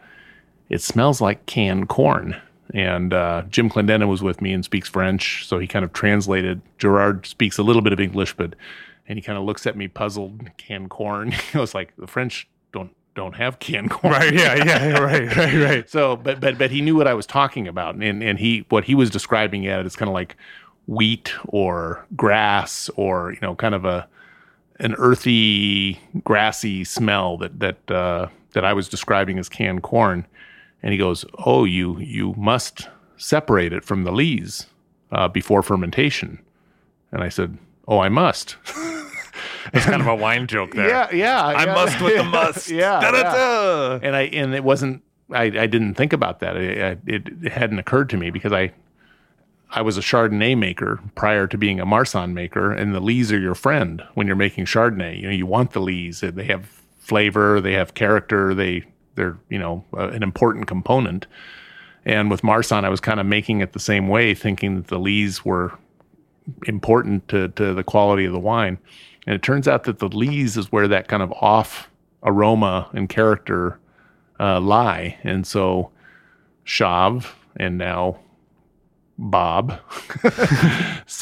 it 0.68 0.82
smells 0.82 1.20
like 1.20 1.46
canned 1.46 1.88
corn. 1.88 2.36
And 2.74 3.12
uh, 3.12 3.42
Jim 3.50 3.68
Clendenin 3.68 4.08
was 4.08 4.22
with 4.22 4.40
me 4.40 4.52
and 4.52 4.64
speaks 4.64 4.88
French. 4.88 5.46
So 5.46 5.58
he 5.58 5.66
kind 5.66 5.84
of 5.84 5.92
translated. 5.92 6.62
Gerard 6.78 7.26
speaks 7.26 7.58
a 7.58 7.62
little 7.62 7.82
bit 7.82 7.92
of 7.92 8.00
English, 8.00 8.36
but 8.36 8.54
and 9.08 9.18
he 9.18 9.22
kind 9.22 9.36
of 9.36 9.44
looks 9.44 9.66
at 9.66 9.76
me 9.76 9.88
puzzled, 9.88 10.56
canned 10.56 10.90
corn. 10.90 11.32
he 11.52 11.58
was 11.58 11.74
like, 11.74 11.92
the 11.96 12.06
French 12.06 12.48
don't 12.72 12.94
don't 13.14 13.34
have 13.34 13.58
canned 13.58 13.90
corn. 13.92 14.12
Right. 14.14 14.32
Yeah. 14.32 14.64
Yeah. 14.64 14.98
right. 14.98 15.36
Right. 15.36 15.54
Right. 15.54 15.90
So, 15.90 16.16
but 16.16 16.40
but 16.40 16.58
but 16.58 16.70
he 16.70 16.80
knew 16.80 16.96
what 16.96 17.06
I 17.06 17.14
was 17.14 17.26
talking 17.26 17.68
about, 17.68 17.94
and 17.96 18.22
and 18.22 18.38
he 18.38 18.64
what 18.68 18.84
he 18.84 18.94
was 18.94 19.10
describing 19.10 19.66
at 19.66 19.80
it 19.80 19.86
is 19.86 19.96
kind 19.96 20.08
of 20.08 20.14
like 20.14 20.36
wheat 20.86 21.32
or 21.46 22.04
grass 22.16 22.90
or 22.96 23.32
you 23.32 23.38
know 23.40 23.54
kind 23.54 23.74
of 23.74 23.84
a 23.84 24.08
an 24.78 24.94
earthy, 24.98 26.00
grassy 26.24 26.84
smell 26.84 27.36
that 27.38 27.60
that 27.60 27.90
uh, 27.90 28.28
that 28.52 28.64
I 28.64 28.72
was 28.72 28.88
describing 28.88 29.38
as 29.38 29.48
canned 29.48 29.82
corn. 29.82 30.26
And 30.82 30.92
he 30.92 30.98
goes, 30.98 31.24
"Oh, 31.46 31.64
you 31.64 31.98
you 32.00 32.34
must 32.36 32.88
separate 33.16 33.72
it 33.72 33.84
from 33.84 34.02
the 34.04 34.10
lees 34.12 34.66
uh, 35.12 35.28
before 35.28 35.62
fermentation." 35.62 36.40
And 37.12 37.22
I 37.22 37.28
said, 37.28 37.56
"Oh, 37.86 38.00
I 38.00 38.08
must." 38.08 38.56
It's 39.72 39.86
kind 39.86 40.00
of 40.00 40.08
a 40.08 40.14
wine 40.14 40.46
joke 40.46 40.74
there. 40.74 40.88
Yeah, 40.88 41.10
yeah. 41.12 41.44
I 41.44 41.64
yeah. 41.64 41.74
must 41.74 42.00
with 42.00 42.16
the 42.16 42.24
must. 42.38 42.70
yeah, 42.70 43.00
Da-da-da. 43.00 44.00
And 44.02 44.16
I 44.16 44.22
and 44.22 44.54
it 44.54 44.64
wasn't. 44.64 45.02
I, 45.30 45.44
I 45.44 45.66
didn't 45.66 45.94
think 45.94 46.12
about 46.12 46.40
that. 46.40 46.56
It, 46.56 46.98
it, 47.06 47.52
hadn't 47.52 47.78
occurred 47.78 48.10
to 48.10 48.16
me 48.16 48.30
because 48.30 48.52
I 48.52 48.72
I 49.70 49.80
was 49.80 49.96
a 49.96 50.02
Chardonnay 50.02 50.58
maker 50.58 51.00
prior 51.14 51.46
to 51.46 51.56
being 51.56 51.80
a 51.80 51.86
Marsanne 51.86 52.34
maker, 52.34 52.72
and 52.72 52.94
the 52.94 53.00
lees 53.00 53.32
are 53.32 53.38
your 53.38 53.54
friend 53.54 54.02
when 54.14 54.26
you're 54.26 54.36
making 54.36 54.66
Chardonnay. 54.66 55.18
You 55.18 55.28
know, 55.28 55.32
you 55.32 55.46
want 55.46 55.72
the 55.72 55.80
lees. 55.80 56.20
They 56.20 56.44
have 56.44 56.82
flavor, 56.98 57.60
they 57.60 57.72
have 57.72 57.94
character, 57.94 58.54
they 58.54 58.84
they're 59.14 59.38
you 59.48 59.58
know 59.58 59.84
uh, 59.94 60.08
an 60.08 60.22
important 60.22 60.66
component. 60.66 61.26
And 62.04 62.30
with 62.30 62.42
Marsanne, 62.42 62.84
I 62.84 62.88
was 62.88 63.00
kind 63.00 63.20
of 63.20 63.26
making 63.26 63.60
it 63.60 63.72
the 63.72 63.80
same 63.80 64.08
way, 64.08 64.34
thinking 64.34 64.76
that 64.76 64.88
the 64.88 64.98
lees 64.98 65.44
were 65.44 65.72
important 66.66 67.28
to 67.28 67.48
to 67.48 67.74
the 67.74 67.84
quality 67.84 68.24
of 68.24 68.32
the 68.32 68.40
wine. 68.40 68.78
And 69.26 69.34
it 69.34 69.42
turns 69.42 69.68
out 69.68 69.84
that 69.84 69.98
the 69.98 70.08
lees 70.08 70.56
is 70.56 70.72
where 70.72 70.88
that 70.88 71.08
kind 71.08 71.22
of 71.22 71.32
off 71.32 71.90
aroma 72.22 72.88
and 72.92 73.08
character 73.08 73.78
uh, 74.40 74.60
lie. 74.60 75.18
And 75.22 75.46
so 75.46 75.90
Chave 76.64 77.34
and 77.56 77.78
now 77.78 78.18
Bob, 79.18 79.78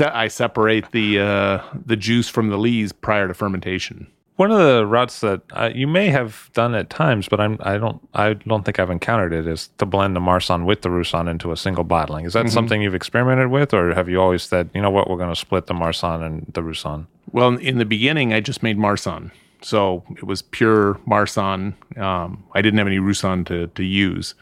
I 0.00 0.28
separate 0.28 0.90
the 0.92 1.18
uh, 1.18 1.62
the 1.86 1.96
juice 1.96 2.28
from 2.28 2.48
the 2.48 2.56
lees 2.56 2.92
prior 2.92 3.28
to 3.28 3.34
fermentation. 3.34 4.10
One 4.40 4.50
of 4.50 4.58
the 4.58 4.86
routes 4.86 5.20
that 5.20 5.42
uh, 5.52 5.68
you 5.74 5.86
may 5.86 6.08
have 6.08 6.48
done 6.54 6.74
at 6.74 6.88
times, 6.88 7.28
but 7.28 7.40
I'm 7.40 7.58
I 7.60 7.76
don't 7.76 8.00
I 8.14 8.32
don't 8.32 8.64
think 8.64 8.80
I've 8.80 8.88
encountered 8.88 9.34
it 9.34 9.46
is 9.46 9.68
to 9.76 9.84
blend 9.84 10.16
the 10.16 10.20
Marsanne 10.20 10.64
with 10.64 10.80
the 10.80 10.88
Roussanne 10.88 11.28
into 11.28 11.52
a 11.52 11.58
single 11.58 11.84
bottling. 11.84 12.24
Is 12.24 12.32
that 12.32 12.48
something 12.48 12.80
you've 12.80 12.94
experimented 12.94 13.50
with, 13.50 13.74
or 13.74 13.92
have 13.92 14.08
you 14.08 14.18
always 14.18 14.44
said, 14.44 14.70
you 14.72 14.80
know 14.80 14.88
what, 14.88 15.10
we're 15.10 15.18
going 15.18 15.28
to 15.28 15.36
split 15.36 15.66
the 15.66 15.74
Marsanne 15.74 16.22
and 16.22 16.50
the 16.54 16.62
Roussanne? 16.62 17.06
Well, 17.32 17.58
in 17.58 17.76
the 17.76 17.84
beginning, 17.84 18.32
I 18.32 18.40
just 18.40 18.62
made 18.62 18.78
Marsanne, 18.78 19.30
So 19.60 20.04
it 20.16 20.24
was 20.24 20.40
pure 20.40 20.98
Marsanne. 21.06 21.74
Um, 21.98 22.42
I 22.54 22.62
didn't 22.62 22.78
have 22.78 22.86
any 22.86 22.98
Roussanne 22.98 23.44
to, 23.44 23.66
to 23.66 23.84
use. 23.84 24.34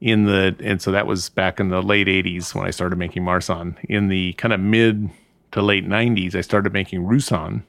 In 0.00 0.26
the 0.26 0.54
and 0.60 0.80
so 0.80 0.92
that 0.92 1.08
was 1.08 1.30
back 1.30 1.58
in 1.58 1.70
the 1.70 1.82
late 1.82 2.06
80s 2.06 2.54
when 2.54 2.64
I 2.64 2.70
started 2.70 2.96
making 2.96 3.24
Marsanne. 3.24 3.76
In 3.88 4.06
the 4.06 4.34
kind 4.34 4.54
of 4.54 4.60
mid 4.60 5.10
to 5.50 5.62
late 5.62 5.84
90s, 5.84 6.36
I 6.36 6.42
started 6.42 6.72
making 6.72 7.04
Roussanne, 7.04 7.64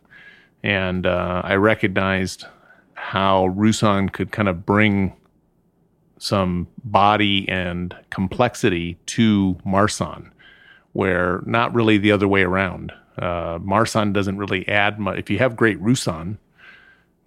and 0.64 1.06
uh, 1.06 1.42
I 1.44 1.56
recognized 1.56 2.46
how 2.94 3.48
Roussanne 3.48 4.10
could 4.10 4.32
kind 4.32 4.50
of 4.50 4.66
bring 4.66 5.14
some 6.20 6.68
body 6.84 7.48
and 7.48 7.96
complexity 8.10 8.98
to 9.06 9.58
Marsanne, 9.64 10.32
where 10.94 11.42
not 11.46 11.74
really 11.74 11.98
the 11.98 12.12
other 12.12 12.28
way 12.28 12.42
around. 12.42 12.92
Uh, 13.18 13.60
Marsanne 13.62 14.14
doesn't 14.14 14.38
really 14.38 14.68
add 14.68 15.00
much. 15.00 15.18
If 15.18 15.30
you 15.30 15.38
have 15.40 15.56
great 15.56 15.80
Roussanne, 15.80 16.38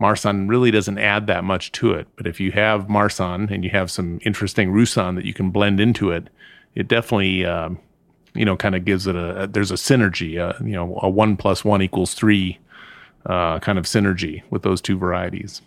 Marsanne 0.00 0.48
really 0.48 0.70
doesn't 0.70 0.98
add 0.98 1.26
that 1.26 1.44
much 1.44 1.72
to 1.72 1.92
it. 1.92 2.08
But 2.16 2.26
if 2.26 2.40
you 2.40 2.52
have 2.52 2.88
Marsanne 2.88 3.48
and 3.50 3.64
you 3.64 3.70
have 3.70 3.90
some 3.90 4.18
interesting 4.24 4.70
Roussanne 4.70 5.14
that 5.14 5.24
you 5.24 5.34
can 5.34 5.50
blend 5.50 5.78
into 5.78 6.10
it, 6.10 6.28
it 6.74 6.88
definitely, 6.88 7.44
um, 7.44 7.78
you 8.34 8.44
know, 8.44 8.56
kind 8.56 8.74
of 8.74 8.84
gives 8.84 9.06
it 9.06 9.14
a, 9.14 9.44
a 9.44 9.46
there's 9.46 9.70
a 9.70 9.74
synergy, 9.74 10.38
uh, 10.38 10.56
you 10.64 10.72
know, 10.72 10.98
a 11.02 11.08
one 11.08 11.36
plus 11.36 11.64
one 11.64 11.82
equals 11.82 12.14
three 12.14 12.58
uh, 13.26 13.58
kind 13.60 13.78
of 13.78 13.84
synergy 13.84 14.42
with 14.50 14.62
those 14.62 14.80
two 14.80 14.96
varieties. 14.98 15.62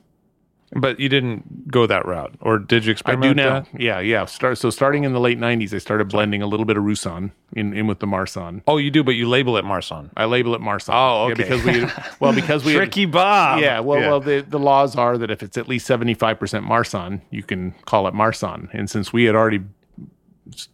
But 0.75 0.99
you 0.99 1.07
didn't 1.07 1.67
go 1.69 1.85
that 1.85 2.03
route, 2.07 2.33
or 2.41 2.57
did 2.57 2.83
you 2.83 2.95
I 3.05 3.15
do 3.15 3.35
now. 3.35 3.59
that? 3.59 3.79
Yeah, 3.79 3.99
yeah. 3.99 4.25
Start 4.25 4.57
so 4.57 4.71
starting 4.71 5.03
in 5.03 5.13
the 5.13 5.19
late 5.19 5.37
'90s, 5.37 5.71
I 5.71 5.77
started 5.77 6.09
blending 6.09 6.41
a 6.41 6.47
little 6.47 6.65
bit 6.65 6.77
of 6.77 6.83
Roussanne 6.83 7.31
in, 7.55 7.73
in 7.75 7.85
with 7.85 7.99
the 7.99 8.07
Marsanne. 8.07 8.63
Oh, 8.67 8.77
you 8.77 8.89
do, 8.89 9.03
but 9.03 9.11
you 9.11 9.29
label 9.29 9.55
it 9.57 9.65
Marsanne. 9.65 10.09
I 10.17 10.25
label 10.25 10.55
it 10.55 10.61
Marsanne. 10.61 10.95
Oh, 10.95 11.27
Yeah, 11.27 11.33
okay. 11.33 11.43
because 11.43 11.63
we 11.63 11.85
well 12.19 12.33
because 12.33 12.65
we 12.65 12.71
had- 12.73 12.79
Tricky 12.79 13.05
Bob. 13.05 13.59
yeah 13.61 13.81
well 13.81 13.99
well 13.99 14.19
the, 14.19 14.43
the 14.49 14.57
laws 14.57 14.95
are 14.95 15.15
that 15.19 15.29
if 15.29 15.43
it's 15.43 15.59
at 15.59 15.67
least 15.67 15.87
75% 15.87 16.63
Marsanne, 16.63 17.21
you 17.29 17.43
can 17.43 17.73
call 17.85 18.07
it 18.07 18.15
Marsanne. 18.15 18.67
And 18.73 18.89
since 18.89 19.13
we 19.13 19.25
had 19.25 19.35
already 19.35 19.61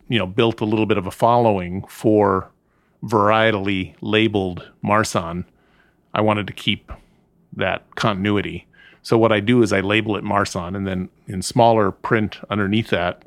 you 0.07 0.17
know 0.17 0.25
built 0.27 0.61
a 0.61 0.65
little 0.65 0.85
bit 0.85 0.97
of 0.97 1.07
a 1.07 1.11
following 1.11 1.83
for 1.89 2.49
varietally 3.03 3.95
labeled 3.99 4.69
Marsanne, 4.81 5.43
I 6.13 6.21
wanted 6.21 6.47
to 6.47 6.53
keep 6.53 6.91
that 7.55 7.95
continuity. 7.95 8.67
So 9.01 9.17
what 9.17 9.31
I 9.31 9.39
do 9.39 9.61
is 9.61 9.71
I 9.71 9.79
label 9.79 10.15
it 10.15 10.23
Marsanne, 10.23 10.75
and 10.75 10.85
then 10.85 11.09
in 11.27 11.41
smaller 11.41 11.91
print 11.91 12.37
underneath 12.49 12.89
that, 12.89 13.23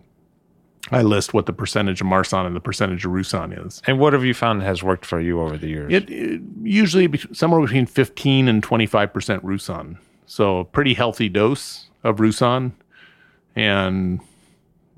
I 0.91 1.03
list 1.03 1.33
what 1.33 1.47
the 1.47 1.53
percentage 1.53 2.01
of 2.01 2.07
Marsanne 2.07 2.47
and 2.47 2.57
the 2.57 2.61
percentage 2.61 3.05
of 3.05 3.13
Roussanne 3.13 3.53
is. 3.53 3.81
And 3.87 3.99
what 3.99 4.13
have 4.13 4.25
you 4.25 4.35
found 4.35 4.63
has 4.63 4.83
worked 4.83 5.07
for 5.07 5.21
you 5.21 5.41
over 5.41 5.57
the 5.57 5.69
years? 5.69 5.93
It, 5.93 6.11
it 6.11 6.41
usually 6.63 7.07
be, 7.07 7.19
somewhere 7.33 7.61
between 7.61 7.87
15 7.87 8.49
and 8.49 8.63
25 8.63 9.13
percent 9.13 9.45
Roussanne. 9.45 9.99
So 10.27 10.61
a 10.61 10.65
pretty 10.65 10.95
healthy 10.95 11.29
dose 11.29 11.89
of 12.03 12.19
Roussanne, 12.21 12.73
and 13.55 14.21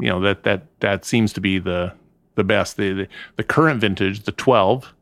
you 0.00 0.08
know 0.08 0.20
that 0.20 0.42
that 0.44 0.66
that 0.80 1.04
seems 1.04 1.32
to 1.34 1.40
be 1.40 1.58
the 1.58 1.92
the 2.34 2.44
best. 2.44 2.76
The 2.76 2.92
the, 2.92 3.08
the 3.36 3.44
current 3.44 3.80
vintage, 3.80 4.24
the 4.24 4.32
12, 4.32 4.92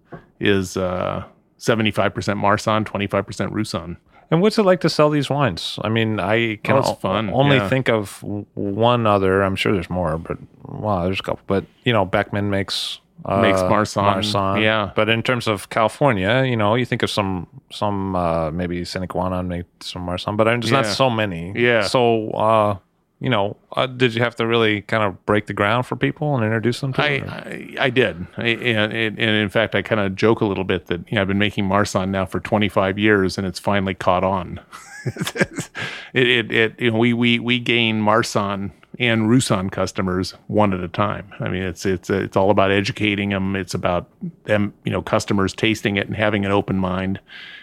is 0.41 0.77
uh, 0.77 1.25
75% 1.63 2.37
Marsanne, 2.39 2.85
25% 2.85 3.51
Roussanne. 3.53 3.97
And 4.31 4.41
what's 4.41 4.59
it 4.59 4.63
like 4.65 4.81
to 4.81 4.89
sell 4.89 5.11
these 5.11 5.29
wines? 5.31 5.79
I 5.83 5.89
mean, 5.91 6.19
I 6.19 6.57
can 6.65 6.77
Oh, 6.79 6.95
fun, 6.95 7.31
only 7.33 7.57
yeah. 7.57 7.69
think 7.69 7.89
of 7.91 8.23
one 8.55 9.07
other. 9.07 9.43
I'm 9.43 9.57
sure 9.57 9.73
there's 9.75 9.91
more, 9.91 10.17
but 10.19 10.39
wow, 10.65 11.05
there's 11.05 11.21
a 11.21 11.23
couple. 11.23 11.43
But 11.47 11.65
you 11.85 11.93
know, 11.93 12.07
Beckmen 12.07 12.45
makes 12.49 12.99
uh, 13.27 13.41
Makes 13.43 13.61
Marsanne, 13.61 14.05
Marsanne. 14.05 14.63
yeah. 14.63 14.91
But 14.97 15.09
in 15.09 15.23
terms 15.23 15.47
of 15.47 15.69
California, 15.69 16.45
you 16.45 16.57
know, 16.57 16.75
you 16.75 16.87
think 16.87 17.03
of 17.03 17.11
some 17.11 17.47
some 17.71 18.17
uh, 18.17 18.51
maybe 18.51 18.85
San 18.85 19.03
make 19.49 19.65
some 19.81 20.03
Marsanne, 20.07 20.37
but 20.37 20.45
there's 20.45 20.73
not 20.73 20.87
so 20.87 21.11
many. 21.11 21.53
Yeah. 21.55 21.83
So 21.83 22.31
uh, 22.31 22.79
you 23.23 23.31
know, 23.31 23.57
uh, 23.77 23.87
did 23.87 24.15
you 24.15 24.21
have 24.21 24.35
to 24.37 24.47
really 24.47 24.83
kind 24.83 25.05
of 25.05 25.25
break 25.27 25.47
the 25.47 25.53
ground 25.53 25.87
for 25.87 25.95
people 25.95 26.35
and 26.35 26.45
introduce 26.45 26.81
them 26.81 26.93
to 26.95 27.03
I? 27.03 27.07
I, 27.07 27.77
I 27.85 27.91
did, 27.91 28.27
I, 28.37 28.49
and, 28.49 28.93
and 28.93 29.19
and 29.19 29.31
in 29.37 29.49
fact, 29.49 29.77
I 29.77 29.83
kind 29.83 30.01
of 30.01 30.17
joke 30.17 30.41
a 30.41 30.45
little 30.45 30.65
bit 30.65 30.87
that 30.87 31.09
you 31.09 31.15
know, 31.15 31.23
I've 31.23 31.29
been 31.29 31.39
making 31.39 31.67
Marsanne 31.67 32.11
now 32.11 32.27
for 32.27 32.41
25 32.41 32.99
years, 32.99 33.39
and 33.39 33.47
it's 33.47 33.61
finally 33.61 33.95
caught 33.95 34.25
on. 34.25 34.61
it, 35.07 35.71
it, 36.15 36.53
it, 36.53 36.81
you 36.81 36.91
know, 36.91 36.99
we 36.99 37.13
we 37.13 37.39
we 37.39 37.61
gain 37.61 38.01
Marsanne 38.01 38.73
and 38.99 39.31
Roussanne 39.31 39.71
customers 39.71 40.35
one 40.49 40.73
at 40.73 40.81
a 40.81 40.89
time. 40.89 41.33
I 41.39 41.49
mean, 41.49 41.63
it's 41.63 41.87
it's 41.87 42.11
it's 42.11 42.37
all 42.37 42.51
about 42.51 42.73
educating 42.73 43.29
them. 43.29 43.55
It's 43.55 43.75
about 43.75 44.09
them, 44.45 44.75
you 44.85 44.91
know, 44.91 45.01
customers 45.01 45.55
tasting 45.55 45.97
it 45.97 46.09
and 46.09 46.17
having 46.17 46.45
an 46.45 46.51
open 46.51 46.77
mind. 46.77 47.21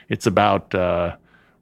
It's 0.08 0.26
about 0.26 0.74
uh, 0.74 1.18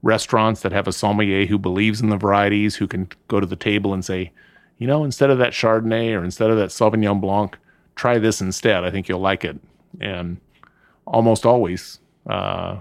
restaurants 0.07 0.61
that 0.61 0.71
have 0.71 0.87
a 0.87 0.91
sommelier 0.93 1.45
who 1.45 1.57
believes 1.59 2.01
in 2.01 2.09
the 2.09 2.17
varieties, 2.17 2.75
who 2.77 2.87
can 2.87 3.07
go 3.27 3.39
to 3.39 3.45
the 3.45 3.55
table 3.55 3.93
and 3.93 4.03
say, 4.03 4.31
you 4.79 4.87
know, 4.87 5.03
instead 5.03 5.29
of 5.29 5.37
that 5.39 5.53
Chardonnay 5.53 6.17
or 6.17 6.23
instead 6.23 6.49
of 6.49 6.57
that 6.57 6.69
Sauvignon 6.69 7.19
Blanc, 7.21 7.57
try 7.95 8.17
this 8.17 8.41
instead. 8.41 8.83
I 8.83 8.89
think 8.91 9.07
you'll 9.09 9.19
like 9.19 9.43
it. 9.43 9.57
And 9.99 10.37
almost 11.05 11.45
always, 11.45 11.99
uh, 12.29 12.77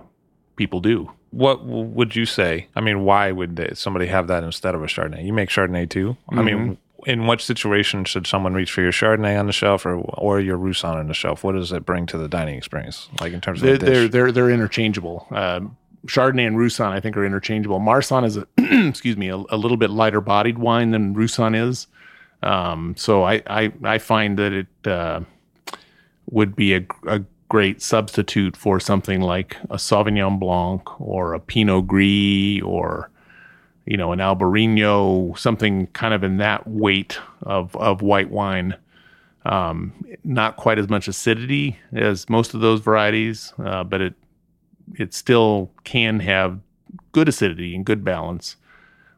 people 0.57 0.81
do. 0.81 1.11
what 1.31 1.65
would 1.67 2.15
you 2.17 2.25
say? 2.27 2.67
I 2.77 2.81
mean, 2.81 3.05
why 3.05 3.33
would 3.33 3.57
they, 3.57 3.71
somebody 3.75 4.07
have 4.07 4.27
that 4.29 4.43
instead 4.45 4.75
of 4.75 4.83
a 4.83 4.87
Chardonnay? 4.87 5.25
You 5.27 5.33
make 5.33 5.49
Chardonnay 5.51 5.89
too. 5.91 6.17
I 6.31 6.43
mean, 6.43 6.57
Mm-hmm. 6.57 7.11
in 7.11 7.27
what 7.27 7.41
situation 7.41 8.05
should 8.05 8.27
someone 8.27 8.55
reach 8.55 8.73
for 8.73 8.81
your 8.83 8.93
Chardonnay 8.93 9.39
on 9.39 9.47
the 9.47 9.53
shelf 9.53 9.85
or 9.87 9.97
or 10.27 10.41
your 10.41 10.57
Roussanne 10.57 10.99
on 10.99 11.09
the 11.09 11.15
shelf? 11.15 11.45
What 11.45 11.53
does 11.55 11.73
it 11.73 11.85
bring 11.85 12.07
to 12.07 12.19
the 12.19 12.29
dining 12.29 12.57
experience? 12.57 13.09
Like 13.21 13.33
in 13.33 13.41
terms 13.41 13.61
of 13.63 13.67
They're 13.67 13.79
dish? 13.79 13.89
they're 13.89 14.09
they're, 14.09 14.33
they're 14.33 14.51
interchangeable. 14.51 15.27
Um, 15.31 15.77
Chardonnay 16.07 16.47
and 16.47 16.59
Roussanne, 16.59 16.93
I 16.93 17.01
think, 17.01 17.17
are 17.17 17.25
interchangeable. 17.27 17.81
Marsanne 17.81 18.25
is 18.25 18.37
a 18.37 18.47
excuse 18.89 19.17
me 19.17 19.29
a, 19.29 19.37
a 19.37 19.57
little 19.57 19.77
bit 19.77 19.91
lighter 19.91 20.21
bodied 20.21 20.59
wine 20.59 20.91
than 20.91 21.15
Roussanne 21.15 21.55
is. 21.55 21.87
Um, 22.43 22.95
so 22.97 23.25
I, 23.25 23.43
I 23.47 23.73
I 23.85 23.99
find 23.99 24.39
that 24.39 24.53
it 24.53 24.87
uh, 24.87 25.21
would 26.31 26.55
be 26.57 26.75
a, 26.75 26.87
a 27.07 27.23
great 27.49 27.81
substitute 27.83 28.57
for 28.57 28.81
something 28.81 29.21
like 29.21 29.57
a 29.71 29.77
Sauvignon 29.77 30.39
Blanc 30.39 31.01
or 31.01 31.35
a 31.35 31.41
Pinot 31.41 31.87
Gris 31.87 32.63
or 32.63 33.11
you 33.87 33.97
know 33.97 34.13
an 34.13 34.19
Albarino, 34.19 35.37
something 35.39 35.87
kind 35.89 36.15
of 36.15 36.25
in 36.25 36.39
that 36.39 36.67
weight 36.69 37.19
of 37.43 37.75
of 37.77 38.03
white 38.03 38.31
wine 38.31 38.77
Um, 39.45 39.93
not 40.25 40.57
quite 40.57 40.79
as 40.79 40.89
much 40.89 41.09
acidity 41.09 41.79
as 41.93 42.29
most 42.29 42.55
of 42.55 42.61
those 42.61 42.81
varieties, 42.81 43.53
uh, 43.65 43.85
but 43.85 44.01
it 44.01 44.15
it 44.95 45.15
still 45.15 45.71
can 45.85 46.21
have 46.21 46.61
good 47.13 47.29
acidity 47.29 47.75
and 47.75 47.85
good 47.85 48.05
balance. 48.05 48.57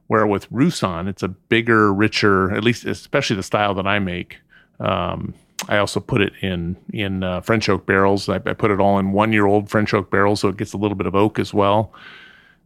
Where 0.07 0.27
with 0.27 0.51
Roussanne, 0.51 1.07
it's 1.07 1.23
a 1.23 1.29
bigger, 1.29 1.93
richer, 1.93 2.55
at 2.55 2.65
least 2.65 2.87
especially 2.87 3.37
the 3.37 3.43
style 3.43 3.75
that 3.75 3.87
I 3.87 3.99
make. 3.99 4.39
Um, 4.81 5.35
I 5.69 5.79
also 5.79 6.01
put 6.01 6.21
it 6.21 6.33
in 6.41 6.77
in 6.93 7.23
uh, 7.23 7.41
French 7.41 7.69
oak 7.69 7.85
barrels. 7.85 8.29
I, 8.29 8.37
I 8.37 8.55
put 8.55 8.71
it 8.71 8.81
all 8.81 8.99
in 8.99 9.13
one 9.13 9.33
year 9.33 9.47
old 9.47 9.69
French 9.69 9.93
oak 9.93 10.11
barrels, 10.11 10.41
so 10.41 10.49
it 10.49 10.57
gets 10.57 10.73
a 10.73 10.77
little 10.77 10.97
bit 10.97 11.07
of 11.07 11.15
oak 11.15 11.39
as 11.39 11.53
well. 11.53 11.93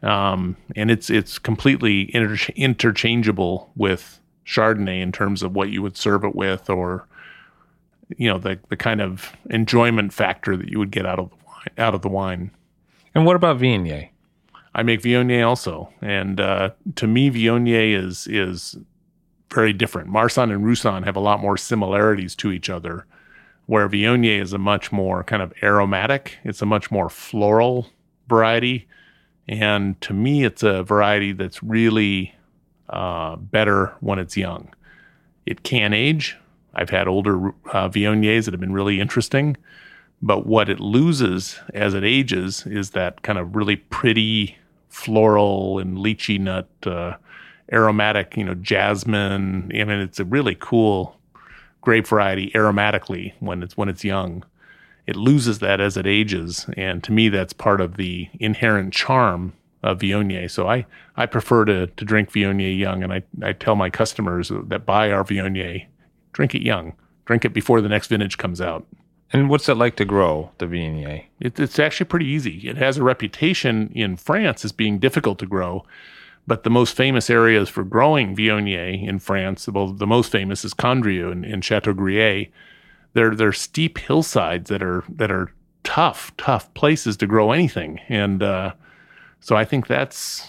Um, 0.02 0.56
and 0.76 0.90
it's 0.90 1.08
it's 1.10 1.38
completely 1.38 2.14
inter- 2.14 2.52
interchangeable 2.54 3.70
with 3.76 4.20
Chardonnay 4.46 5.00
in 5.00 5.12
terms 5.12 5.42
of 5.42 5.54
what 5.54 5.70
you 5.70 5.80
would 5.82 5.96
serve 5.96 6.24
it 6.24 6.34
with, 6.34 6.68
or 6.68 7.06
you 8.16 8.28
know 8.28 8.38
the 8.38 8.58
the 8.68 8.76
kind 8.76 9.00
of 9.00 9.32
enjoyment 9.48 10.12
factor 10.12 10.56
that 10.56 10.68
you 10.68 10.78
would 10.78 10.90
get 10.90 11.06
out 11.06 11.18
of 11.18 11.30
the 11.30 11.36
wine, 11.46 11.70
out 11.78 11.94
of 11.94 12.02
the 12.02 12.08
wine. 12.08 12.50
And 13.14 13.26
what 13.26 13.36
about 13.36 13.58
Viognier? 13.58 14.08
I 14.74 14.82
make 14.82 15.02
Viognier 15.02 15.46
also, 15.46 15.92
and 16.00 16.40
uh, 16.40 16.70
to 16.96 17.06
me, 17.06 17.30
Viognier 17.30 17.94
is 17.94 18.26
is 18.26 18.76
very 19.52 19.74
different. 19.74 20.08
Marsanne 20.08 20.50
and 20.50 20.64
Roussanne 20.64 21.02
have 21.02 21.16
a 21.16 21.20
lot 21.20 21.40
more 21.40 21.58
similarities 21.58 22.34
to 22.36 22.50
each 22.52 22.70
other, 22.70 23.04
where 23.66 23.88
Viognier 23.88 24.40
is 24.40 24.54
a 24.54 24.58
much 24.58 24.90
more 24.90 25.22
kind 25.24 25.42
of 25.42 25.52
aromatic. 25.62 26.38
It's 26.42 26.62
a 26.62 26.66
much 26.66 26.90
more 26.90 27.10
floral 27.10 27.88
variety, 28.28 28.88
and 29.46 30.00
to 30.00 30.14
me, 30.14 30.44
it's 30.44 30.62
a 30.62 30.82
variety 30.82 31.32
that's 31.32 31.62
really 31.62 32.34
uh, 32.88 33.36
better 33.36 33.94
when 34.00 34.18
it's 34.18 34.38
young. 34.38 34.72
It 35.44 35.64
can 35.64 35.92
age. 35.92 36.38
I've 36.74 36.88
had 36.88 37.08
older 37.08 37.48
uh, 37.70 37.90
Viogniers 37.90 38.46
that 38.46 38.54
have 38.54 38.60
been 38.60 38.72
really 38.72 39.00
interesting, 39.00 39.58
but 40.22 40.46
what 40.46 40.68
it 40.68 40.78
loses 40.78 41.58
as 41.74 41.94
it 41.94 42.04
ages 42.04 42.64
is 42.66 42.90
that 42.90 43.22
kind 43.22 43.38
of 43.38 43.56
really 43.56 43.76
pretty 43.76 44.56
floral 44.88 45.80
and 45.80 45.98
lychee 45.98 46.38
nut 46.38 46.68
uh, 46.86 47.14
aromatic, 47.72 48.36
you 48.36 48.44
know, 48.44 48.54
jasmine. 48.54 49.70
I 49.74 49.84
mean, 49.84 49.98
it's 49.98 50.20
a 50.20 50.24
really 50.24 50.56
cool 50.58 51.16
grape 51.80 52.06
variety 52.06 52.52
aromatically 52.54 53.32
when 53.40 53.62
it's 53.62 53.76
when 53.76 53.88
it's 53.88 54.04
young. 54.04 54.44
It 55.06 55.16
loses 55.16 55.58
that 55.58 55.80
as 55.80 55.96
it 55.96 56.06
ages, 56.06 56.66
and 56.76 57.02
to 57.02 57.10
me, 57.10 57.28
that's 57.28 57.52
part 57.52 57.80
of 57.80 57.96
the 57.96 58.28
inherent 58.38 58.94
charm 58.94 59.52
of 59.82 59.98
Viognier. 59.98 60.48
So 60.48 60.68
I 60.68 60.86
I 61.16 61.26
prefer 61.26 61.64
to 61.64 61.88
to 61.88 62.04
drink 62.04 62.30
Viognier 62.30 62.78
young, 62.78 63.02
and 63.02 63.12
I 63.12 63.24
I 63.42 63.52
tell 63.52 63.74
my 63.74 63.90
customers 63.90 64.52
that 64.68 64.86
buy 64.86 65.10
our 65.10 65.24
Viognier, 65.24 65.86
drink 66.32 66.54
it 66.54 66.62
young, 66.62 66.92
drink 67.24 67.44
it 67.44 67.52
before 67.52 67.80
the 67.80 67.88
next 67.88 68.06
vintage 68.06 68.38
comes 68.38 68.60
out. 68.60 68.86
And 69.32 69.48
what's 69.48 69.68
it 69.68 69.76
like 69.76 69.96
to 69.96 70.04
grow 70.04 70.50
the 70.58 70.66
Viognier? 70.66 71.24
It, 71.40 71.58
it's 71.58 71.78
actually 71.78 72.06
pretty 72.06 72.26
easy. 72.26 72.68
It 72.68 72.76
has 72.76 72.98
a 72.98 73.02
reputation 73.02 73.90
in 73.94 74.16
France 74.16 74.64
as 74.64 74.72
being 74.72 74.98
difficult 74.98 75.38
to 75.38 75.46
grow, 75.46 75.86
but 76.46 76.64
the 76.64 76.70
most 76.70 76.94
famous 76.94 77.30
areas 77.30 77.68
for 77.70 77.82
growing 77.82 78.36
Viognier 78.36 79.08
in 79.08 79.18
France, 79.18 79.66
well, 79.68 79.88
the 79.88 80.06
most 80.06 80.30
famous 80.30 80.64
is 80.64 80.74
Condrieu 80.74 81.32
and, 81.32 81.46
and 81.46 81.62
Château-Grillet. 81.62 82.50
They're 83.14 83.34
they're 83.34 83.52
steep 83.52 83.98
hillsides 83.98 84.68
that 84.70 84.82
are 84.82 85.04
that 85.08 85.30
are 85.30 85.52
tough, 85.84 86.34
tough 86.36 86.72
places 86.74 87.16
to 87.18 87.26
grow 87.26 87.52
anything, 87.52 88.00
and 88.08 88.42
uh, 88.42 88.72
so 89.40 89.54
I 89.54 89.66
think 89.66 89.86
that's 89.86 90.48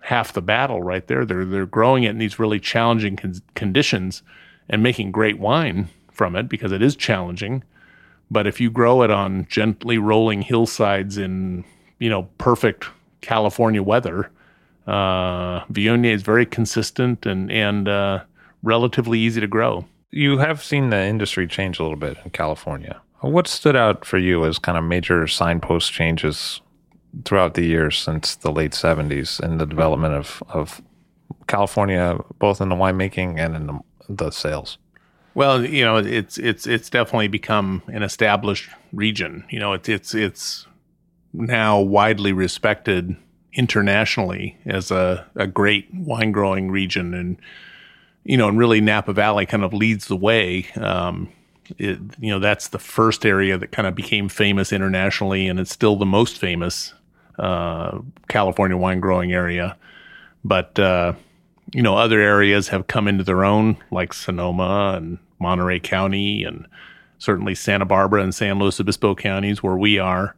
half 0.00 0.32
the 0.32 0.42
battle 0.42 0.82
right 0.82 1.06
there. 1.08 1.24
They're 1.24 1.44
they're 1.44 1.66
growing 1.66 2.04
it 2.04 2.10
in 2.10 2.18
these 2.18 2.38
really 2.38 2.60
challenging 2.60 3.16
con- 3.16 3.42
conditions 3.54 4.22
and 4.68 4.82
making 4.82 5.10
great 5.10 5.40
wine 5.40 5.88
from 6.12 6.36
it 6.36 6.48
because 6.48 6.70
it 6.70 6.82
is 6.82 6.94
challenging. 6.94 7.64
But 8.30 8.46
if 8.46 8.60
you 8.60 8.70
grow 8.70 9.02
it 9.02 9.10
on 9.10 9.46
gently 9.48 9.98
rolling 9.98 10.42
hillsides 10.42 11.18
in, 11.18 11.64
you 11.98 12.08
know, 12.08 12.24
perfect 12.38 12.86
California 13.20 13.82
weather, 13.82 14.30
uh, 14.86 15.64
Viognier 15.66 16.12
is 16.12 16.22
very 16.22 16.46
consistent 16.46 17.26
and 17.26 17.50
and 17.50 17.88
uh, 17.88 18.22
relatively 18.62 19.18
easy 19.18 19.40
to 19.40 19.46
grow. 19.46 19.84
You 20.10 20.38
have 20.38 20.62
seen 20.62 20.90
the 20.90 21.04
industry 21.04 21.46
change 21.46 21.78
a 21.78 21.82
little 21.82 21.98
bit 21.98 22.16
in 22.24 22.30
California. 22.30 23.00
What 23.20 23.48
stood 23.48 23.74
out 23.74 24.04
for 24.04 24.18
you 24.18 24.44
as 24.44 24.58
kind 24.58 24.76
of 24.76 24.84
major 24.84 25.26
signpost 25.26 25.92
changes 25.92 26.60
throughout 27.24 27.54
the 27.54 27.64
years 27.64 27.96
since 27.96 28.36
the 28.36 28.52
late 28.52 28.72
70s 28.72 29.42
in 29.42 29.58
the 29.58 29.66
development 29.66 30.14
of, 30.14 30.42
of 30.48 30.82
California, 31.46 32.18
both 32.38 32.60
in 32.60 32.68
the 32.68 32.74
winemaking 32.74 33.38
and 33.38 33.56
in 33.56 33.66
the, 33.66 33.80
the 34.08 34.30
sales? 34.30 34.78
Well, 35.34 35.64
you 35.64 35.84
know, 35.84 35.96
it's 35.96 36.38
it's 36.38 36.66
it's 36.66 36.88
definitely 36.88 37.28
become 37.28 37.82
an 37.88 38.02
established 38.02 38.70
region. 38.92 39.44
You 39.50 39.58
know, 39.58 39.72
it's 39.72 39.88
it's 39.88 40.14
it's 40.14 40.66
now 41.32 41.80
widely 41.80 42.32
respected 42.32 43.16
internationally 43.52 44.56
as 44.64 44.90
a, 44.90 45.26
a 45.34 45.46
great 45.46 45.88
wine 45.92 46.32
growing 46.32 46.70
region, 46.70 47.14
and 47.14 47.36
you 48.22 48.36
know, 48.36 48.48
and 48.48 48.58
really 48.58 48.80
Napa 48.80 49.12
Valley 49.12 49.44
kind 49.44 49.64
of 49.64 49.72
leads 49.74 50.06
the 50.06 50.16
way. 50.16 50.66
Um, 50.76 51.32
it, 51.78 51.98
you 52.20 52.30
know, 52.30 52.38
that's 52.38 52.68
the 52.68 52.78
first 52.78 53.26
area 53.26 53.58
that 53.58 53.72
kind 53.72 53.88
of 53.88 53.94
became 53.94 54.28
famous 54.28 54.72
internationally, 54.72 55.48
and 55.48 55.58
it's 55.58 55.72
still 55.72 55.96
the 55.96 56.06
most 56.06 56.38
famous 56.38 56.94
uh, 57.38 57.98
California 58.28 58.76
wine 58.76 59.00
growing 59.00 59.32
area. 59.32 59.76
But 60.44 60.78
uh, 60.78 61.14
you 61.72 61.82
know, 61.82 61.96
other 61.96 62.20
areas 62.20 62.68
have 62.68 62.86
come 62.86 63.08
into 63.08 63.24
their 63.24 63.44
own, 63.44 63.76
like 63.90 64.12
Sonoma 64.12 64.94
and 64.96 65.18
Monterey 65.38 65.80
County, 65.80 66.44
and 66.44 66.66
certainly 67.18 67.54
Santa 67.54 67.84
Barbara 67.84 68.22
and 68.22 68.34
San 68.34 68.58
Luis 68.58 68.80
Obispo 68.80 69.14
counties, 69.14 69.62
where 69.62 69.76
we 69.76 69.98
are. 69.98 70.34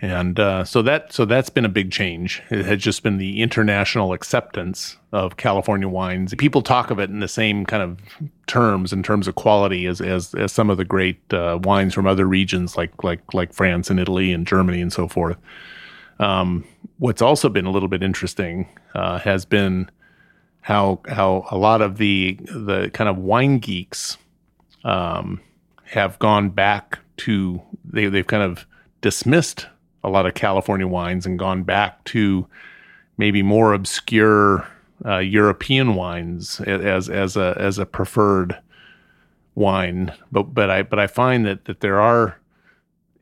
And 0.00 0.38
uh, 0.38 0.64
so 0.64 0.82
that 0.82 1.14
so 1.14 1.24
that's 1.24 1.48
been 1.48 1.64
a 1.64 1.70
big 1.70 1.90
change. 1.90 2.42
It 2.50 2.66
has 2.66 2.82
just 2.82 3.02
been 3.02 3.16
the 3.16 3.40
international 3.40 4.12
acceptance 4.12 4.98
of 5.10 5.38
California 5.38 5.88
wines. 5.88 6.34
People 6.36 6.60
talk 6.60 6.90
of 6.90 6.98
it 6.98 7.08
in 7.08 7.20
the 7.20 7.28
same 7.28 7.64
kind 7.64 7.82
of 7.82 7.98
terms 8.46 8.92
in 8.92 9.02
terms 9.02 9.26
of 9.26 9.36
quality 9.36 9.86
as 9.86 10.02
as, 10.02 10.34
as 10.34 10.52
some 10.52 10.68
of 10.68 10.76
the 10.76 10.84
great 10.84 11.18
uh, 11.32 11.58
wines 11.62 11.94
from 11.94 12.06
other 12.06 12.26
regions 12.26 12.76
like 12.76 13.04
like 13.04 13.32
like 13.32 13.54
France 13.54 13.88
and 13.88 13.98
Italy 13.98 14.32
and 14.32 14.46
Germany 14.46 14.82
and 14.82 14.92
so 14.92 15.08
forth. 15.08 15.38
Um, 16.18 16.64
what's 16.98 17.22
also 17.22 17.48
been 17.48 17.64
a 17.64 17.70
little 17.70 17.88
bit 17.88 18.02
interesting 18.02 18.68
uh, 18.94 19.18
has 19.20 19.46
been 19.46 19.90
how 20.66 20.98
how 21.06 21.46
a 21.52 21.56
lot 21.56 21.80
of 21.80 21.96
the 21.96 22.36
the 22.42 22.90
kind 22.92 23.08
of 23.08 23.16
wine 23.16 23.60
geeks 23.60 24.18
um, 24.82 25.40
have 25.84 26.18
gone 26.18 26.50
back 26.50 26.98
to 27.18 27.62
they 27.84 28.06
they've 28.06 28.26
kind 28.26 28.42
of 28.42 28.66
dismissed 29.00 29.68
a 30.02 30.10
lot 30.10 30.26
of 30.26 30.34
California 30.34 30.88
wines 30.88 31.24
and 31.24 31.38
gone 31.38 31.62
back 31.62 32.02
to 32.06 32.48
maybe 33.16 33.44
more 33.44 33.74
obscure 33.74 34.66
uh, 35.04 35.18
European 35.18 35.94
wines 35.94 36.60
as 36.62 37.08
as 37.08 37.36
a 37.36 37.56
as 37.60 37.78
a 37.78 37.86
preferred 37.86 38.58
wine. 39.54 40.12
But 40.32 40.52
but 40.52 40.68
I 40.68 40.82
but 40.82 40.98
I 40.98 41.06
find 41.06 41.46
that 41.46 41.66
that 41.66 41.78
there 41.78 42.00
are 42.00 42.40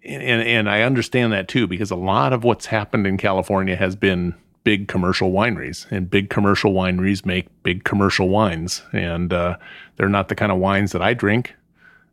and 0.02 0.40
and 0.40 0.70
I 0.70 0.80
understand 0.80 1.34
that 1.34 1.48
too 1.48 1.66
because 1.66 1.90
a 1.90 1.94
lot 1.94 2.32
of 2.32 2.42
what's 2.42 2.64
happened 2.64 3.06
in 3.06 3.18
California 3.18 3.76
has 3.76 3.96
been 3.96 4.34
big 4.64 4.88
commercial 4.88 5.30
wineries 5.30 5.86
and 5.90 6.10
big 6.10 6.30
commercial 6.30 6.72
wineries 6.72 7.24
make 7.24 7.46
big 7.62 7.84
commercial 7.84 8.30
wines 8.30 8.82
and 8.92 9.32
uh, 9.32 9.56
they're 9.96 10.08
not 10.08 10.28
the 10.28 10.34
kind 10.34 10.50
of 10.50 10.58
wines 10.58 10.92
that 10.92 11.02
I 11.02 11.14
drink. 11.14 11.54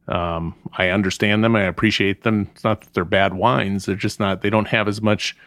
Um, 0.07 0.55
I 0.77 0.89
understand 0.89 1.43
them. 1.43 1.55
I 1.55 1.63
appreciate 1.63 2.23
them. 2.23 2.49
It's 2.53 2.63
not 2.63 2.81
that 2.81 2.93
they're 2.93 3.05
bad 3.05 3.33
wines. 3.33 3.85
They're 3.85 3.95
just 3.95 4.19
not, 4.19 4.41
they 4.41 4.49
don't 4.49 4.67
have 4.67 4.89
as 4.89 5.01
much 5.01 5.37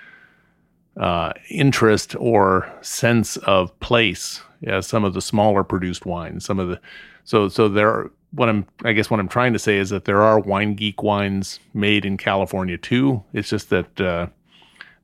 uh, 0.97 1.33
interest 1.51 2.17
or 2.19 2.73
sense 2.81 3.37
of 3.39 3.79
place 3.81 4.41
as 4.67 4.87
some 4.87 5.05
of 5.05 5.13
the 5.13 5.21
smaller 5.21 5.63
produced 5.63 6.07
wines. 6.07 6.47
Some 6.47 6.59
of 6.59 6.69
the, 6.69 6.81
so, 7.25 7.49
so 7.49 7.69
there 7.69 7.91
are, 7.91 8.11
what 8.31 8.49
I'm, 8.49 8.67
I 8.85 8.93
guess 8.93 9.11
what 9.11 9.21
I'm 9.21 9.29
trying 9.29 9.53
to 9.53 9.59
say 9.59 9.77
is 9.77 9.91
that 9.91 10.07
there 10.07 10.23
are 10.23 10.41
wine 10.41 10.75
geek 10.75 11.03
wines 11.03 11.61
made 11.75 12.07
in 12.07 12.17
California 12.17 12.79
too. 12.79 13.23
It's 13.35 13.51
just 13.51 13.69
that, 13.71 14.01
uh, 14.01 14.29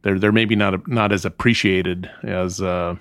they're, 0.03 0.19
they're 0.19 0.33
maybe 0.33 0.57
not, 0.57 0.87
not 0.89 1.13
as 1.13 1.25
appreciated 1.25 2.11
as, 2.23 2.61
uh, 2.61 2.97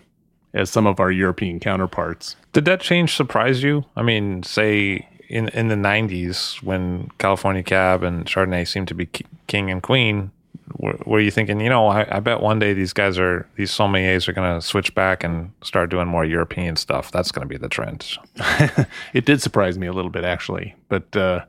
as 0.53 0.69
some 0.69 0.87
of 0.87 0.99
our 0.99 1.11
European 1.11 1.59
counterparts. 1.59 2.35
Did 2.53 2.65
that 2.65 2.81
change 2.81 3.15
surprise 3.15 3.63
you? 3.63 3.85
I 3.95 4.01
mean, 4.01 4.43
say 4.43 5.07
in 5.29 5.47
in 5.49 5.67
the 5.67 5.75
90s 5.75 6.61
when 6.63 7.09
California 7.19 7.63
Cab 7.63 8.03
and 8.03 8.25
Chardonnay 8.25 8.67
seemed 8.67 8.87
to 8.89 8.95
be 8.95 9.07
king 9.47 9.69
and 9.69 9.81
queen, 9.81 10.31
were, 10.77 10.97
were 11.05 11.19
you 11.19 11.31
thinking, 11.31 11.59
you 11.61 11.69
know, 11.69 11.87
I, 11.87 12.17
I, 12.17 12.19
bet 12.19 12.41
one 12.41 12.59
day 12.59 12.73
these 12.73 12.93
guys 12.93 13.17
are 13.17 13.47
these 13.55 13.71
sommeliers 13.71 14.27
are 14.27 14.33
going 14.33 14.59
to 14.59 14.65
switch 14.65 14.93
back 14.95 15.23
and 15.23 15.51
start 15.63 15.89
doing 15.89 16.07
more 16.07 16.25
European 16.25 16.75
stuff. 16.75 17.11
That's 17.11 17.31
going 17.31 17.47
to 17.47 17.49
be 17.49 17.57
the 17.57 17.69
trend. 17.69 18.05
it 19.13 19.25
did 19.25 19.41
surprise 19.41 19.77
me 19.77 19.87
a 19.87 19.93
little 19.93 20.11
bit 20.11 20.23
actually, 20.23 20.75
but 20.89 21.15
uh, 21.15 21.45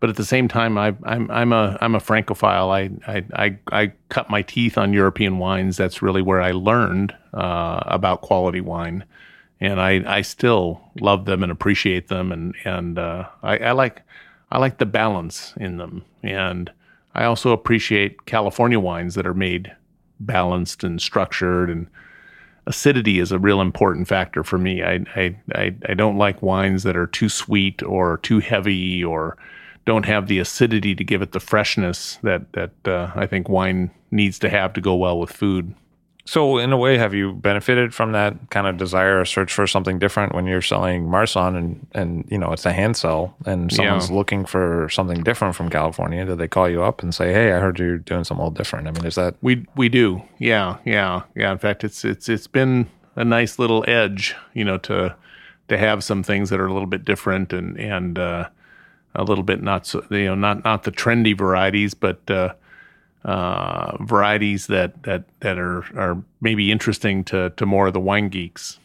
but 0.00 0.10
at 0.10 0.16
the 0.16 0.24
same 0.24 0.48
time, 0.48 0.78
I, 0.78 0.94
I'm 1.04 1.30
I'm 1.30 1.52
a 1.52 1.76
I'm 1.80 1.94
a 1.94 2.00
francophile. 2.00 2.70
I, 2.70 2.90
I 3.06 3.24
I 3.34 3.58
I 3.72 3.92
cut 4.08 4.30
my 4.30 4.42
teeth 4.42 4.78
on 4.78 4.92
European 4.92 5.38
wines. 5.38 5.76
That's 5.76 6.02
really 6.02 6.22
where 6.22 6.40
I 6.40 6.52
learned 6.52 7.14
uh, 7.34 7.82
about 7.86 8.20
quality 8.20 8.60
wine 8.60 9.04
and 9.60 9.80
I, 9.80 10.02
I 10.06 10.22
still 10.22 10.80
love 11.00 11.24
them 11.24 11.42
and 11.42 11.50
appreciate 11.50 12.08
them 12.08 12.32
and 12.32 12.54
and 12.64 12.98
uh, 12.98 13.28
I, 13.42 13.58
I, 13.58 13.72
like 13.72 14.02
I 14.50 14.58
like 14.58 14.78
the 14.78 14.86
balance 14.86 15.54
in 15.56 15.78
them 15.78 16.04
and 16.22 16.70
I 17.14 17.24
also 17.24 17.50
appreciate 17.50 18.26
California 18.26 18.78
wines 18.78 19.14
that 19.14 19.26
are 19.26 19.34
made 19.34 19.74
balanced 20.20 20.84
and 20.84 21.00
structured 21.00 21.70
and 21.70 21.88
acidity 22.66 23.18
is 23.18 23.32
a 23.32 23.38
real 23.38 23.60
important 23.60 24.06
factor 24.08 24.44
for 24.44 24.58
me. 24.58 24.82
I 24.82 25.04
I, 25.16 25.36
I, 25.54 25.74
I 25.88 25.94
don't 25.94 26.18
like 26.18 26.42
wines 26.42 26.82
that 26.84 26.96
are 26.96 27.06
too 27.06 27.28
sweet 27.28 27.82
or 27.82 28.18
too 28.18 28.38
heavy 28.38 29.02
or 29.02 29.36
don't 29.88 30.04
have 30.04 30.26
the 30.26 30.38
acidity 30.38 30.94
to 30.94 31.02
give 31.02 31.22
it 31.22 31.32
the 31.32 31.40
freshness 31.40 32.18
that 32.22 32.52
that 32.52 32.72
uh, 32.84 33.10
I 33.14 33.24
think 33.26 33.48
wine 33.48 33.90
needs 34.10 34.38
to 34.40 34.50
have 34.50 34.74
to 34.74 34.82
go 34.82 34.94
well 34.94 35.18
with 35.18 35.32
food. 35.32 35.74
So, 36.26 36.58
in 36.58 36.74
a 36.74 36.76
way, 36.76 36.98
have 36.98 37.14
you 37.14 37.32
benefited 37.32 37.94
from 37.94 38.12
that 38.12 38.50
kind 38.50 38.66
of 38.66 38.76
desire 38.76 39.18
or 39.18 39.24
search 39.24 39.50
for 39.50 39.66
something 39.66 39.98
different 39.98 40.34
when 40.34 40.46
you're 40.46 40.60
selling 40.60 41.08
Marsanne 41.08 41.56
and, 41.56 41.86
and 41.92 42.28
you 42.28 42.36
know, 42.36 42.52
it's 42.52 42.66
a 42.66 42.72
hand 42.72 42.98
sell 42.98 43.34
and 43.46 43.72
someone's 43.72 44.10
yeah. 44.10 44.16
looking 44.16 44.44
for 44.44 44.90
something 44.90 45.22
different 45.22 45.56
from 45.56 45.70
California? 45.70 46.26
Do 46.26 46.36
they 46.36 46.46
call 46.46 46.68
you 46.68 46.82
up 46.82 47.02
and 47.02 47.14
say, 47.14 47.32
Hey, 47.32 47.54
I 47.54 47.58
heard 47.60 47.78
you're 47.78 47.96
doing 47.96 48.24
something 48.24 48.42
a 48.42 48.44
little 48.44 48.54
different? 48.54 48.88
I 48.88 48.90
mean, 48.90 49.06
is 49.06 49.14
that. 49.14 49.36
We, 49.40 49.64
we 49.74 49.88
do. 49.88 50.22
Yeah. 50.38 50.76
Yeah. 50.84 51.22
Yeah. 51.34 51.50
In 51.50 51.56
fact, 51.56 51.82
it's, 51.82 52.04
it's, 52.04 52.28
it's 52.28 52.46
been 52.46 52.90
a 53.16 53.24
nice 53.24 53.58
little 53.58 53.82
edge, 53.88 54.36
you 54.52 54.66
know, 54.66 54.76
to, 54.76 55.16
to 55.68 55.78
have 55.78 56.04
some 56.04 56.22
things 56.22 56.50
that 56.50 56.60
are 56.60 56.66
a 56.66 56.74
little 56.74 56.86
bit 56.86 57.06
different 57.06 57.54
and, 57.54 57.80
and, 57.80 58.18
uh, 58.18 58.50
a 59.14 59.24
little 59.24 59.44
bit 59.44 59.62
not 59.62 59.86
so, 59.86 60.04
you 60.10 60.26
know, 60.26 60.34
not, 60.34 60.64
not 60.64 60.82
the 60.84 60.92
trendy 60.92 61.36
varieties, 61.36 61.94
but, 61.94 62.30
uh, 62.30 62.54
uh, 63.24 63.96
varieties 64.00 64.68
that 64.68 65.02
that 65.02 65.24
that 65.40 65.58
are 65.58 65.84
are 65.98 66.22
maybe 66.40 66.70
interesting 66.70 67.24
to 67.24 67.50
to 67.50 67.66
more 67.66 67.88
of 67.88 67.92
the 67.92 68.00
wine 68.00 68.28
geeks. 68.28 68.78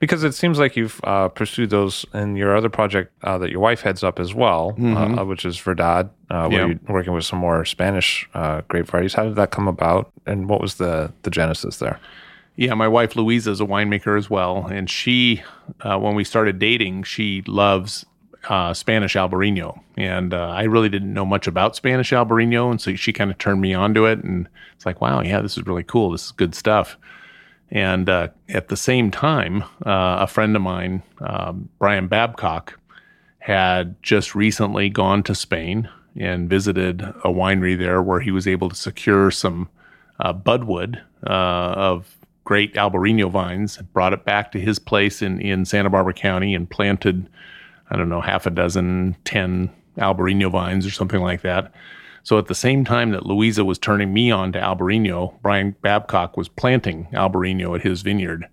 Because 0.00 0.24
it 0.24 0.32
seems 0.32 0.58
like 0.58 0.76
you've 0.76 1.00
uh, 1.04 1.28
pursued 1.28 1.70
those 1.70 2.04
in 2.12 2.36
your 2.36 2.56
other 2.56 2.68
project 2.68 3.12
uh, 3.22 3.38
that 3.38 3.50
your 3.50 3.60
wife 3.60 3.80
heads 3.80 4.02
up 4.02 4.18
as 4.18 4.34
well, 4.34 4.74
uh, 4.76 4.80
mm-hmm. 4.80 5.28
which 5.28 5.44
is 5.44 5.56
Verdad, 5.58 6.10
uh, 6.28 6.48
where 6.48 6.62
yeah. 6.62 6.66
you're 6.66 6.80
working 6.88 7.12
with 7.12 7.24
some 7.24 7.38
more 7.38 7.64
Spanish 7.64 8.28
uh, 8.34 8.62
grape 8.68 8.88
varieties. 8.88 9.14
How 9.14 9.24
did 9.24 9.36
that 9.36 9.52
come 9.52 9.68
about, 9.68 10.10
and 10.26 10.48
what 10.48 10.60
was 10.60 10.74
the 10.74 11.12
the 11.22 11.30
genesis 11.30 11.78
there? 11.78 12.00
Yeah, 12.56 12.74
my 12.74 12.88
wife 12.88 13.16
Louisa 13.16 13.50
is 13.50 13.60
a 13.60 13.66
winemaker 13.66 14.18
as 14.18 14.28
well, 14.28 14.66
and 14.66 14.90
she, 14.90 15.42
when 15.84 16.14
we 16.14 16.24
started 16.24 16.58
dating, 16.58 17.04
she 17.04 17.42
loves 17.46 18.06
uh, 18.48 18.72
Spanish 18.74 19.14
Albarino, 19.14 19.80
and 19.96 20.32
uh, 20.32 20.48
I 20.48 20.64
really 20.64 20.88
didn't 20.88 21.12
know 21.12 21.24
much 21.24 21.46
about 21.46 21.76
Spanish 21.76 22.10
Albarino, 22.10 22.70
and 22.70 22.80
so 22.80 22.94
she 22.94 23.12
kind 23.12 23.30
of 23.30 23.38
turned 23.38 23.60
me 23.60 23.74
onto 23.74 24.06
it, 24.06 24.22
and 24.22 24.48
it's 24.74 24.86
like, 24.86 25.00
wow, 25.00 25.20
yeah, 25.20 25.40
this 25.40 25.56
is 25.56 25.66
really 25.66 25.82
cool. 25.82 26.10
This 26.10 26.26
is 26.26 26.32
good 26.32 26.54
stuff. 26.54 26.96
And 27.70 28.08
uh, 28.08 28.28
at 28.48 28.68
the 28.68 28.76
same 28.76 29.10
time, 29.10 29.62
uh, 29.84 30.18
a 30.20 30.26
friend 30.26 30.54
of 30.54 30.62
mine, 30.62 31.02
um, 31.20 31.68
Brian 31.78 32.06
Babcock, 32.06 32.78
had 33.38 34.00
just 34.02 34.34
recently 34.34 34.88
gone 34.88 35.22
to 35.24 35.34
Spain 35.34 35.88
and 36.16 36.48
visited 36.48 37.02
a 37.02 37.28
winery 37.28 37.78
there 37.78 38.02
where 38.02 38.20
he 38.20 38.30
was 38.30 38.46
able 38.46 38.68
to 38.68 38.74
secure 38.74 39.30
some 39.30 39.68
uh, 40.20 40.32
budwood 40.32 41.00
uh, 41.26 41.74
of 41.76 42.16
great 42.44 42.74
Albarino 42.74 43.30
vines, 43.30 43.76
brought 43.92 44.12
it 44.12 44.24
back 44.24 44.52
to 44.52 44.60
his 44.60 44.78
place 44.78 45.20
in, 45.20 45.40
in 45.40 45.64
Santa 45.64 45.90
Barbara 45.90 46.14
County 46.14 46.54
and 46.54 46.70
planted 46.70 47.28
I 47.90 47.96
don't 47.96 48.08
know, 48.08 48.20
half 48.20 48.46
a 48.46 48.50
dozen, 48.50 49.16
10 49.24 49.70
Albarino 49.98 50.50
vines 50.50 50.86
or 50.86 50.90
something 50.90 51.20
like 51.20 51.42
that. 51.42 51.72
So 52.22 52.38
at 52.38 52.46
the 52.46 52.54
same 52.56 52.84
time 52.84 53.12
that 53.12 53.24
Louisa 53.24 53.64
was 53.64 53.78
turning 53.78 54.12
me 54.12 54.32
on 54.32 54.50
to 54.52 54.58
Albarino, 54.58 55.34
Brian 55.42 55.76
Babcock 55.82 56.36
was 56.36 56.48
planting 56.48 57.06
Albarino 57.12 57.76
at 57.76 57.82
his 57.82 58.02
vineyard. 58.02 58.46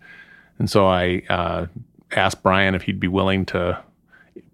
And 0.59 0.69
so 0.69 0.85
I 0.85 1.23
uh, 1.27 1.65
asked 2.11 2.43
Brian 2.43 2.75
if 2.75 2.83
he'd 2.83 2.99
be 2.99 3.07
willing 3.07 3.45
to 3.47 3.81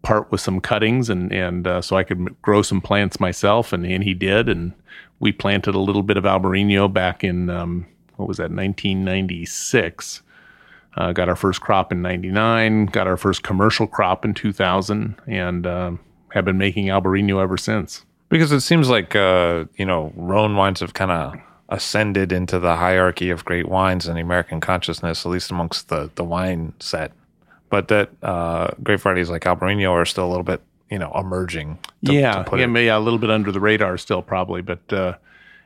part 0.03 0.31
with 0.31 0.39
some 0.39 0.61
cuttings 0.61 1.09
and, 1.09 1.33
and 1.33 1.67
uh, 1.67 1.81
so 1.81 1.97
I 1.97 2.03
could 2.03 2.41
grow 2.41 2.61
some 2.61 2.79
plants 2.79 3.19
myself. 3.19 3.73
And, 3.73 3.85
and 3.85 4.05
he 4.05 4.13
did. 4.13 4.47
And 4.47 4.71
we 5.19 5.33
planted 5.33 5.75
a 5.75 5.79
little 5.79 6.03
bit 6.03 6.15
of 6.15 6.23
Albarino 6.23 6.91
back 6.91 7.21
in, 7.21 7.49
um, 7.49 7.85
what 8.15 8.27
was 8.27 8.37
that, 8.37 8.51
1996. 8.51 10.21
Uh, 10.99 11.13
got 11.13 11.29
our 11.29 11.35
first 11.35 11.61
crop 11.61 11.93
in 11.93 12.01
99, 12.01 12.87
got 12.87 13.07
our 13.07 13.15
first 13.15 13.41
commercial 13.41 13.87
crop 13.87 14.25
in 14.25 14.33
2000, 14.33 15.15
and 15.27 15.65
uh, 15.65 15.91
have 16.33 16.43
been 16.43 16.57
making 16.57 16.87
Albarino 16.87 17.41
ever 17.41 17.57
since. 17.57 18.03
Because 18.27 18.51
it 18.51 18.59
seems 18.59 18.89
like, 18.89 19.15
uh, 19.15 19.63
you 19.77 19.85
know, 19.85 20.11
Rhone 20.17 20.57
wines 20.57 20.81
have 20.81 20.93
kind 20.93 21.09
of 21.09 21.35
ascended 21.69 22.33
into 22.33 22.59
the 22.59 22.75
hierarchy 22.75 23.29
of 23.29 23.45
great 23.45 23.69
wines 23.69 24.09
in 24.09 24.15
the 24.15 24.21
American 24.21 24.59
consciousness, 24.59 25.25
at 25.25 25.29
least 25.29 25.51
amongst 25.51 25.87
the, 25.87 26.11
the 26.15 26.23
wine 26.25 26.73
set. 26.79 27.13
But 27.69 27.87
that 27.87 28.09
uh, 28.21 28.71
great 28.83 28.99
varieties 28.99 29.29
like 29.29 29.43
Albarino 29.43 29.91
are 29.91 30.05
still 30.05 30.25
a 30.25 30.29
little 30.29 30.43
bit, 30.43 30.61
you 30.91 30.99
know, 30.99 31.13
emerging. 31.15 31.77
To, 32.05 32.13
yeah, 32.13 32.43
to 32.43 32.57
yeah, 32.57 32.65
it. 32.65 32.85
yeah, 32.85 32.97
a 32.97 32.99
little 32.99 33.19
bit 33.19 33.29
under 33.29 33.53
the 33.53 33.61
radar 33.61 33.97
still, 33.97 34.21
probably. 34.21 34.61
But 34.61 34.91
uh, 34.91 35.13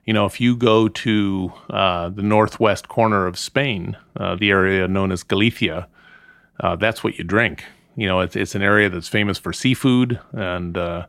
you 0.05 0.13
know, 0.13 0.25
if 0.25 0.41
you 0.41 0.55
go 0.55 0.87
to 0.87 1.53
uh, 1.69 2.09
the 2.09 2.23
northwest 2.23 2.87
corner 2.89 3.25
of 3.25 3.37
Spain, 3.37 3.97
uh, 4.17 4.35
the 4.35 4.49
area 4.49 4.87
known 4.87 5.11
as 5.11 5.23
Galicia, 5.23 5.87
uh, 6.59 6.75
that's 6.75 7.03
what 7.03 7.17
you 7.17 7.23
drink. 7.23 7.63
You 7.95 8.07
know, 8.07 8.19
it's, 8.19 8.35
it's 8.35 8.55
an 8.55 8.61
area 8.61 8.89
that's 8.89 9.07
famous 9.07 9.37
for 9.37 9.53
seafood, 9.53 10.19
and 10.31 10.77
uh, 10.77 11.05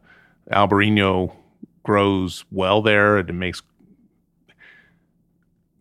Albarino 0.52 1.34
grows 1.82 2.44
well 2.50 2.82
there, 2.82 3.18
it 3.18 3.32
makes 3.32 3.62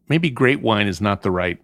maybe 0.08 0.30
great 0.30 0.62
wine 0.62 0.88
is 0.88 1.02
not 1.02 1.22
the 1.22 1.32
right 1.32 1.60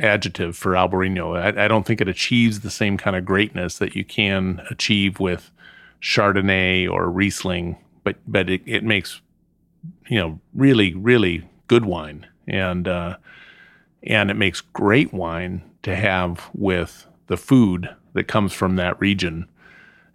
adjective 0.00 0.56
for 0.56 0.72
Albarino. 0.72 1.36
I, 1.36 1.64
I, 1.64 1.68
don't 1.68 1.86
think 1.86 2.00
it 2.00 2.08
achieves 2.08 2.60
the 2.60 2.70
same 2.70 2.96
kind 2.96 3.16
of 3.16 3.24
greatness 3.24 3.78
that 3.78 3.96
you 3.96 4.04
can 4.04 4.62
achieve 4.70 5.20
with 5.20 5.50
Chardonnay 6.00 6.90
or 6.90 7.10
Riesling, 7.10 7.76
but 8.04 8.16
but 8.26 8.48
it, 8.48 8.62
it 8.66 8.84
makes 8.84 9.20
you 10.08 10.18
know 10.18 10.40
really 10.54 10.94
really 10.94 11.48
good 11.68 11.84
wine, 11.84 12.26
and 12.46 12.86
uh, 12.86 13.16
and 14.02 14.30
it 14.30 14.34
makes 14.34 14.60
great 14.60 15.12
wine 15.12 15.62
to 15.82 15.94
have 15.94 16.50
with 16.54 17.06
the 17.26 17.36
food 17.36 17.88
that 18.12 18.24
comes 18.24 18.52
from 18.52 18.76
that 18.76 19.00
region. 19.00 19.48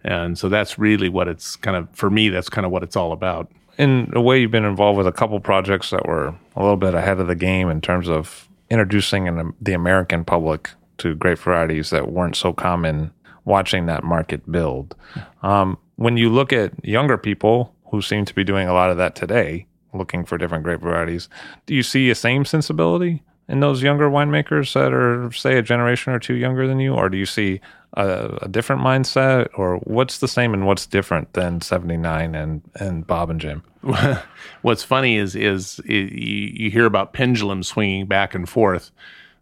And 0.04 0.38
so 0.38 0.48
that's 0.48 0.78
really 0.78 1.08
what 1.08 1.28
it's 1.28 1.56
kind 1.56 1.76
of 1.76 1.88
for 1.92 2.10
me. 2.10 2.28
That's 2.28 2.48
kind 2.48 2.64
of 2.64 2.70
what 2.70 2.82
it's 2.82 2.96
all 2.96 3.12
about. 3.12 3.50
In 3.76 4.10
a 4.14 4.20
way, 4.20 4.40
you've 4.40 4.50
been 4.50 4.64
involved 4.64 4.98
with 4.98 5.06
a 5.06 5.12
couple 5.12 5.38
projects 5.40 5.90
that 5.90 6.06
were 6.06 6.34
a 6.56 6.62
little 6.62 6.76
bit 6.76 6.94
ahead 6.94 7.20
of 7.20 7.26
the 7.26 7.34
game 7.34 7.68
in 7.68 7.80
terms 7.80 8.08
of 8.08 8.48
introducing 8.70 9.28
an, 9.28 9.52
the 9.60 9.72
American 9.72 10.24
public 10.24 10.70
to 10.98 11.14
grape 11.14 11.38
varieties 11.38 11.90
that 11.90 12.10
weren't 12.10 12.36
so 12.36 12.52
common. 12.52 13.12
Watching 13.44 13.86
that 13.86 14.04
market 14.04 14.52
build. 14.52 14.94
Um, 15.42 15.78
when 15.96 16.18
you 16.18 16.28
look 16.28 16.52
at 16.52 16.84
younger 16.84 17.16
people 17.16 17.74
who 17.90 18.02
seem 18.02 18.24
to 18.24 18.34
be 18.34 18.44
doing 18.44 18.68
a 18.68 18.74
lot 18.74 18.90
of 18.90 18.96
that 18.96 19.14
today, 19.14 19.66
looking 19.92 20.24
for 20.24 20.38
different 20.38 20.64
grape 20.64 20.80
varieties, 20.80 21.28
do 21.66 21.74
you 21.74 21.82
see 21.82 22.10
a 22.10 22.14
same 22.14 22.44
sensibility 22.44 23.22
in 23.48 23.60
those 23.60 23.82
younger 23.82 24.10
winemakers 24.10 24.74
that 24.74 24.92
are, 24.92 25.32
say, 25.32 25.56
a 25.56 25.62
generation 25.62 26.12
or 26.12 26.18
two 26.18 26.34
younger 26.34 26.66
than 26.66 26.78
you, 26.80 26.94
or 26.94 27.08
do 27.08 27.16
you 27.16 27.24
see 27.24 27.60
a, 27.94 28.38
a, 28.42 28.48
different 28.48 28.82
mindset, 28.82 29.48
or 29.54 29.78
what's 29.78 30.18
the 30.18 30.28
same 30.28 30.52
and 30.52 30.66
what's 30.66 30.86
different 30.86 31.32
than 31.32 31.60
'79 31.60 32.34
and 32.34 32.62
and 32.74 33.06
Bob 33.06 33.30
and 33.30 33.40
Jim? 33.40 33.62
what's 34.62 34.84
funny 34.84 35.16
is 35.16 35.34
is, 35.34 35.80
you, 35.86 35.96
you 35.96 36.70
hear 36.70 36.84
about 36.84 37.14
pendulum 37.14 37.62
swinging 37.62 38.06
back 38.06 38.34
and 38.34 38.48
forth, 38.48 38.90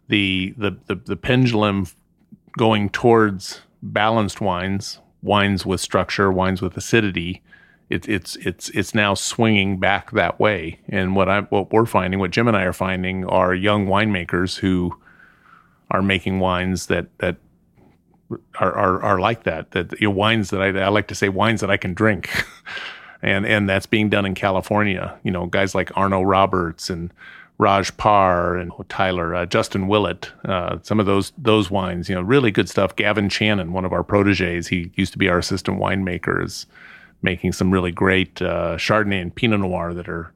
the 0.09 0.55
the 0.57 0.76
the, 0.86 0.94
the 0.94 1.16
pendulum 1.16 1.88
going 2.57 2.88
towards 2.88 3.61
balanced 3.82 4.40
wines, 4.40 5.01
wines 5.22 5.66
with 5.66 5.80
structure, 5.80 6.30
wines 6.30 6.62
with 6.62 6.76
acidity, 6.76 7.42
it's 7.89 8.09
it's 8.09 8.37
it's 8.37 8.68
it's 8.70 8.95
now 8.95 9.14
swinging 9.14 9.78
back 9.78 10.11
that 10.12 10.41
way. 10.41 10.80
And 10.89 11.14
what 11.14 11.28
I 11.28 11.43
what 11.43 11.72
we're 11.72 11.87
finding, 11.87 12.18
what 12.18 12.32
Jim 12.32 12.49
and 12.49 12.57
I 12.57 12.62
are 12.64 12.72
finding, 12.72 13.24
are 13.26 13.55
young 13.55 13.87
winemakers 13.87 14.59
who 14.59 14.97
are 15.91 16.03
making 16.03 16.41
wines 16.41 16.87
that 16.87 17.07
that 17.18 17.37
are 18.59 18.72
are, 18.74 19.03
are 19.03 19.20
like 19.20 19.45
that. 19.45 19.70
That 19.70 19.93
you 20.01 20.09
know, 20.09 20.14
wines 20.14 20.51
that 20.51 20.61
I, 20.61 20.68
I 20.78 20.89
like 20.89 21.09
to 21.09 21.14
say 21.14 21.28
wines 21.28 21.61
that 21.61 21.70
I 21.70 21.76
can 21.76 21.95
drink. 21.95 22.30
and 23.22 23.47
and 23.47 23.68
that's 23.68 23.87
being 23.87 24.09
done 24.09 24.26
in 24.26 24.34
California. 24.34 25.18
You 25.22 25.30
know, 25.30 25.47
guys 25.47 25.74
like 25.74 25.91
Arnot-Roberts 25.91 26.91
and 26.91 27.12
Raj 27.59 27.97
Parr 27.97 28.57
and 28.57 28.72
Tyler 28.89 29.34
uh, 29.34 29.47
Justin 29.47 29.89
Willett, 29.89 30.30
uh, 30.45 30.78
some 30.82 31.01
of 31.01 31.07
those 31.07 31.32
those 31.39 31.70
wines. 31.70 32.09
You 32.09 32.16
know, 32.16 32.22
really 32.22 32.51
good 32.51 32.68
stuff. 32.68 32.97
Gavin 32.97 33.28
Chanin, 33.28 33.70
one 33.70 33.84
of 33.84 33.93
our 33.93 34.03
proteges, 34.03 34.66
he 34.66 34.91
used 34.95 35.12
to 35.12 35.18
be 35.18 35.28
our 35.28 35.39
assistant 35.39 35.78
winemaker, 35.78 36.45
is 36.45 36.66
making 37.27 37.53
some 37.53 37.70
really 37.70 37.91
great 37.91 38.41
uh, 38.41 38.77
Chardonnay 38.77 39.20
and 39.20 39.35
Pinot 39.35 39.61
Noir 39.61 39.93
that 39.93 40.09
are, 40.09 40.33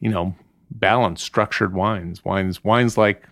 you 0.00 0.10
know, 0.10 0.34
balanced, 0.70 1.24
structured 1.24 1.72
wines. 1.72 2.22
Wines, 2.24 2.62
wines 2.62 2.98
like 2.98 3.22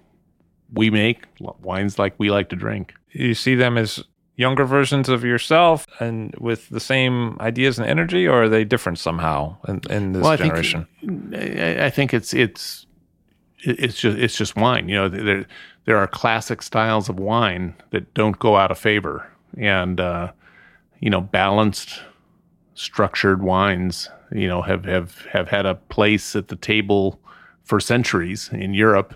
we 0.73 0.89
make, 0.89 1.25
wines 1.61 1.99
like 1.99 2.15
we 2.17 2.31
like 2.31 2.49
to 2.51 2.57
drink. 2.57 2.95
You 3.11 3.35
see 3.35 3.57
them 3.57 3.77
as 3.77 4.03
younger 4.37 4.65
versions 4.65 5.09
of 5.09 5.25
yourself 5.25 5.87
and 6.01 6.35
with 6.39 6.69
the 6.71 6.81
same 6.81 7.37
ideas 7.41 7.79
and 7.79 7.89
energy, 7.89 8.27
or 8.27 8.45
are 8.45 8.49
they 8.49 8.65
different 8.65 8.99
somehow 8.99 9.57
in, 9.69 9.81
in 9.91 10.13
this 10.13 10.23
well, 10.23 10.37
generation? 10.37 10.87
Think, 11.01 11.35
I 11.81 11.91
think 11.91 12.15
it's 12.15 12.33
it's 12.33 12.87
it's 13.59 14.01
just 14.01 14.19
it's 14.19 14.37
just 14.37 14.57
wine. 14.57 14.89
You 14.89 14.97
know, 14.97 15.09
there 15.09 15.47
there 15.85 15.97
are 15.97 16.07
classic 16.07 16.63
styles 16.63 17.09
of 17.09 17.19
wine 17.19 17.75
that 17.91 18.15
don't 18.15 18.39
go 18.39 18.57
out 18.57 18.71
of 18.71 18.79
favor, 18.79 19.31
and 19.59 20.01
uh, 20.01 20.33
you 21.01 21.11
know, 21.11 21.21
balanced 21.21 22.01
structured 22.75 23.43
wines, 23.43 24.09
you 24.33 24.49
know, 24.49 24.63
have, 24.63 24.85
have, 24.85 25.25
have 25.33 25.49
had 25.49 25.67
a 25.67 25.75
place 25.77 26.37
at 26.37 26.49
the 26.49 26.57
table 26.57 27.21
for 27.63 27.81
centuries 27.81 28.51
in 28.53 28.75
Europe. 28.75 29.15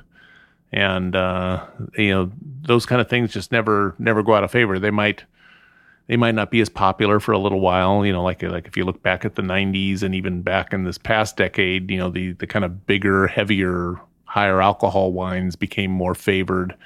And, 0.73 1.17
uh, 1.17 1.67
you 1.97 2.11
know, 2.11 2.31
those 2.63 2.87
kind 2.87 3.01
of 3.01 3.09
things 3.09 3.33
just 3.33 3.53
never, 3.53 3.95
never 3.99 4.23
go 4.23 4.35
out 4.35 4.45
of 4.45 4.51
favor. 4.51 4.79
They 4.79 4.91
might, 4.91 5.25
they 6.07 6.17
might 6.17 6.35
not 6.35 6.51
be 6.51 6.61
as 6.61 6.69
popular 6.69 7.21
for 7.21 7.33
a 7.33 7.39
little 7.39 7.61
while, 7.61 8.05
you 8.05 8.13
know, 8.13 8.23
like, 8.23 8.43
like 8.43 8.67
if 8.67 8.77
you 8.77 8.85
look 8.85 9.03
back 9.03 9.25
at 9.25 9.35
the 9.35 9.43
nineties 9.43 10.03
and 10.03 10.15
even 10.15 10.43
back 10.43 10.73
in 10.73 10.85
this 10.85 10.99
past 10.99 11.37
decade, 11.37 11.91
you 11.91 11.99
know, 11.99 12.11
the, 12.11 12.33
the 12.33 12.47
kind 12.47 12.65
of 12.65 12.87
bigger, 12.87 13.27
heavier, 13.27 14.01
higher 14.25 14.61
alcohol 14.61 15.13
wines 15.13 15.57
became 15.57 15.91
more 15.91 16.15
favored. 16.15 16.77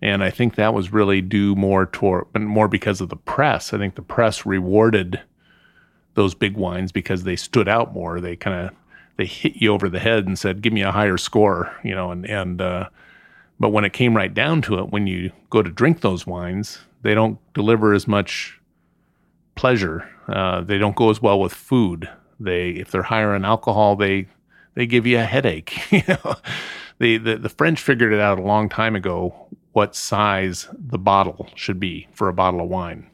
And 0.00 0.24
I 0.24 0.30
think 0.30 0.56
that 0.56 0.74
was 0.74 0.92
really 0.92 1.20
due 1.20 1.54
more 1.54 1.86
toward, 1.86 2.26
more 2.34 2.66
because 2.66 3.00
of 3.00 3.08
the 3.08 3.16
press. 3.16 3.72
I 3.72 3.78
think 3.78 3.94
the 3.94 4.02
press 4.02 4.44
rewarded 4.44 5.20
those 6.14 6.34
big 6.34 6.56
wines 6.56 6.92
because 6.92 7.24
they 7.24 7.36
stood 7.36 7.68
out 7.68 7.92
more. 7.92 8.20
They 8.20 8.36
kind 8.36 8.66
of 8.66 8.74
they 9.16 9.26
hit 9.26 9.56
you 9.56 9.72
over 9.72 9.88
the 9.88 10.00
head 10.00 10.26
and 10.26 10.38
said, 10.38 10.62
"Give 10.62 10.72
me 10.72 10.82
a 10.82 10.92
higher 10.92 11.16
score," 11.18 11.74
you 11.82 11.94
know. 11.94 12.10
And 12.10 12.26
and 12.26 12.60
uh, 12.60 12.88
but 13.60 13.70
when 13.70 13.84
it 13.84 13.92
came 13.92 14.16
right 14.16 14.32
down 14.32 14.62
to 14.62 14.78
it, 14.78 14.90
when 14.90 15.06
you 15.06 15.32
go 15.50 15.62
to 15.62 15.70
drink 15.70 16.00
those 16.00 16.26
wines, 16.26 16.78
they 17.02 17.14
don't 17.14 17.38
deliver 17.54 17.92
as 17.92 18.08
much 18.08 18.58
pleasure. 19.54 20.08
Uh, 20.28 20.62
they 20.62 20.78
don't 20.78 20.96
go 20.96 21.10
as 21.10 21.20
well 21.20 21.38
with 21.40 21.52
food. 21.52 22.08
They 22.40 22.70
if 22.70 22.90
they're 22.90 23.02
higher 23.02 23.34
in 23.34 23.44
alcohol, 23.44 23.96
they 23.96 24.28
they 24.74 24.86
give 24.86 25.06
you 25.06 25.18
a 25.18 25.24
headache. 25.24 25.78
you 25.92 26.02
know, 26.08 26.34
the, 26.98 27.18
the 27.18 27.36
the 27.36 27.48
French 27.48 27.80
figured 27.80 28.12
it 28.12 28.20
out 28.20 28.38
a 28.38 28.42
long 28.42 28.68
time 28.68 28.96
ago 28.96 29.34
what 29.72 29.94
size 29.94 30.68
the 30.72 30.98
bottle 30.98 31.48
should 31.54 31.80
be 31.80 32.06
for 32.12 32.28
a 32.28 32.34
bottle 32.34 32.60
of 32.60 32.68
wine. 32.68 33.06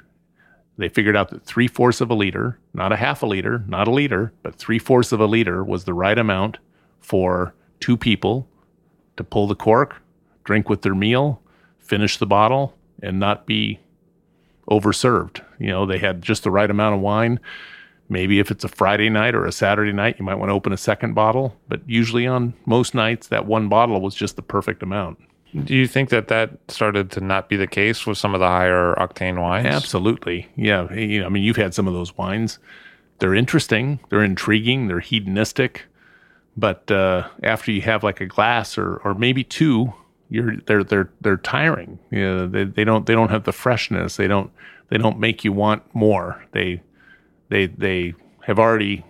They 0.78 0.88
figured 0.88 1.16
out 1.16 1.30
that 1.30 1.44
three 1.44 1.66
fourths 1.66 2.00
of 2.00 2.08
a 2.08 2.14
liter, 2.14 2.58
not 2.72 2.92
a 2.92 2.96
half 2.96 3.22
a 3.22 3.26
liter, 3.26 3.64
not 3.66 3.88
a 3.88 3.90
liter, 3.90 4.32
but 4.44 4.54
three 4.54 4.78
fourths 4.78 5.10
of 5.10 5.20
a 5.20 5.26
liter 5.26 5.64
was 5.64 5.84
the 5.84 5.92
right 5.92 6.16
amount 6.16 6.58
for 7.00 7.52
two 7.80 7.96
people 7.96 8.48
to 9.16 9.24
pull 9.24 9.48
the 9.48 9.56
cork, 9.56 10.00
drink 10.44 10.68
with 10.68 10.82
their 10.82 10.94
meal, 10.94 11.42
finish 11.80 12.16
the 12.16 12.26
bottle, 12.26 12.76
and 13.02 13.18
not 13.18 13.44
be 13.44 13.80
overserved. 14.70 15.44
You 15.58 15.68
know, 15.68 15.84
they 15.84 15.98
had 15.98 16.22
just 16.22 16.44
the 16.44 16.50
right 16.50 16.70
amount 16.70 16.94
of 16.94 17.00
wine. 17.00 17.40
Maybe 18.08 18.38
if 18.38 18.50
it's 18.50 18.64
a 18.64 18.68
Friday 18.68 19.10
night 19.10 19.34
or 19.34 19.44
a 19.44 19.52
Saturday 19.52 19.92
night, 19.92 20.16
you 20.18 20.24
might 20.24 20.36
want 20.36 20.50
to 20.50 20.54
open 20.54 20.72
a 20.72 20.78
second 20.78 21.14
bottle. 21.14 21.56
But 21.68 21.82
usually 21.86 22.26
on 22.26 22.54
most 22.66 22.94
nights, 22.94 23.26
that 23.28 23.46
one 23.46 23.68
bottle 23.68 24.00
was 24.00 24.14
just 24.14 24.36
the 24.36 24.42
perfect 24.42 24.82
amount. 24.82 25.18
Do 25.64 25.74
you 25.74 25.86
think 25.86 26.10
that 26.10 26.28
that 26.28 26.50
started 26.68 27.10
to 27.12 27.20
not 27.20 27.48
be 27.48 27.56
the 27.56 27.66
case 27.66 28.06
with 28.06 28.18
some 28.18 28.34
of 28.34 28.40
the 28.40 28.46
higher 28.46 28.94
octane 28.96 29.40
wines? 29.40 29.66
Absolutely. 29.66 30.48
Yeah. 30.56 30.92
You 30.92 31.20
know, 31.20 31.26
I 31.26 31.28
mean, 31.30 31.42
you've 31.42 31.56
had 31.56 31.74
some 31.74 31.88
of 31.88 31.94
those 31.94 32.16
wines. 32.18 32.58
They're 33.18 33.34
interesting, 33.34 33.98
they're 34.10 34.22
intriguing, 34.22 34.86
they're 34.86 35.00
hedonistic. 35.00 35.86
But 36.56 36.90
uh, 36.90 37.28
after 37.42 37.72
you 37.72 37.80
have 37.82 38.04
like 38.04 38.20
a 38.20 38.26
glass 38.26 38.76
or, 38.78 38.96
or 38.98 39.14
maybe 39.14 39.44
two, 39.44 39.92
you're 40.28 40.56
they're 40.66 40.84
they're 40.84 41.10
they're 41.20 41.36
tiring. 41.36 41.98
You 42.10 42.20
know, 42.20 42.46
they, 42.46 42.64
they 42.64 42.84
don't 42.84 43.06
they 43.06 43.14
don't 43.14 43.30
have 43.30 43.44
the 43.44 43.52
freshness. 43.52 44.16
They 44.16 44.26
don't 44.26 44.50
they 44.88 44.98
don't 44.98 45.18
make 45.18 45.44
you 45.44 45.52
want 45.52 45.82
more. 45.94 46.44
They 46.52 46.82
they 47.48 47.66
they 47.66 48.14
have 48.42 48.58
already 48.58 49.04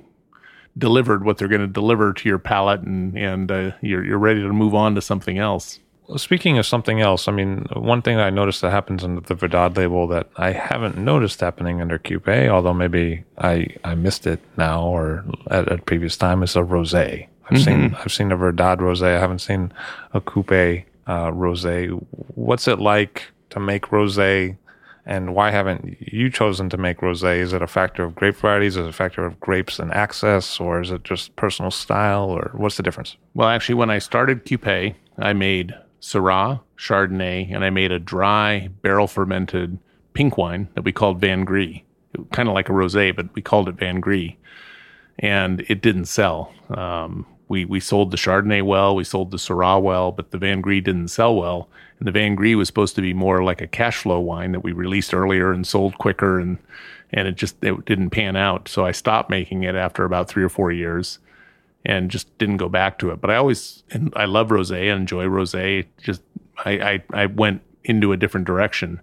delivered 0.77 1.25
what 1.25 1.39
they're 1.39 1.49
going 1.49 1.61
to 1.61 1.67
deliver 1.67 2.13
to 2.13 2.29
your 2.29 2.39
palate, 2.39 2.83
and 2.83 3.17
and 3.19 3.51
uh, 3.51 3.73
you're 3.81 4.05
you're 4.05 4.19
ready 4.19 4.41
to 4.41 4.53
move 4.53 4.75
on 4.75 4.95
to 4.95 5.03
something 5.03 5.39
else. 5.39 5.81
Speaking 6.17 6.57
of 6.57 6.65
something 6.65 7.01
else, 7.01 7.29
I 7.29 7.33
mean, 7.33 7.67
one 7.75 8.01
thing 8.01 8.17
that 8.17 8.27
I 8.27 8.31
noticed 8.31 8.63
that 8.63 8.71
happens 8.71 9.05
under 9.05 9.21
the 9.21 9.35
Verdad 9.35 9.77
label 9.77 10.07
that 10.09 10.29
I 10.37 10.53
haven't 10.53 10.97
noticed 10.97 11.41
happening 11.41 11.83
under 11.83 11.99
Qupe, 11.99 12.49
although 12.49 12.73
maybe 12.73 13.25
I, 13.37 13.67
I 13.85 13.95
missed 13.95 14.27
it 14.27 14.41
now 14.57 14.83
or 14.87 15.25
at 15.51 15.71
a 15.71 15.77
previous 15.79 16.17
time, 16.17 16.43
is 16.43 16.57
a 16.57 16.61
rosé. 16.61 17.29
I've 17.51 17.59
mm-hmm. 17.59 17.65
seen 17.65 17.97
I've 17.99 18.13
seen 18.13 18.33
a 18.33 18.37
Verdad 18.37 18.79
rosé. 18.79 19.17
I 19.17 19.21
haven't 19.21 19.41
seen 19.41 19.73
a 20.15 20.21
Qupe 20.21 20.85
uh, 21.07 21.31
rosé. 21.31 21.91
What's 22.35 22.69
it 22.69 22.79
like 22.79 23.25
to 23.51 23.61
make 23.61 23.87
rosé, 23.87 24.57
and 25.05 25.35
why 25.35 25.51
haven't 25.51 25.97
you 26.01 26.31
chosen 26.31 26.71
to 26.71 26.77
make 26.77 26.99
rosé? 26.99 27.39
Is 27.39 27.53
it 27.53 27.63
a 27.63 27.67
factor 27.67 28.05
of 28.05 28.15
grape 28.15 28.37
varieties? 28.37 28.77
Is 28.77 28.87
it 28.87 28.91
a 28.91 28.93
factor 28.93 29.25
of 29.25 29.41
grapes 29.41 29.79
and 29.79 29.93
access, 29.93 30.61
or 30.61 30.81
is 30.81 30.91
it 30.91 31.05
just 31.05 31.37
personal 31.37 31.71
style, 31.71 32.25
or 32.25 32.51
what's 32.55 32.77
the 32.77 32.83
difference? 32.83 33.17
Well, 33.35 33.49
actually, 33.49 33.77
when 33.77 33.91
I 33.91 33.99
started 33.99 34.45
Qupe, 34.45 34.95
I 35.19 35.33
made 35.33 35.75
Syrah, 36.01 36.61
Chardonnay, 36.77 37.55
and 37.55 37.65
I 37.65 37.71
made 37.71 37.93
a 37.93 37.99
dry 37.99 38.69
barrel 38.83 39.07
fermented 39.07 39.79
pink 40.13 40.37
wine 40.37 40.69
that 40.75 40.83
we 40.83 40.93
called 40.93 41.21
Vin 41.21 41.45
Gris. 41.45 41.79
Kind 42.33 42.49
of 42.49 42.55
like 42.55 42.69
a 42.69 42.73
rosé, 42.73 43.15
but 43.15 43.35
we 43.35 43.43
called 43.43 43.69
it 43.69 43.77
Vin 43.77 44.01
Gris. 44.01 44.33
And 45.19 45.61
it 45.69 45.83
didn't 45.83 46.07
sell. 46.07 46.53
Um, 46.71 47.27
we 47.49 47.65
we 47.65 47.81
sold 47.81 48.11
the 48.11 48.17
Chardonnay 48.17 48.63
well, 48.63 48.95
we 48.95 49.05
sold 49.05 49.31
the 49.31 49.37
Syrah 49.37 49.81
well, 49.83 50.13
but 50.13 50.31
the 50.31 50.39
Vin 50.39 50.61
Gris 50.61 50.85
didn't 50.85 51.09
sell 51.09 51.35
well. 51.35 51.69
And 51.99 52.07
the 52.07 52.13
Vin 52.13 52.35
Gris 52.35 52.57
was 52.57 52.69
supposed 52.69 52.95
to 52.97 53.03
be 53.03 53.15
more 53.15 53.43
like 53.43 53.61
a 53.61 53.67
cash 53.67 53.97
flow 53.97 54.21
wine 54.21 54.53
that 54.53 54.61
we 54.61 54.73
released 54.73 55.15
earlier 55.15 55.53
and 55.53 55.67
sold 55.67 55.99
quicker, 55.99 56.39
and 56.39 56.59
and 57.11 57.27
it 57.27 57.37
just 57.37 57.57
it 57.63 57.85
didn't 57.85 58.11
pan 58.11 58.37
out. 58.37 58.69
So 58.69 58.85
I 58.85 58.93
stopped 58.93 59.31
making 59.31 59.65
it 59.65 59.75
after 59.75 60.05
about 60.05 60.29
three 60.29 60.45
or 60.45 60.49
four 60.49 60.71
years, 60.71 61.19
and 61.85 62.11
just 62.11 62.37
didn't 62.39 62.57
go 62.59 62.69
back 62.69 62.99
to 62.99 63.11
it. 63.11 63.21
But 63.21 63.31
I 63.31 63.37
always 63.37 63.83
and 63.91 64.13
I 64.17 64.25
love 64.25 64.49
rosé, 64.49 64.93
I 64.93 64.97
enjoy 64.97 65.25
rosé. 65.25 65.87
Just 66.03 66.23
I, 66.65 66.71
I 66.71 67.03
I 67.23 67.27
went 67.27 67.63
into 67.85 68.13
a 68.13 68.17
different 68.17 68.47
direction, 68.47 69.01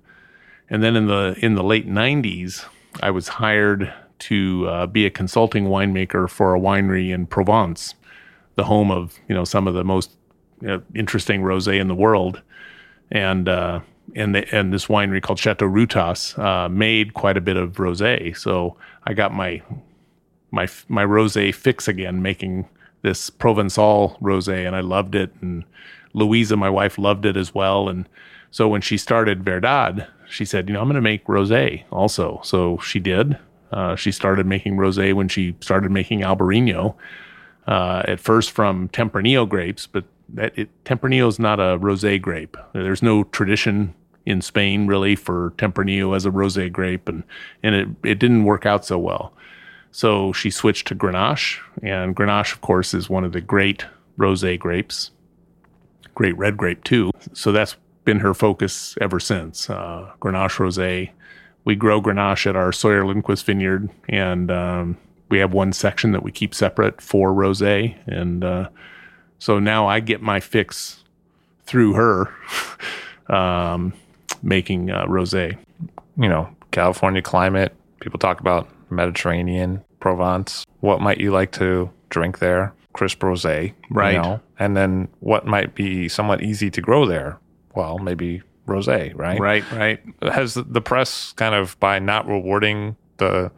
and 0.70 0.84
then 0.84 0.96
in 0.96 1.08
the 1.08 1.36
in 1.40 1.56
the 1.56 1.64
late 1.64 1.88
'90s, 1.88 2.66
I 3.02 3.12
was 3.12 3.28
hired 3.28 3.94
to 4.18 4.68
uh, 4.68 4.88
be 4.88 5.06
a 5.06 5.10
consulting 5.10 5.66
winemaker 5.66 6.30
for 6.30 6.56
a 6.56 6.60
winery 6.60 7.14
in 7.14 7.28
Provence, 7.28 7.96
the 8.56 8.66
home 8.66 8.92
of 8.92 9.20
you 9.28 9.36
know 9.36 9.46
some 9.46 9.68
of 9.68 9.74
the 9.74 9.84
most 9.84 10.18
you 10.62 10.68
know, 10.68 10.84
interesting 10.94 11.42
rosé 11.42 11.80
in 11.80 11.88
the 11.88 11.96
world, 11.96 12.42
and 13.12 13.50
uh, 13.50 13.80
and 14.16 14.36
the, 14.36 14.56
and 14.56 14.74
this 14.74 14.86
winery 14.86 15.22
called 15.22 15.40
Chateau 15.40 15.68
Routas 15.68 16.38
uh, 16.38 16.70
made 16.70 17.14
quite 17.14 17.38
a 17.38 17.42
bit 17.42 17.58
of 17.58 17.74
rosé. 17.74 18.38
So 18.38 18.78
I 19.06 19.14
got 19.14 19.34
my 19.34 19.62
my 20.56 20.68
my 20.88 21.06
rosé 21.06 21.54
fix 21.54 21.88
again, 21.88 22.22
making 22.22 22.68
this 23.04 23.30
Provençal 23.30 24.20
rosé, 24.20 24.66
and 24.66 24.76
I 24.76 24.80
loved 24.80 25.14
it. 25.14 25.32
And 25.42 25.64
Louisa, 26.14 26.56
my 26.58 26.70
wife, 26.70 26.98
loved 26.98 27.26
it 27.26 27.38
as 27.38 27.54
well. 27.54 27.88
And 27.88 28.10
so 28.50 28.68
when 28.68 28.82
she 28.82 28.98
started 28.98 29.44
Verdad, 29.44 30.08
she 30.28 30.46
said, 30.46 30.68
you 30.68 30.74
know, 30.74 30.82
I'm 30.82 30.88
going 30.88 30.96
to 30.96 31.02
make 31.02 31.26
rosé 31.26 31.84
also. 31.92 32.40
So 32.44 32.80
she 32.80 33.00
did. 33.00 33.38
Uh, 33.72 33.96
she 33.96 34.12
started 34.12 34.46
making 34.46 34.78
rosé 34.78 35.14
when 35.14 35.28
she 35.28 35.56
started 35.60 35.92
making 35.92 36.22
Albarino. 36.22 36.96
Uh, 37.68 38.04
at 38.08 38.20
first 38.20 38.52
from 38.52 38.88
Tempranillo 38.90 39.50
grapes, 39.50 39.88
but 39.88 40.06
that 40.30 40.58
it, 40.58 40.70
Tempranillo 40.86 41.28
is 41.28 41.40
not 41.40 41.60
a 41.60 41.78
rosé 41.80 42.22
grape. 42.22 42.58
There's 42.74 43.02
no 43.02 43.24
tradition 43.26 43.94
in 44.26 44.42
Spain 44.42 44.88
really 44.88 45.16
for 45.16 45.52
Tempranillo 45.58 46.16
as 46.16 46.26
a 46.26 46.32
rosé 46.32 46.72
grape, 46.72 47.10
and 47.10 47.24
and 47.64 47.76
it 47.76 47.88
it 48.04 48.20
didn't 48.20 48.46
work 48.46 48.66
out 48.66 48.86
so 48.86 48.98
well. 49.00 49.34
So 49.96 50.34
she 50.34 50.50
switched 50.50 50.88
to 50.88 50.96
Grenache, 50.96 51.62
and 51.82 52.14
Grenache, 52.14 52.52
of 52.52 52.60
course, 52.60 52.94
is 52.94 53.10
one 53.10 53.24
of 53.24 53.32
the 53.32 53.40
great 53.40 53.86
rosé 54.20 54.60
grapes, 54.60 55.12
great 56.16 56.38
red 56.38 56.58
grape 56.58 56.84
too. 56.84 57.12
So 57.32 57.54
that's 57.54 57.78
been 58.04 58.20
her 58.20 58.34
focus 58.34 58.98
ever 59.00 59.22
since. 59.22 59.70
Uh, 59.70 60.12
Grenache 60.20 60.58
rosé. 60.58 61.12
We 61.64 61.78
grow 61.78 62.02
Grenache 62.02 62.46
at 62.46 62.58
our 62.58 62.74
Sawyer 62.74 63.06
Lindquist 63.06 63.46
vineyard, 63.46 63.90
and 64.10 64.52
um, 64.52 64.98
we 65.30 65.40
have 65.40 65.54
one 65.54 65.72
section 65.72 66.12
that 66.12 66.24
we 66.24 66.32
keep 66.34 66.54
separate 66.54 67.00
for 67.00 67.32
rosé, 67.32 67.96
and 68.06 68.44
uh, 68.44 68.68
so 69.40 69.60
now 69.60 69.88
I 69.88 70.02
get 70.02 70.22
my 70.22 70.42
fix 70.42 71.06
through 71.64 71.94
her 71.94 72.34
um, 73.34 73.94
making 74.44 74.92
uh, 74.92 75.06
rosé. 75.06 75.58
You 76.18 76.28
know, 76.28 76.50
California 76.72 77.22
climate. 77.22 77.74
People 78.02 78.20
talk 78.20 78.42
about 78.42 78.68
Mediterranean, 78.90 79.85
Provence. 80.06 80.68
What 80.82 81.02
might 81.02 81.20
you 81.20 81.32
like 81.32 81.52
to 81.54 81.90
drink 82.10 82.38
there? 82.38 82.76
Crisp 82.94 83.22
rosé, 83.22 83.74
right? 83.90 84.14
You 84.14 84.22
know? 84.22 84.40
And 84.60 84.78
then 84.78 85.08
what 85.20 85.48
might 85.48 85.74
be 85.74 86.08
somewhat 86.10 86.44
easy 86.44 86.70
to 86.70 86.80
grow 86.80 87.08
there? 87.08 87.40
Well, 87.74 87.98
maybe 87.98 88.44
rosé, 88.68 89.14
right? 89.16 89.40
Right, 89.40 89.64
right. 89.72 90.00
Has 90.22 90.54
the 90.54 90.80
press 90.80 91.32
kind 91.32 91.56
of 91.56 91.80
by 91.80 91.98
not 91.98 92.28
rewarding 92.28 92.98
the 93.18 93.52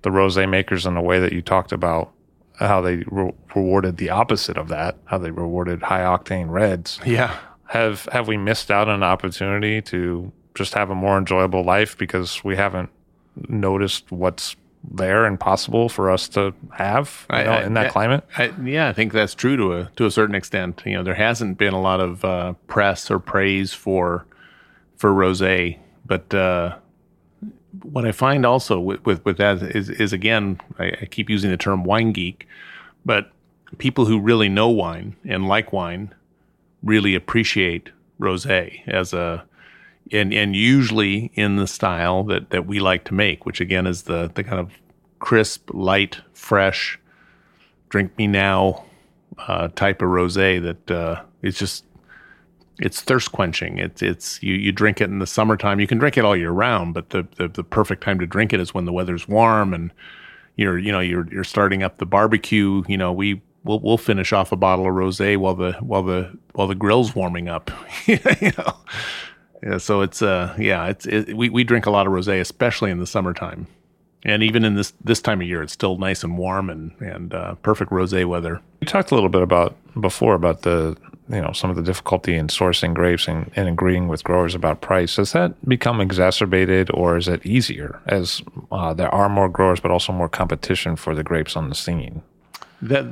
the 0.00 0.08
rosé 0.08 0.48
makers 0.48 0.86
in 0.86 0.94
the 0.94 1.02
way 1.02 1.20
that 1.20 1.34
you 1.34 1.42
talked 1.42 1.72
about 1.72 2.10
how 2.54 2.80
they 2.80 3.04
re- 3.08 3.34
rewarded 3.54 3.98
the 3.98 4.08
opposite 4.08 4.56
of 4.56 4.68
that, 4.68 4.96
how 5.04 5.18
they 5.18 5.30
rewarded 5.30 5.82
high 5.82 6.00
octane 6.00 6.48
reds. 6.48 7.00
Yeah. 7.04 7.36
Have 7.66 8.08
have 8.12 8.28
we 8.28 8.38
missed 8.38 8.70
out 8.70 8.88
on 8.88 8.94
an 8.94 9.02
opportunity 9.02 9.82
to 9.82 10.32
just 10.54 10.72
have 10.72 10.88
a 10.88 10.94
more 10.94 11.18
enjoyable 11.18 11.62
life 11.62 11.98
because 11.98 12.42
we 12.42 12.56
haven't 12.56 12.88
noticed 13.48 14.10
what's 14.10 14.56
there 14.90 15.24
and 15.24 15.38
possible 15.38 15.88
for 15.88 16.10
us 16.10 16.28
to 16.28 16.54
have 16.74 17.26
you 17.30 17.36
know, 17.36 17.52
I, 17.52 17.62
in 17.64 17.74
that 17.74 17.86
I, 17.86 17.90
climate? 17.90 18.24
I, 18.36 18.52
yeah, 18.64 18.88
I 18.88 18.92
think 18.92 19.12
that's 19.12 19.34
true 19.34 19.56
to 19.56 19.74
a 19.74 19.90
to 19.96 20.06
a 20.06 20.10
certain 20.10 20.34
extent. 20.34 20.82
You 20.84 20.94
know, 20.94 21.02
there 21.02 21.14
hasn't 21.14 21.58
been 21.58 21.72
a 21.72 21.80
lot 21.80 22.00
of 22.00 22.24
uh, 22.24 22.54
press 22.66 23.10
or 23.10 23.18
praise 23.18 23.72
for 23.72 24.26
for 24.96 25.10
rosé, 25.10 25.78
but 26.06 26.32
uh, 26.34 26.76
what 27.82 28.04
I 28.04 28.12
find 28.12 28.44
also 28.44 28.78
with, 28.78 29.04
with, 29.04 29.24
with 29.24 29.38
that 29.38 29.62
is, 29.62 29.88
is 29.88 30.12
again, 30.12 30.60
I, 30.78 30.92
I, 31.00 31.04
keep 31.06 31.30
using 31.30 31.50
the 31.50 31.56
term 31.56 31.84
wine 31.84 32.12
geek, 32.12 32.46
but 33.04 33.32
people 33.78 34.06
who 34.06 34.20
really 34.20 34.48
know 34.48 34.68
wine 34.68 35.16
and 35.24 35.48
like 35.48 35.72
wine 35.72 36.14
really 36.82 37.14
appreciate 37.14 37.90
rosé 38.20 38.86
as 38.86 39.12
a, 39.12 39.44
and, 40.12 40.32
and 40.32 40.54
usually 40.54 41.32
in 41.34 41.56
the 41.56 41.66
style 41.66 42.22
that, 42.24 42.50
that 42.50 42.66
we 42.66 42.80
like 42.80 43.04
to 43.04 43.14
make, 43.14 43.46
which 43.46 43.60
again 43.60 43.86
is 43.86 44.02
the, 44.02 44.30
the 44.34 44.44
kind 44.44 44.60
of 44.60 44.72
crisp, 45.18 45.70
light, 45.72 46.20
fresh, 46.32 46.98
drink 47.88 48.16
me 48.18 48.26
now 48.26 48.84
uh, 49.38 49.68
type 49.68 50.02
of 50.02 50.08
rosé 50.08 50.62
that 50.62 50.90
uh, 50.90 51.22
is 51.42 51.58
just 51.58 51.84
it's 52.78 53.00
thirst 53.00 53.32
quenching. 53.32 53.78
It's 53.78 54.02
it's 54.02 54.42
you 54.42 54.54
you 54.54 54.72
drink 54.72 55.00
it 55.00 55.04
in 55.04 55.18
the 55.18 55.26
summertime. 55.26 55.78
You 55.78 55.86
can 55.86 55.98
drink 55.98 56.16
it 56.16 56.24
all 56.24 56.36
year 56.36 56.50
round, 56.50 56.94
but 56.94 57.10
the, 57.10 57.26
the, 57.36 57.48
the 57.48 57.64
perfect 57.64 58.02
time 58.02 58.18
to 58.18 58.26
drink 58.26 58.52
it 58.52 58.60
is 58.60 58.74
when 58.74 58.84
the 58.84 58.92
weather's 58.92 59.28
warm 59.28 59.74
and 59.74 59.92
you're 60.56 60.78
you 60.78 60.92
know 60.92 61.00
you're 61.00 61.26
you're 61.32 61.44
starting 61.44 61.82
up 61.82 61.98
the 61.98 62.06
barbecue. 62.06 62.82
You 62.88 62.96
know 62.96 63.12
we 63.12 63.40
we'll 63.64 63.80
we'll 63.80 63.98
finish 63.98 64.32
off 64.32 64.52
a 64.52 64.56
bottle 64.56 64.86
of 64.86 64.94
rosé 64.94 65.36
while 65.36 65.54
the 65.54 65.72
while 65.74 66.02
the 66.02 66.36
while 66.54 66.66
the 66.66 66.74
grill's 66.74 67.14
warming 67.14 67.48
up. 67.48 67.70
you 68.06 68.18
know, 68.58 68.76
yeah. 69.62 69.78
So 69.78 70.02
it's 70.02 70.22
uh 70.22 70.54
yeah 70.58 70.86
it's 70.88 71.06
it, 71.06 71.36
we 71.36 71.48
we 71.50 71.64
drink 71.64 71.86
a 71.86 71.90
lot 71.90 72.06
of 72.06 72.12
rosé, 72.12 72.40
especially 72.40 72.90
in 72.90 72.98
the 72.98 73.06
summertime. 73.06 73.66
And 74.24 74.42
even 74.42 74.64
in 74.64 74.76
this 74.76 74.92
this 75.02 75.20
time 75.20 75.40
of 75.40 75.48
year, 75.48 75.62
it's 75.62 75.72
still 75.72 75.98
nice 75.98 76.22
and 76.22 76.38
warm 76.38 76.70
and 76.70 76.92
and 77.00 77.34
uh, 77.34 77.54
perfect 77.56 77.90
rosé 77.90 78.24
weather. 78.24 78.60
You 78.80 78.86
talked 78.86 79.10
a 79.10 79.14
little 79.14 79.30
bit 79.30 79.42
about 79.42 79.76
before 80.00 80.34
about 80.34 80.62
the 80.62 80.96
you 81.28 81.40
know 81.40 81.52
some 81.52 81.70
of 81.70 81.76
the 81.76 81.82
difficulty 81.82 82.34
in 82.34 82.48
sourcing 82.48 82.94
grapes 82.94 83.26
and, 83.28 83.50
and 83.56 83.68
agreeing 83.68 84.08
with 84.08 84.24
growers 84.24 84.54
about 84.54 84.80
price 84.80 85.16
has 85.16 85.32
that 85.32 85.52
become 85.68 86.00
exacerbated 86.00 86.90
or 86.92 87.16
is 87.16 87.28
it 87.28 87.44
easier 87.44 88.00
as 88.06 88.42
uh, 88.70 88.92
there 88.92 89.12
are 89.14 89.28
more 89.28 89.48
growers 89.48 89.80
but 89.80 89.90
also 89.90 90.12
more 90.12 90.28
competition 90.28 90.96
for 90.96 91.14
the 91.14 91.22
grapes 91.22 91.56
on 91.56 91.68
the 91.68 91.74
scene 91.74 92.22
that 92.80 93.06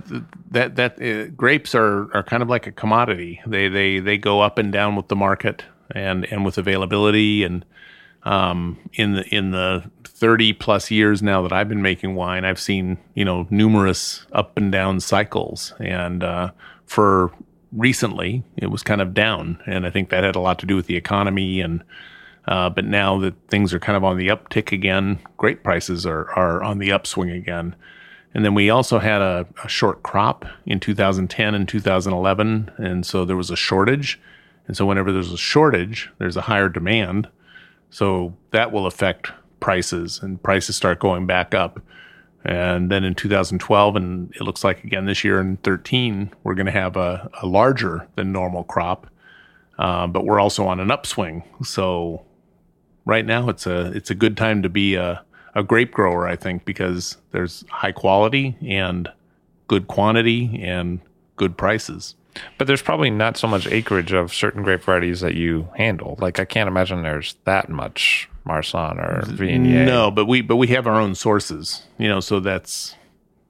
that 0.50 0.76
that 0.76 1.00
uh, 1.00 1.30
grapes 1.36 1.74
are 1.74 2.12
are 2.14 2.22
kind 2.22 2.42
of 2.42 2.48
like 2.48 2.66
a 2.66 2.72
commodity 2.72 3.40
they 3.46 3.68
they 3.68 4.00
they 4.00 4.18
go 4.18 4.40
up 4.40 4.58
and 4.58 4.72
down 4.72 4.96
with 4.96 5.08
the 5.08 5.16
market 5.16 5.64
and 5.94 6.24
and 6.32 6.44
with 6.44 6.58
availability 6.58 7.42
and 7.42 7.64
um, 8.24 8.78
in 8.94 9.14
the 9.14 9.34
in 9.34 9.50
the 9.50 9.90
30 10.04 10.52
plus 10.54 10.90
years 10.90 11.22
now 11.22 11.40
that 11.42 11.52
I've 11.52 11.68
been 11.68 11.82
making 11.82 12.14
wine, 12.14 12.44
I've 12.44 12.60
seen 12.60 12.98
you 13.14 13.24
know 13.24 13.46
numerous 13.50 14.26
up 14.32 14.56
and 14.56 14.70
down 14.70 15.00
cycles, 15.00 15.72
and 15.80 16.22
uh, 16.22 16.50
for 16.86 17.32
recently 17.72 18.42
it 18.56 18.66
was 18.66 18.82
kind 18.82 19.00
of 19.00 19.14
down, 19.14 19.60
and 19.66 19.86
I 19.86 19.90
think 19.90 20.10
that 20.10 20.24
had 20.24 20.36
a 20.36 20.40
lot 20.40 20.58
to 20.60 20.66
do 20.66 20.76
with 20.76 20.86
the 20.86 20.96
economy. 20.96 21.60
And 21.60 21.82
uh, 22.46 22.68
but 22.68 22.84
now 22.84 23.18
that 23.20 23.34
things 23.48 23.72
are 23.72 23.80
kind 23.80 23.96
of 23.96 24.04
on 24.04 24.18
the 24.18 24.28
uptick 24.28 24.72
again, 24.72 25.18
grape 25.38 25.62
prices 25.62 26.04
are 26.04 26.30
are 26.32 26.62
on 26.62 26.78
the 26.78 26.92
upswing 26.92 27.30
again. 27.30 27.74
And 28.32 28.44
then 28.44 28.54
we 28.54 28.70
also 28.70 29.00
had 29.00 29.20
a, 29.20 29.46
a 29.64 29.68
short 29.68 30.04
crop 30.04 30.44
in 30.64 30.78
2010 30.78 31.54
and 31.54 31.68
2011, 31.68 32.70
and 32.76 33.04
so 33.04 33.24
there 33.24 33.36
was 33.36 33.50
a 33.50 33.56
shortage. 33.56 34.20
And 34.70 34.76
so 34.76 34.86
whenever 34.86 35.10
there's 35.10 35.32
a 35.32 35.36
shortage, 35.36 36.10
there's 36.18 36.36
a 36.36 36.42
higher 36.42 36.68
demand. 36.68 37.28
So 37.90 38.36
that 38.52 38.70
will 38.70 38.86
affect 38.86 39.32
prices, 39.58 40.20
and 40.22 40.40
prices 40.40 40.76
start 40.76 41.00
going 41.00 41.26
back 41.26 41.56
up. 41.56 41.80
And 42.44 42.88
then 42.88 43.02
in 43.02 43.16
2012, 43.16 43.96
and 43.96 44.32
it 44.36 44.42
looks 44.42 44.62
like 44.62 44.84
again 44.84 45.06
this 45.06 45.24
year 45.24 45.40
in 45.40 45.56
13, 45.56 46.30
we're 46.44 46.54
going 46.54 46.66
to 46.66 46.72
have 46.72 46.96
a, 46.96 47.28
a, 47.42 47.48
larger 47.48 48.06
than 48.14 48.30
normal 48.30 48.62
crop, 48.62 49.08
uh, 49.76 50.06
but 50.06 50.24
we're 50.24 50.38
also 50.38 50.64
on 50.68 50.78
an 50.78 50.92
upswing. 50.92 51.42
So 51.64 52.24
right 53.04 53.26
now, 53.26 53.48
it's 53.48 53.66
a 53.66 53.90
it's 53.90 54.12
a 54.12 54.14
good 54.14 54.36
time 54.36 54.62
to 54.62 54.68
be 54.68 54.94
a, 54.94 55.24
a 55.56 55.64
grape 55.64 55.90
grower, 55.90 56.28
I 56.28 56.36
think, 56.36 56.64
because 56.64 57.16
there's 57.32 57.64
high 57.70 57.90
quality 57.90 58.56
and 58.64 59.10
good 59.66 59.88
quantity 59.88 60.62
and 60.62 61.00
good 61.34 61.56
prices. 61.58 62.14
But 62.58 62.66
there's 62.66 62.82
probably 62.82 63.10
not 63.10 63.36
so 63.36 63.48
much 63.48 63.66
acreage 63.66 64.12
of 64.12 64.32
certain 64.32 64.62
grape 64.62 64.82
varieties 64.82 65.20
that 65.20 65.34
you 65.34 65.68
handle. 65.76 66.16
Like 66.20 66.38
I 66.38 66.44
can't 66.44 66.68
imagine 66.68 67.02
there's 67.02 67.36
that 67.44 67.68
much 67.68 68.28
Marsanne 68.44 68.98
or 68.98 69.22
Viognier. 69.22 69.84
No, 69.84 70.10
but 70.10 70.26
we 70.26 70.40
but 70.40 70.56
we 70.56 70.68
have 70.68 70.86
our 70.86 71.00
own 71.00 71.14
sources. 71.14 71.82
You 71.98 72.08
know, 72.08 72.20
so 72.20 72.40
that's 72.40 72.94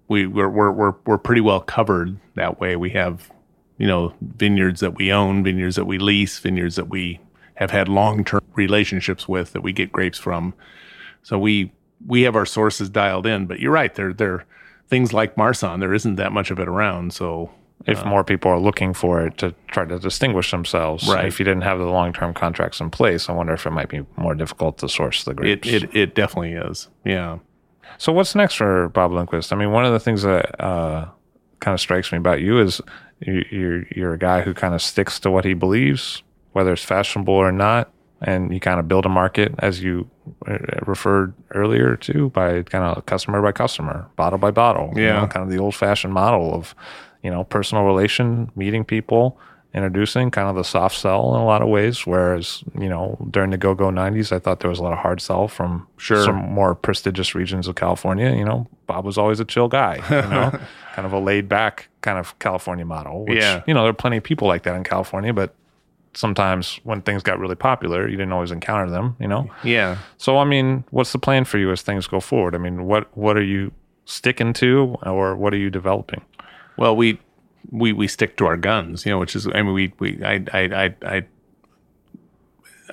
we 0.08 0.26
we're 0.26 0.48
we're 0.48 0.72
we're, 0.72 0.94
we're 1.06 1.18
pretty 1.18 1.40
well 1.40 1.60
covered 1.60 2.18
that 2.34 2.60
way. 2.60 2.76
We 2.76 2.90
have 2.90 3.30
you 3.78 3.86
know 3.86 4.14
vineyards 4.20 4.80
that 4.80 4.96
we 4.96 5.12
own, 5.12 5.44
vineyards 5.44 5.76
that 5.76 5.86
we 5.86 5.98
lease, 5.98 6.38
vineyards 6.38 6.76
that 6.76 6.88
we 6.88 7.20
have 7.54 7.70
had 7.70 7.88
long 7.88 8.24
term 8.24 8.42
relationships 8.54 9.28
with 9.28 9.52
that 9.52 9.62
we 9.62 9.72
get 9.72 9.92
grapes 9.92 10.18
from. 10.18 10.54
So 11.22 11.38
we 11.38 11.72
we 12.06 12.22
have 12.22 12.36
our 12.36 12.46
sources 12.46 12.88
dialed 12.88 13.26
in. 13.26 13.46
But 13.46 13.60
you're 13.60 13.72
right, 13.72 13.94
there 13.94 14.12
there 14.12 14.46
things 14.88 15.12
like 15.12 15.36
Marsanne. 15.36 15.80
there 15.80 15.94
isn't 15.94 16.16
that 16.16 16.32
much 16.32 16.50
of 16.50 16.58
it 16.58 16.66
around. 16.66 17.12
So 17.12 17.50
if 17.86 18.04
more 18.04 18.22
people 18.24 18.50
are 18.50 18.58
looking 18.60 18.92
for 18.94 19.26
it 19.26 19.38
to 19.38 19.54
try 19.68 19.84
to 19.84 19.98
distinguish 19.98 20.50
themselves. 20.50 21.08
Right. 21.08 21.24
If 21.24 21.38
you 21.38 21.44
didn't 21.44 21.62
have 21.62 21.78
the 21.78 21.86
long 21.86 22.12
term 22.12 22.34
contracts 22.34 22.80
in 22.80 22.90
place, 22.90 23.28
I 23.28 23.32
wonder 23.32 23.54
if 23.54 23.66
it 23.66 23.70
might 23.70 23.88
be 23.88 24.04
more 24.16 24.34
difficult 24.34 24.78
to 24.78 24.88
source 24.88 25.24
the 25.24 25.34
grapes. 25.34 25.66
it 25.68 25.94
it 25.94 26.14
definitely 26.14 26.52
is. 26.52 26.88
Yeah. 27.04 27.38
So 27.98 28.12
what's 28.12 28.34
next 28.34 28.54
for 28.54 28.88
Bob 28.90 29.12
Lindquist? 29.12 29.52
I 29.52 29.56
mean, 29.56 29.72
one 29.72 29.84
of 29.84 29.92
the 29.92 30.00
things 30.00 30.22
that 30.22 30.60
uh, 30.62 31.08
kind 31.60 31.74
of 31.74 31.80
strikes 31.80 32.12
me 32.12 32.18
about 32.18 32.40
you 32.40 32.58
is 32.60 32.80
you, 33.20 33.44
you're 33.50 33.82
you're 33.94 34.12
a 34.14 34.18
guy 34.18 34.42
who 34.42 34.54
kind 34.54 34.74
of 34.74 34.80
sticks 34.82 35.18
to 35.20 35.30
what 35.30 35.44
he 35.44 35.54
believes, 35.54 36.22
whether 36.52 36.72
it's 36.72 36.84
fashionable 36.84 37.34
or 37.34 37.50
not, 37.52 37.90
and 38.22 38.52
you 38.52 38.60
kind 38.60 38.78
of 38.78 38.88
build 38.88 39.06
a 39.06 39.08
market 39.08 39.54
as 39.58 39.82
you 39.82 40.08
uh, 40.46 40.58
referred 40.86 41.34
earlier 41.50 41.96
to 41.96 42.30
by 42.30 42.62
kind 42.62 42.84
of 42.84 43.04
customer 43.06 43.42
by 43.42 43.52
customer, 43.52 44.06
bottle 44.16 44.38
by 44.38 44.50
bottle. 44.50 44.92
you 44.96 45.02
Yeah. 45.04 45.20
know, 45.20 45.26
kind 45.26 45.42
of 45.44 45.50
the 45.50 45.58
old 45.58 45.74
fashioned 45.74 46.12
model 46.14 46.54
of 46.54 46.74
you 47.22 47.30
know 47.30 47.44
personal 47.44 47.84
relation, 47.84 48.50
meeting 48.56 48.84
people. 48.84 49.38
Introducing 49.72 50.32
kind 50.32 50.48
of 50.48 50.56
the 50.56 50.64
soft 50.64 50.96
sell 50.98 51.32
in 51.36 51.40
a 51.40 51.44
lot 51.44 51.62
of 51.62 51.68
ways, 51.68 52.04
whereas 52.04 52.64
you 52.76 52.88
know 52.88 53.16
during 53.30 53.50
the 53.50 53.56
go 53.56 53.72
go 53.72 53.88
'90s, 53.88 54.32
I 54.32 54.40
thought 54.40 54.58
there 54.58 54.68
was 54.68 54.80
a 54.80 54.82
lot 54.82 54.92
of 54.92 54.98
hard 54.98 55.20
sell 55.20 55.46
from 55.46 55.86
Sure. 55.96 56.24
some 56.24 56.34
more 56.34 56.74
prestigious 56.74 57.36
regions 57.36 57.68
of 57.68 57.76
California, 57.76 58.34
you 58.34 58.44
know, 58.44 58.66
Bob 58.88 59.04
was 59.04 59.16
always 59.16 59.38
a 59.38 59.44
chill 59.44 59.68
guy, 59.68 59.94
you 60.10 60.28
know, 60.28 60.50
kind 60.96 61.06
of 61.06 61.12
a 61.12 61.20
laid 61.20 61.48
back 61.48 61.86
kind 62.00 62.18
of 62.18 62.36
California 62.40 62.84
model. 62.84 63.24
Which, 63.26 63.38
Yeah. 63.38 63.62
You 63.64 63.74
know, 63.74 63.82
there 63.82 63.90
are 63.90 63.94
plenty 63.94 64.16
of 64.16 64.24
people 64.24 64.48
like 64.48 64.64
that 64.64 64.74
in 64.74 64.82
California, 64.82 65.32
but 65.32 65.54
sometimes 66.14 66.80
when 66.82 67.02
things 67.02 67.22
got 67.22 67.38
really 67.38 67.54
popular, 67.54 68.08
you 68.08 68.16
didn't 68.16 68.32
always 68.32 68.50
encounter 68.50 68.90
them, 68.90 69.14
you 69.20 69.28
know? 69.28 69.48
Yeah. 69.62 69.98
So, 70.18 70.38
I 70.38 70.44
mean, 70.44 70.82
what's 70.90 71.12
the 71.12 71.18
plan 71.20 71.44
for 71.44 71.58
you 71.58 71.70
as 71.70 71.82
things 71.82 72.08
go 72.08 72.18
forward? 72.18 72.56
I 72.56 72.58
mean, 72.58 72.86
what, 72.86 73.16
what 73.16 73.36
are 73.36 73.42
you 73.44 73.70
sticking 74.04 74.52
to 74.54 74.96
or 75.06 75.36
what 75.36 75.54
are 75.54 75.58
you 75.58 75.70
developing? 75.70 76.22
Well, 76.76 76.96
we 76.96 77.18
we 77.70 77.92
we 77.92 78.08
stick 78.08 78.36
to 78.38 78.46
our 78.46 78.56
guns, 78.56 79.04
you 79.04 79.12
know, 79.12 79.18
which 79.18 79.36
is 79.36 79.46
I 79.46 79.62
mean 79.62 79.72
we 79.72 79.92
we 79.98 80.22
I 80.24 80.44
I 80.52 80.60
I 80.60 80.94
I, 81.02 81.26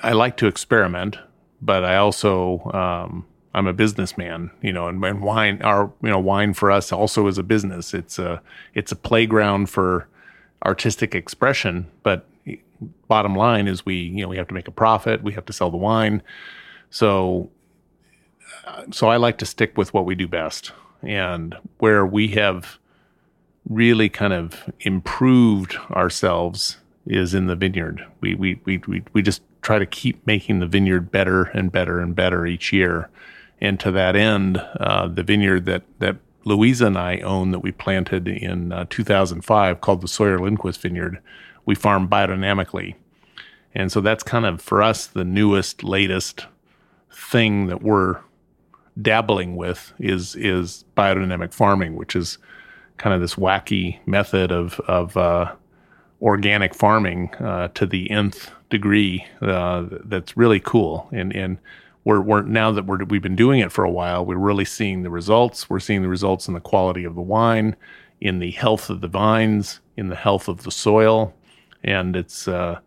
I 0.02 0.12
like 0.12 0.36
to 0.38 0.46
experiment, 0.46 1.16
but 1.60 1.84
I 1.84 1.96
also 1.96 2.60
um, 2.72 3.26
I'm 3.54 3.66
a 3.66 3.72
businessman, 3.72 4.50
you 4.62 4.72
know, 4.72 4.88
and, 4.88 5.02
and 5.04 5.22
wine 5.22 5.62
our 5.62 5.90
you 6.02 6.10
know 6.10 6.18
wine 6.18 6.54
for 6.54 6.70
us 6.70 6.92
also 6.92 7.26
is 7.26 7.38
a 7.38 7.42
business. 7.42 7.94
It's 7.94 8.18
a 8.18 8.42
it's 8.74 8.92
a 8.92 8.96
playground 8.96 9.70
for 9.70 10.08
artistic 10.64 11.14
expression, 11.14 11.86
but 12.02 12.26
bottom 13.08 13.34
line 13.34 13.66
is 13.66 13.84
we 13.84 13.96
you 13.96 14.22
know 14.22 14.28
we 14.28 14.36
have 14.36 14.48
to 14.48 14.54
make 14.54 14.68
a 14.68 14.72
profit, 14.72 15.22
we 15.22 15.32
have 15.32 15.46
to 15.46 15.52
sell 15.52 15.70
the 15.70 15.76
wine, 15.76 16.22
so 16.90 17.50
uh, 18.66 18.84
so 18.90 19.08
I 19.08 19.16
like 19.16 19.38
to 19.38 19.46
stick 19.46 19.76
with 19.76 19.94
what 19.94 20.04
we 20.04 20.14
do 20.14 20.28
best, 20.28 20.72
and 21.02 21.56
where 21.78 22.04
we 22.04 22.28
have 22.28 22.78
really 23.68 24.08
kind 24.08 24.32
of 24.32 24.70
improved 24.80 25.76
ourselves 25.90 26.78
is 27.06 27.34
in 27.34 27.46
the 27.46 27.56
vineyard. 27.56 28.04
We 28.20 28.34
we 28.34 28.60
we 28.64 28.78
we, 28.86 29.02
we 29.12 29.22
just 29.22 29.42
try 29.62 29.78
to 29.78 29.86
keep 29.86 30.26
making 30.26 30.60
the 30.60 30.66
vineyard 30.66 31.10
better 31.10 31.44
and 31.44 31.70
better 31.70 32.00
and 32.00 32.14
better 32.14 32.46
each 32.46 32.72
year. 32.72 33.08
And 33.60 33.78
to 33.80 33.90
that 33.92 34.14
end, 34.14 34.58
uh, 34.80 35.08
the 35.08 35.22
vineyard 35.22 35.66
that 35.66 35.82
that 35.98 36.16
Louisa 36.44 36.86
and 36.86 36.96
I 36.96 37.18
own 37.18 37.50
that 37.50 37.58
we 37.60 37.72
planted 37.72 38.28
in 38.28 38.72
uh, 38.72 38.86
2005 38.88 39.80
called 39.80 40.00
the 40.00 40.08
Sawyer 40.08 40.38
Lindquist 40.38 40.80
Vineyard, 40.80 41.20
we 41.66 41.74
farm 41.74 42.08
biodynamically. 42.08 42.94
And 43.74 43.92
so 43.92 44.00
that's 44.00 44.22
kind 44.22 44.46
of 44.46 44.62
for 44.62 44.82
us 44.82 45.06
the 45.06 45.24
newest, 45.24 45.84
latest 45.84 46.46
thing 47.12 47.66
that 47.66 47.82
we're 47.82 48.20
dabbling 49.00 49.56
with 49.56 49.92
is 49.98 50.34
is 50.36 50.84
biodynamic 50.96 51.52
farming, 51.52 51.96
which 51.96 52.16
is 52.16 52.38
kind 52.98 53.14
of 53.14 53.20
this 53.20 53.36
wacky 53.36 53.98
method 54.06 54.52
of 54.52 54.80
of 54.80 55.16
uh, 55.16 55.52
organic 56.20 56.74
farming 56.74 57.34
uh, 57.36 57.68
to 57.68 57.86
the 57.86 58.10
nth 58.10 58.50
degree. 58.70 59.24
Uh, 59.40 59.86
that's 60.04 60.36
really 60.36 60.60
cool, 60.60 61.08
and 61.12 61.34
and 61.34 61.58
we're 62.04 62.20
we're 62.20 62.42
now 62.42 62.70
that 62.72 62.86
we're 62.86 63.04
we've 63.04 63.22
been 63.22 63.36
doing 63.36 63.60
it 63.60 63.72
for 63.72 63.84
a 63.84 63.90
while, 63.90 64.24
we're 64.24 64.36
really 64.36 64.64
seeing 64.64 65.02
the 65.02 65.10
results. 65.10 65.70
We're 65.70 65.80
seeing 65.80 66.02
the 66.02 66.08
results 66.08 66.48
in 66.48 66.54
the 66.54 66.60
quality 66.60 67.04
of 67.04 67.14
the 67.14 67.22
wine, 67.22 67.76
in 68.20 68.38
the 68.38 68.50
health 68.50 68.90
of 68.90 69.00
the 69.00 69.08
vines, 69.08 69.80
in 69.96 70.08
the 70.08 70.16
health 70.16 70.48
of 70.48 70.64
the 70.64 70.70
soil, 70.70 71.34
and 71.84 72.16
it's 72.16 72.48
uh, 72.48 72.80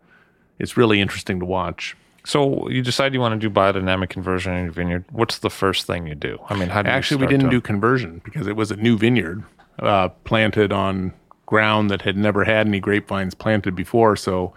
it's 0.58 0.76
really 0.76 1.00
interesting 1.00 1.40
to 1.40 1.46
watch. 1.46 1.96
So 2.24 2.68
you 2.68 2.82
decide 2.82 3.14
you 3.14 3.20
want 3.20 3.40
to 3.40 3.48
do 3.48 3.52
biodynamic 3.52 4.08
conversion 4.08 4.54
in 4.54 4.64
your 4.64 4.72
vineyard. 4.72 5.04
What's 5.10 5.38
the 5.38 5.50
first 5.50 5.86
thing 5.86 6.06
you 6.06 6.14
do? 6.14 6.38
I 6.48 6.56
mean, 6.56 6.68
how 6.68 6.82
do 6.82 6.88
you 6.88 6.94
Actually, 6.94 7.22
we 7.22 7.26
didn't 7.26 7.50
do 7.50 7.60
conversion 7.60 8.20
because 8.24 8.46
it 8.46 8.54
was 8.54 8.70
a 8.70 8.76
new 8.76 8.96
vineyard 8.96 9.42
uh, 9.78 10.08
planted 10.24 10.72
on 10.72 11.12
ground 11.46 11.90
that 11.90 12.02
had 12.02 12.16
never 12.16 12.44
had 12.44 12.66
any 12.66 12.80
grapevines 12.80 13.34
planted 13.34 13.74
before. 13.74 14.16
So 14.16 14.54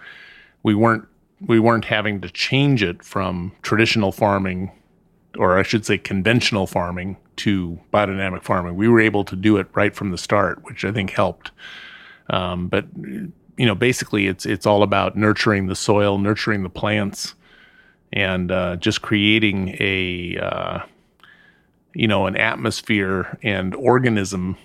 we 0.64 0.74
weren't 0.74 1.06
we 1.42 1.60
weren't 1.60 1.86
having 1.86 2.22
to 2.22 2.30
change 2.30 2.82
it 2.82 3.04
from 3.04 3.52
traditional 3.62 4.12
farming, 4.12 4.72
or 5.38 5.60
I 5.60 5.64
should 5.64 5.86
say 5.86 5.98
conventional 5.98 6.66
farming, 6.66 7.18
to 7.38 7.80
biodynamic 7.94 8.44
farming. 8.44 8.76
We 8.76 8.88
were 8.88 9.02
able 9.02 9.24
to 9.26 9.36
do 9.36 9.58
it 9.58 9.68
right 9.74 9.94
from 9.94 10.12
the 10.12 10.18
start, 10.18 10.64
which 10.64 10.86
I 10.86 10.92
think 10.92 11.12
helped. 11.12 11.52
Um, 12.30 12.68
but 12.68 12.86
you 12.96 13.66
know, 13.66 13.76
basically, 13.76 14.28
it's 14.28 14.46
it's 14.46 14.66
all 14.66 14.84
about 14.84 15.16
nurturing 15.16 15.68
the 15.68 15.76
soil, 15.76 16.18
nurturing 16.18 16.64
the 16.64 16.70
plants, 16.70 17.36
and 18.14 18.52
uh, 18.52 18.76
just 18.78 19.02
creating 19.02 19.76
a 19.80 20.38
uh, 20.42 20.80
you 21.94 22.08
know 22.08 22.26
an 22.26 22.36
atmosphere 22.36 23.38
and 23.44 23.76
organism 23.76 24.58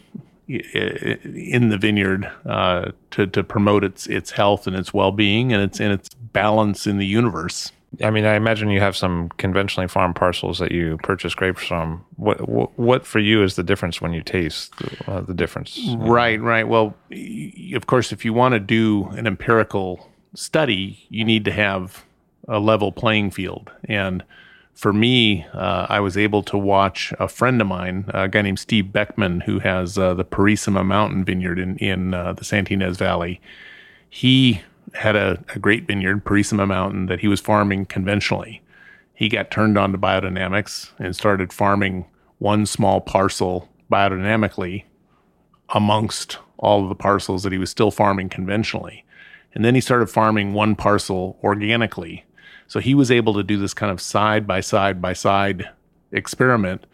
in 0.51 1.68
the 1.68 1.78
vineyard 1.78 2.30
uh, 2.46 2.90
to 3.12 3.26
to 3.26 3.44
promote 3.44 3.84
its 3.84 4.07
its 4.07 4.30
health 4.32 4.66
and 4.66 4.76
its 4.76 4.92
well 4.92 5.12
being 5.12 5.53
and 5.53 5.62
its 5.62 5.80
and 5.80 5.92
its 5.92 6.09
balance 6.32 6.86
in 6.86 6.98
the 6.98 7.07
universe. 7.07 7.72
I 8.05 8.11
mean, 8.11 8.24
I 8.24 8.34
imagine 8.34 8.70
you 8.70 8.80
have 8.80 8.96
some 8.96 9.30
conventionally 9.36 9.88
farmed 9.88 10.14
parcels 10.14 10.61
that 10.61 10.70
you 10.70 10.96
purchase 11.03 11.34
grapes 11.34 11.66
from. 11.66 12.05
What 12.16 12.48
what, 12.48 12.78
what 12.78 13.07
for 13.07 13.18
you 13.18 13.42
is 13.42 13.57
the 13.57 13.64
difference 13.64 14.01
when 14.01 14.12
you 14.12 14.22
taste 14.22 14.74
uh, 15.09 15.20
the 15.22 15.34
difference? 15.34 15.78
Right, 15.96 16.40
right. 16.40 16.68
Well, 16.68 16.94
y- 17.11 17.72
of 17.74 17.86
course, 17.86 18.12
if 18.12 18.24
you 18.24 18.32
want 18.32 18.53
to 18.55 18.61
do 18.61 19.09
an 19.16 19.26
empirical 19.26 20.09
study, 20.34 21.05
you 21.09 21.24
need 21.24 21.44
to 21.46 21.51
have 21.53 22.05
a 22.46 22.61
level 22.61 22.92
playing 22.92 23.32
field. 23.32 23.70
And 23.84 24.22
for 24.81 24.95
me, 24.95 25.45
uh, 25.53 25.85
I 25.91 26.01
was 26.01 26.16
able 26.16 26.43
to 26.45 26.57
watch 26.57 27.12
a 27.20 27.28
friend 27.28 27.61
of 27.61 27.66
mine, 27.66 28.07
a 28.14 28.28
guy 28.28 28.41
named 28.41 28.59
Steve 28.59 28.87
Beckmen, 28.87 29.43
who 29.43 29.59
has 29.59 29.99
uh, 29.99 30.14
the 30.14 30.24
Purisima 30.24 30.83
Mountain 30.83 31.26
Vineyard 31.26 31.59
in 31.59 31.76
in 31.76 32.14
uh, 32.14 32.33
the 32.33 32.47
Santa 32.47 32.72
Ynez 32.72 32.97
Valley. 32.97 33.43
He 34.09 34.62
had 34.95 35.16
a, 35.16 35.45
a 35.55 35.59
great 35.59 35.87
vineyard, 35.87 36.24
Purisima 36.24 36.66
Mountain, 36.66 37.07
that 37.07 37.20
he 37.20 37.28
was 37.28 37.43
farming 37.43 37.87
conventionally. 37.87 38.62
He 39.12 39.28
got 39.28 39.51
turned 39.51 39.76
on 39.76 39.93
to 39.93 39.99
biodynamics 39.99 40.93
and 40.99 41.14
started 41.14 41.53
farming 41.53 42.07
one 42.39 42.64
small 42.64 43.03
parcel 43.03 43.68
biodynamically 43.93 44.85
amongst 45.68 46.39
all 46.57 46.85
of 46.85 46.89
the 46.89 46.95
parcels 46.95 47.43
that 47.43 47.53
he 47.53 47.59
was 47.59 47.68
still 47.68 47.91
farming 47.91 48.31
conventionally. 48.31 49.05
And 49.53 49.62
then 49.62 49.74
he 49.74 49.83
started 49.83 50.09
farming 50.09 50.55
one 50.55 50.74
parcel 50.74 51.39
organically. 51.45 52.24
So 52.71 52.79
he 52.79 52.95
was 52.95 53.11
able 53.11 53.35
to 53.35 53.43
do 53.43 53.57
this 53.57 53.75
kind 53.75 53.91
of 53.91 54.01
side 54.01 54.47
by 54.47 54.61
side 54.61 55.03
by 55.03 55.12
side 55.12 55.68
experiment, 56.12 56.87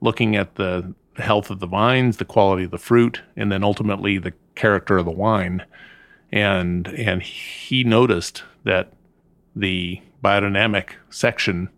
looking 0.00 0.34
at 0.36 0.54
the 0.54 0.94
health 1.16 1.50
of 1.50 1.60
the 1.60 1.66
vines, 1.66 2.16
the 2.16 2.24
quality 2.24 2.64
of 2.64 2.70
the 2.70 2.78
fruit, 2.78 3.20
and 3.36 3.52
then 3.52 3.62
ultimately 3.62 4.16
the 4.16 4.32
character 4.54 4.96
of 4.96 5.04
the 5.04 5.10
wine. 5.10 5.66
And 6.32 6.88
and 6.88 7.22
he 7.22 7.84
noticed 7.84 8.42
that 8.64 8.94
the 9.54 10.00
biodynamic 10.24 10.92
section 11.10 11.68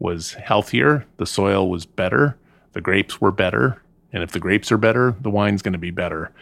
was 0.00 0.32
healthier, 0.32 1.06
the 1.18 1.26
soil 1.26 1.70
was 1.70 1.86
better, 1.86 2.36
the 2.72 2.80
grapes 2.80 3.20
were 3.20 3.30
better, 3.30 3.80
and 4.12 4.24
if 4.24 4.32
the 4.32 4.40
grapes 4.40 4.72
are 4.72 4.78
better, 4.78 5.14
the 5.20 5.30
wine's 5.30 5.62
going 5.62 5.74
to 5.74 5.78
be 5.78 5.92
better. 5.92 6.32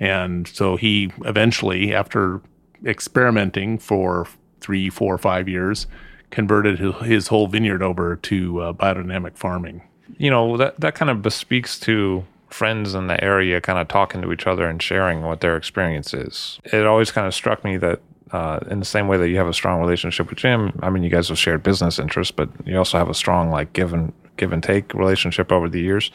And 0.00 0.48
so 0.48 0.74
he 0.74 1.12
eventually, 1.24 1.94
after 1.94 2.42
experimenting 2.84 3.78
for 3.78 4.26
three, 4.64 4.88
four, 4.88 5.18
five 5.18 5.46
years, 5.46 5.86
converted 6.30 6.78
his, 6.78 7.28
whole 7.28 7.46
vineyard 7.46 7.82
over 7.82 8.16
to 8.16 8.60
uh, 8.60 8.72
biodynamic 8.72 9.36
farming. 9.36 9.82
You 10.16 10.30
know 10.30 10.56
that 10.56 10.80
that 10.80 10.94
kind 10.94 11.10
of 11.10 11.20
bespeaks 11.20 11.78
to 11.80 12.24
friends 12.48 12.94
in 12.94 13.08
the 13.08 13.22
area 13.22 13.60
kind 13.60 13.78
of 13.78 13.88
talking 13.88 14.22
to 14.22 14.32
each 14.32 14.46
other 14.46 14.66
and 14.66 14.82
sharing 14.82 15.22
what 15.22 15.40
their 15.40 15.56
experience 15.56 16.14
is. 16.14 16.60
It 16.64 16.86
always 16.86 17.10
kind 17.10 17.26
of 17.26 17.34
struck 17.34 17.62
me 17.64 17.76
that. 17.78 18.00
Uh, 18.30 18.58
in 18.68 18.80
the 18.80 18.84
same 18.84 19.06
way 19.06 19.16
that 19.16 19.28
you 19.28 19.36
have 19.36 19.46
a 19.46 19.52
strong 19.52 19.80
relationship 19.80 20.28
with 20.28 20.38
Jim, 20.38 20.76
I 20.82 20.90
mean, 20.90 21.04
you 21.04 21.10
guys 21.10 21.28
have 21.28 21.38
shared 21.38 21.62
business 21.62 22.00
interests, 22.00 22.32
but 22.32 22.48
you 22.64 22.76
also 22.76 22.98
have 22.98 23.08
a 23.08 23.14
strong 23.14 23.50
like 23.50 23.72
give 23.74 23.92
and 23.92 24.12
give 24.36 24.52
and 24.52 24.60
take 24.60 24.92
relationship 24.92 25.52
over 25.52 25.68
the 25.68 25.80
years. 25.80 26.10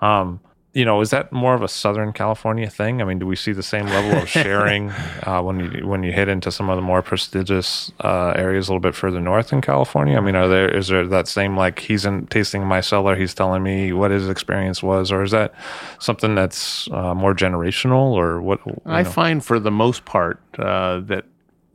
Um, 0.00 0.40
you 0.74 0.84
know, 0.84 1.00
is 1.00 1.10
that 1.10 1.32
more 1.32 1.54
of 1.54 1.62
a 1.62 1.68
Southern 1.68 2.12
California 2.12 2.68
thing? 2.68 3.00
I 3.00 3.04
mean, 3.04 3.18
do 3.18 3.26
we 3.26 3.36
see 3.36 3.52
the 3.52 3.62
same 3.62 3.86
level 3.86 4.18
of 4.18 4.28
sharing 4.28 4.90
uh, 5.22 5.40
when 5.42 5.60
you 5.60 5.86
when 5.86 6.02
you 6.02 6.12
hit 6.12 6.28
into 6.28 6.52
some 6.52 6.68
of 6.68 6.76
the 6.76 6.82
more 6.82 7.00
prestigious 7.00 7.90
uh, 8.00 8.34
areas 8.36 8.68
a 8.68 8.72
little 8.72 8.80
bit 8.80 8.94
further 8.94 9.20
north 9.20 9.52
in 9.52 9.60
California? 9.60 10.16
I 10.16 10.20
mean, 10.20 10.36
are 10.36 10.46
there 10.46 10.68
is 10.68 10.88
there 10.88 11.06
that 11.06 11.26
same 11.26 11.56
like 11.56 11.78
he's 11.78 12.04
in 12.04 12.26
tasting 12.26 12.64
my 12.64 12.80
cellar, 12.80 13.16
he's 13.16 13.34
telling 13.34 13.62
me 13.62 13.92
what 13.92 14.10
his 14.10 14.28
experience 14.28 14.82
was, 14.82 15.10
or 15.10 15.22
is 15.22 15.30
that 15.30 15.54
something 16.00 16.34
that's 16.34 16.88
uh, 16.90 17.14
more 17.14 17.34
generational, 17.34 18.12
or 18.12 18.40
what? 18.42 18.60
I 18.84 19.02
know? 19.02 19.10
find 19.10 19.44
for 19.44 19.58
the 19.58 19.70
most 19.70 20.04
part 20.04 20.38
uh, 20.58 21.00
that 21.00 21.24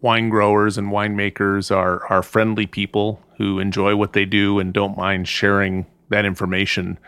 wine 0.02 0.30
growers 0.30 0.78
and 0.78 0.92
winemakers 0.92 1.76
are 1.76 2.06
are 2.08 2.22
friendly 2.22 2.68
people 2.68 3.20
who 3.38 3.58
enjoy 3.58 3.96
what 3.96 4.14
they 4.14 4.26
do 4.26 4.60
and 4.60 4.72
don't 4.72 4.96
mind 4.96 5.28
sharing 5.28 5.88
that 6.10 6.26
information 6.26 7.00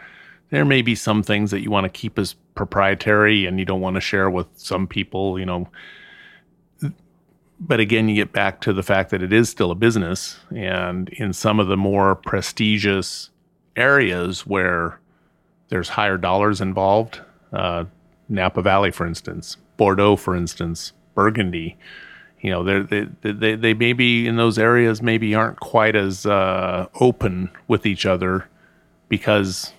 there 0.49 0.65
may 0.65 0.81
be 0.81 0.95
some 0.95 1.23
things 1.23 1.51
that 1.51 1.61
you 1.61 1.71
want 1.71 1.85
to 1.85 1.89
keep 1.89 2.19
as 2.19 2.35
proprietary 2.53 3.45
and 3.45 3.59
you 3.59 3.65
don't 3.65 3.81
want 3.81 3.95
to 3.95 4.01
share 4.01 4.29
with 4.29 4.47
some 4.55 4.87
people, 4.87 5.39
you 5.39 5.45
know. 5.45 5.67
But 7.59 7.79
again, 7.79 8.09
you 8.09 8.15
get 8.15 8.33
back 8.33 8.61
to 8.61 8.73
the 8.73 8.83
fact 8.83 9.11
that 9.11 9.21
it 9.21 9.31
is 9.31 9.49
still 9.49 9.71
a 9.71 9.75
business. 9.75 10.39
And 10.55 11.09
in 11.09 11.33
some 11.33 11.59
of 11.59 11.67
the 11.67 11.77
more 11.77 12.15
prestigious 12.15 13.29
areas 13.75 14.45
where 14.45 14.99
there's 15.69 15.89
higher 15.89 16.17
dollars 16.17 16.61
involved, 16.61 17.21
uh, 17.53 17.85
Napa 18.29 18.61
Valley, 18.61 18.91
for 18.91 19.05
instance, 19.05 19.57
Bordeaux, 19.77 20.15
for 20.15 20.35
instance, 20.35 20.93
Burgundy, 21.15 21.77
you 22.41 22.51
know, 22.51 22.63
they 22.63 23.07
they 23.21 23.55
they 23.55 23.73
maybe 23.73 24.27
in 24.27 24.35
those 24.35 24.59
areas 24.59 25.01
maybe 25.01 25.33
aren't 25.33 25.59
quite 25.59 25.95
as 25.95 26.25
uh, 26.25 26.87
open 26.99 27.49
with 27.67 27.85
each 27.85 28.05
other 28.05 28.47
because 29.09 29.73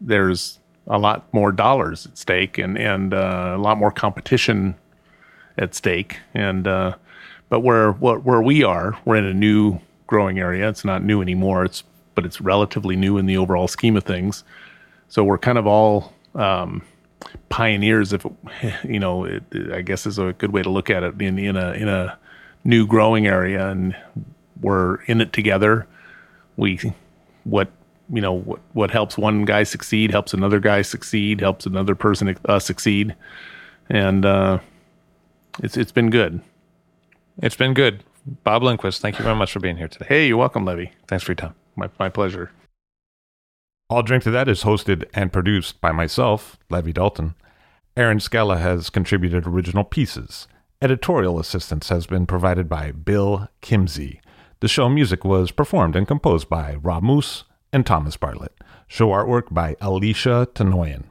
there's 0.00 0.58
a 0.86 0.98
lot 0.98 1.32
more 1.32 1.52
dollars 1.52 2.06
at 2.06 2.16
stake 2.18 2.58
and 2.58 2.78
and 2.78 3.12
uh, 3.12 3.54
a 3.56 3.58
lot 3.58 3.78
more 3.78 3.90
competition 3.90 4.76
at 5.58 5.74
stake. 5.74 6.18
And 6.34 6.66
uh, 6.66 6.96
but 7.48 7.60
where 7.60 7.92
what 7.92 8.24
where 8.24 8.42
we 8.42 8.62
are, 8.62 8.98
we're 9.04 9.16
in 9.16 9.24
a 9.24 9.34
new 9.34 9.80
growing 10.06 10.38
area. 10.38 10.68
It's 10.68 10.84
not 10.84 11.02
new 11.02 11.20
anymore. 11.20 11.64
It's 11.64 11.82
but 12.14 12.24
it's 12.24 12.40
relatively 12.40 12.96
new 12.96 13.18
in 13.18 13.26
the 13.26 13.36
overall 13.36 13.68
scheme 13.68 13.96
of 13.96 14.04
things. 14.04 14.44
So 15.08 15.22
we're 15.22 15.38
kind 15.38 15.58
of 15.58 15.66
all 15.66 16.14
um, 16.34 16.82
pioneers. 17.48 18.12
If 18.12 18.26
you 18.84 18.98
know, 18.98 19.24
it, 19.24 19.42
I 19.72 19.82
guess 19.82 20.06
is 20.06 20.18
a 20.18 20.32
good 20.32 20.52
way 20.52 20.62
to 20.62 20.70
look 20.70 20.90
at 20.90 21.02
it 21.02 21.20
in 21.20 21.38
in 21.38 21.56
a 21.56 21.72
in 21.72 21.88
a 21.88 22.18
new 22.64 22.86
growing 22.86 23.26
area, 23.26 23.68
and 23.68 23.96
we're 24.60 24.96
in 25.02 25.20
it 25.20 25.32
together. 25.32 25.86
We 26.56 26.80
what 27.44 27.70
you 28.12 28.20
know 28.20 28.32
what 28.32 28.60
what 28.72 28.90
helps 28.90 29.18
one 29.18 29.44
guy 29.44 29.62
succeed 29.62 30.10
helps 30.10 30.32
another 30.32 30.60
guy 30.60 30.82
succeed 30.82 31.40
helps 31.40 31.66
another 31.66 31.94
person 31.94 32.36
uh, 32.44 32.58
succeed. 32.58 33.14
And 33.88 34.24
uh, 34.24 34.60
it's 35.62 35.76
it's 35.76 35.92
been 35.92 36.10
good. 36.10 36.40
It's 37.42 37.56
been 37.56 37.74
good. 37.74 38.04
Bob 38.44 38.62
lindquist 38.62 39.00
thank 39.00 39.18
you 39.18 39.24
very 39.24 39.36
much 39.36 39.52
for 39.52 39.60
being 39.60 39.76
here 39.76 39.88
today. 39.88 40.06
Hey 40.08 40.28
you're 40.28 40.36
welcome 40.36 40.64
Levi. 40.64 40.90
Thanks 41.08 41.24
for 41.24 41.32
your 41.32 41.36
time. 41.36 41.54
My, 41.76 41.88
my 41.98 42.08
pleasure. 42.08 42.50
I'll 43.88 44.02
drink 44.02 44.24
to 44.24 44.30
that 44.32 44.48
is 44.48 44.64
hosted 44.64 45.04
and 45.14 45.32
produced 45.32 45.80
by 45.80 45.92
myself 45.92 46.58
Levi 46.70 46.92
dalton. 46.92 47.34
Erin 47.96 48.20
scala 48.20 48.58
has 48.58 48.90
contributed 48.90 49.46
original 49.46 49.84
pieces. 49.84 50.48
Editorial 50.82 51.38
assistance 51.38 51.88
has 51.88 52.06
been 52.06 52.26
provided 52.26 52.68
by 52.68 52.92
bill 52.92 53.48
kimsey. 53.62 54.20
The 54.60 54.68
show 54.68 54.88
music 54.88 55.24
was 55.24 55.50
performed 55.50 55.96
and 55.96 56.06
composed 56.06 56.48
by 56.48 56.74
rob 56.74 57.02
moose 57.02 57.44
and 57.72 57.86
Thomas 57.86 58.16
Bartlett. 58.16 58.52
Show 58.86 59.08
artwork 59.08 59.52
by 59.52 59.76
Alicia 59.80 60.48
Tenoyan. 60.54 61.04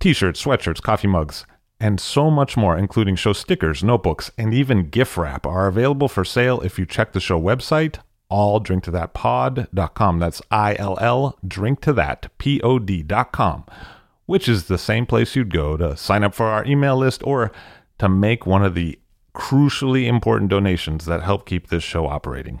T 0.00 0.12
shirts, 0.12 0.44
sweatshirts, 0.44 0.82
coffee 0.82 1.08
mugs, 1.08 1.44
and 1.80 2.00
so 2.00 2.30
much 2.30 2.56
more, 2.56 2.76
including 2.76 3.16
show 3.16 3.32
stickers, 3.32 3.84
notebooks, 3.84 4.30
and 4.36 4.52
even 4.52 4.88
gift 4.88 5.16
wrap, 5.16 5.46
are 5.46 5.68
available 5.68 6.08
for 6.08 6.24
sale 6.24 6.60
if 6.62 6.78
you 6.78 6.86
check 6.86 7.12
the 7.12 7.20
show 7.20 7.40
website, 7.40 7.98
illdrinktothatpod.com. 8.30 10.18
That's 10.18 10.42
I 10.50 10.74
L 10.78 10.98
L 11.00 11.38
drink 11.46 11.80
to 11.82 11.92
that 11.92 12.28
P 12.38 12.60
O 12.62 12.78
which 14.26 14.48
is 14.48 14.64
the 14.64 14.78
same 14.78 15.06
place 15.06 15.34
you'd 15.36 15.52
go 15.52 15.76
to 15.76 15.96
sign 15.96 16.24
up 16.24 16.34
for 16.34 16.46
our 16.46 16.64
email 16.66 16.96
list 16.96 17.22
or 17.24 17.52
to 17.98 18.08
make 18.08 18.46
one 18.46 18.64
of 18.64 18.74
the 18.74 18.98
crucially 19.34 20.06
important 20.06 20.50
donations 20.50 21.06
that 21.06 21.22
help 21.22 21.46
keep 21.46 21.68
this 21.68 21.84
show 21.84 22.06
operating. 22.06 22.60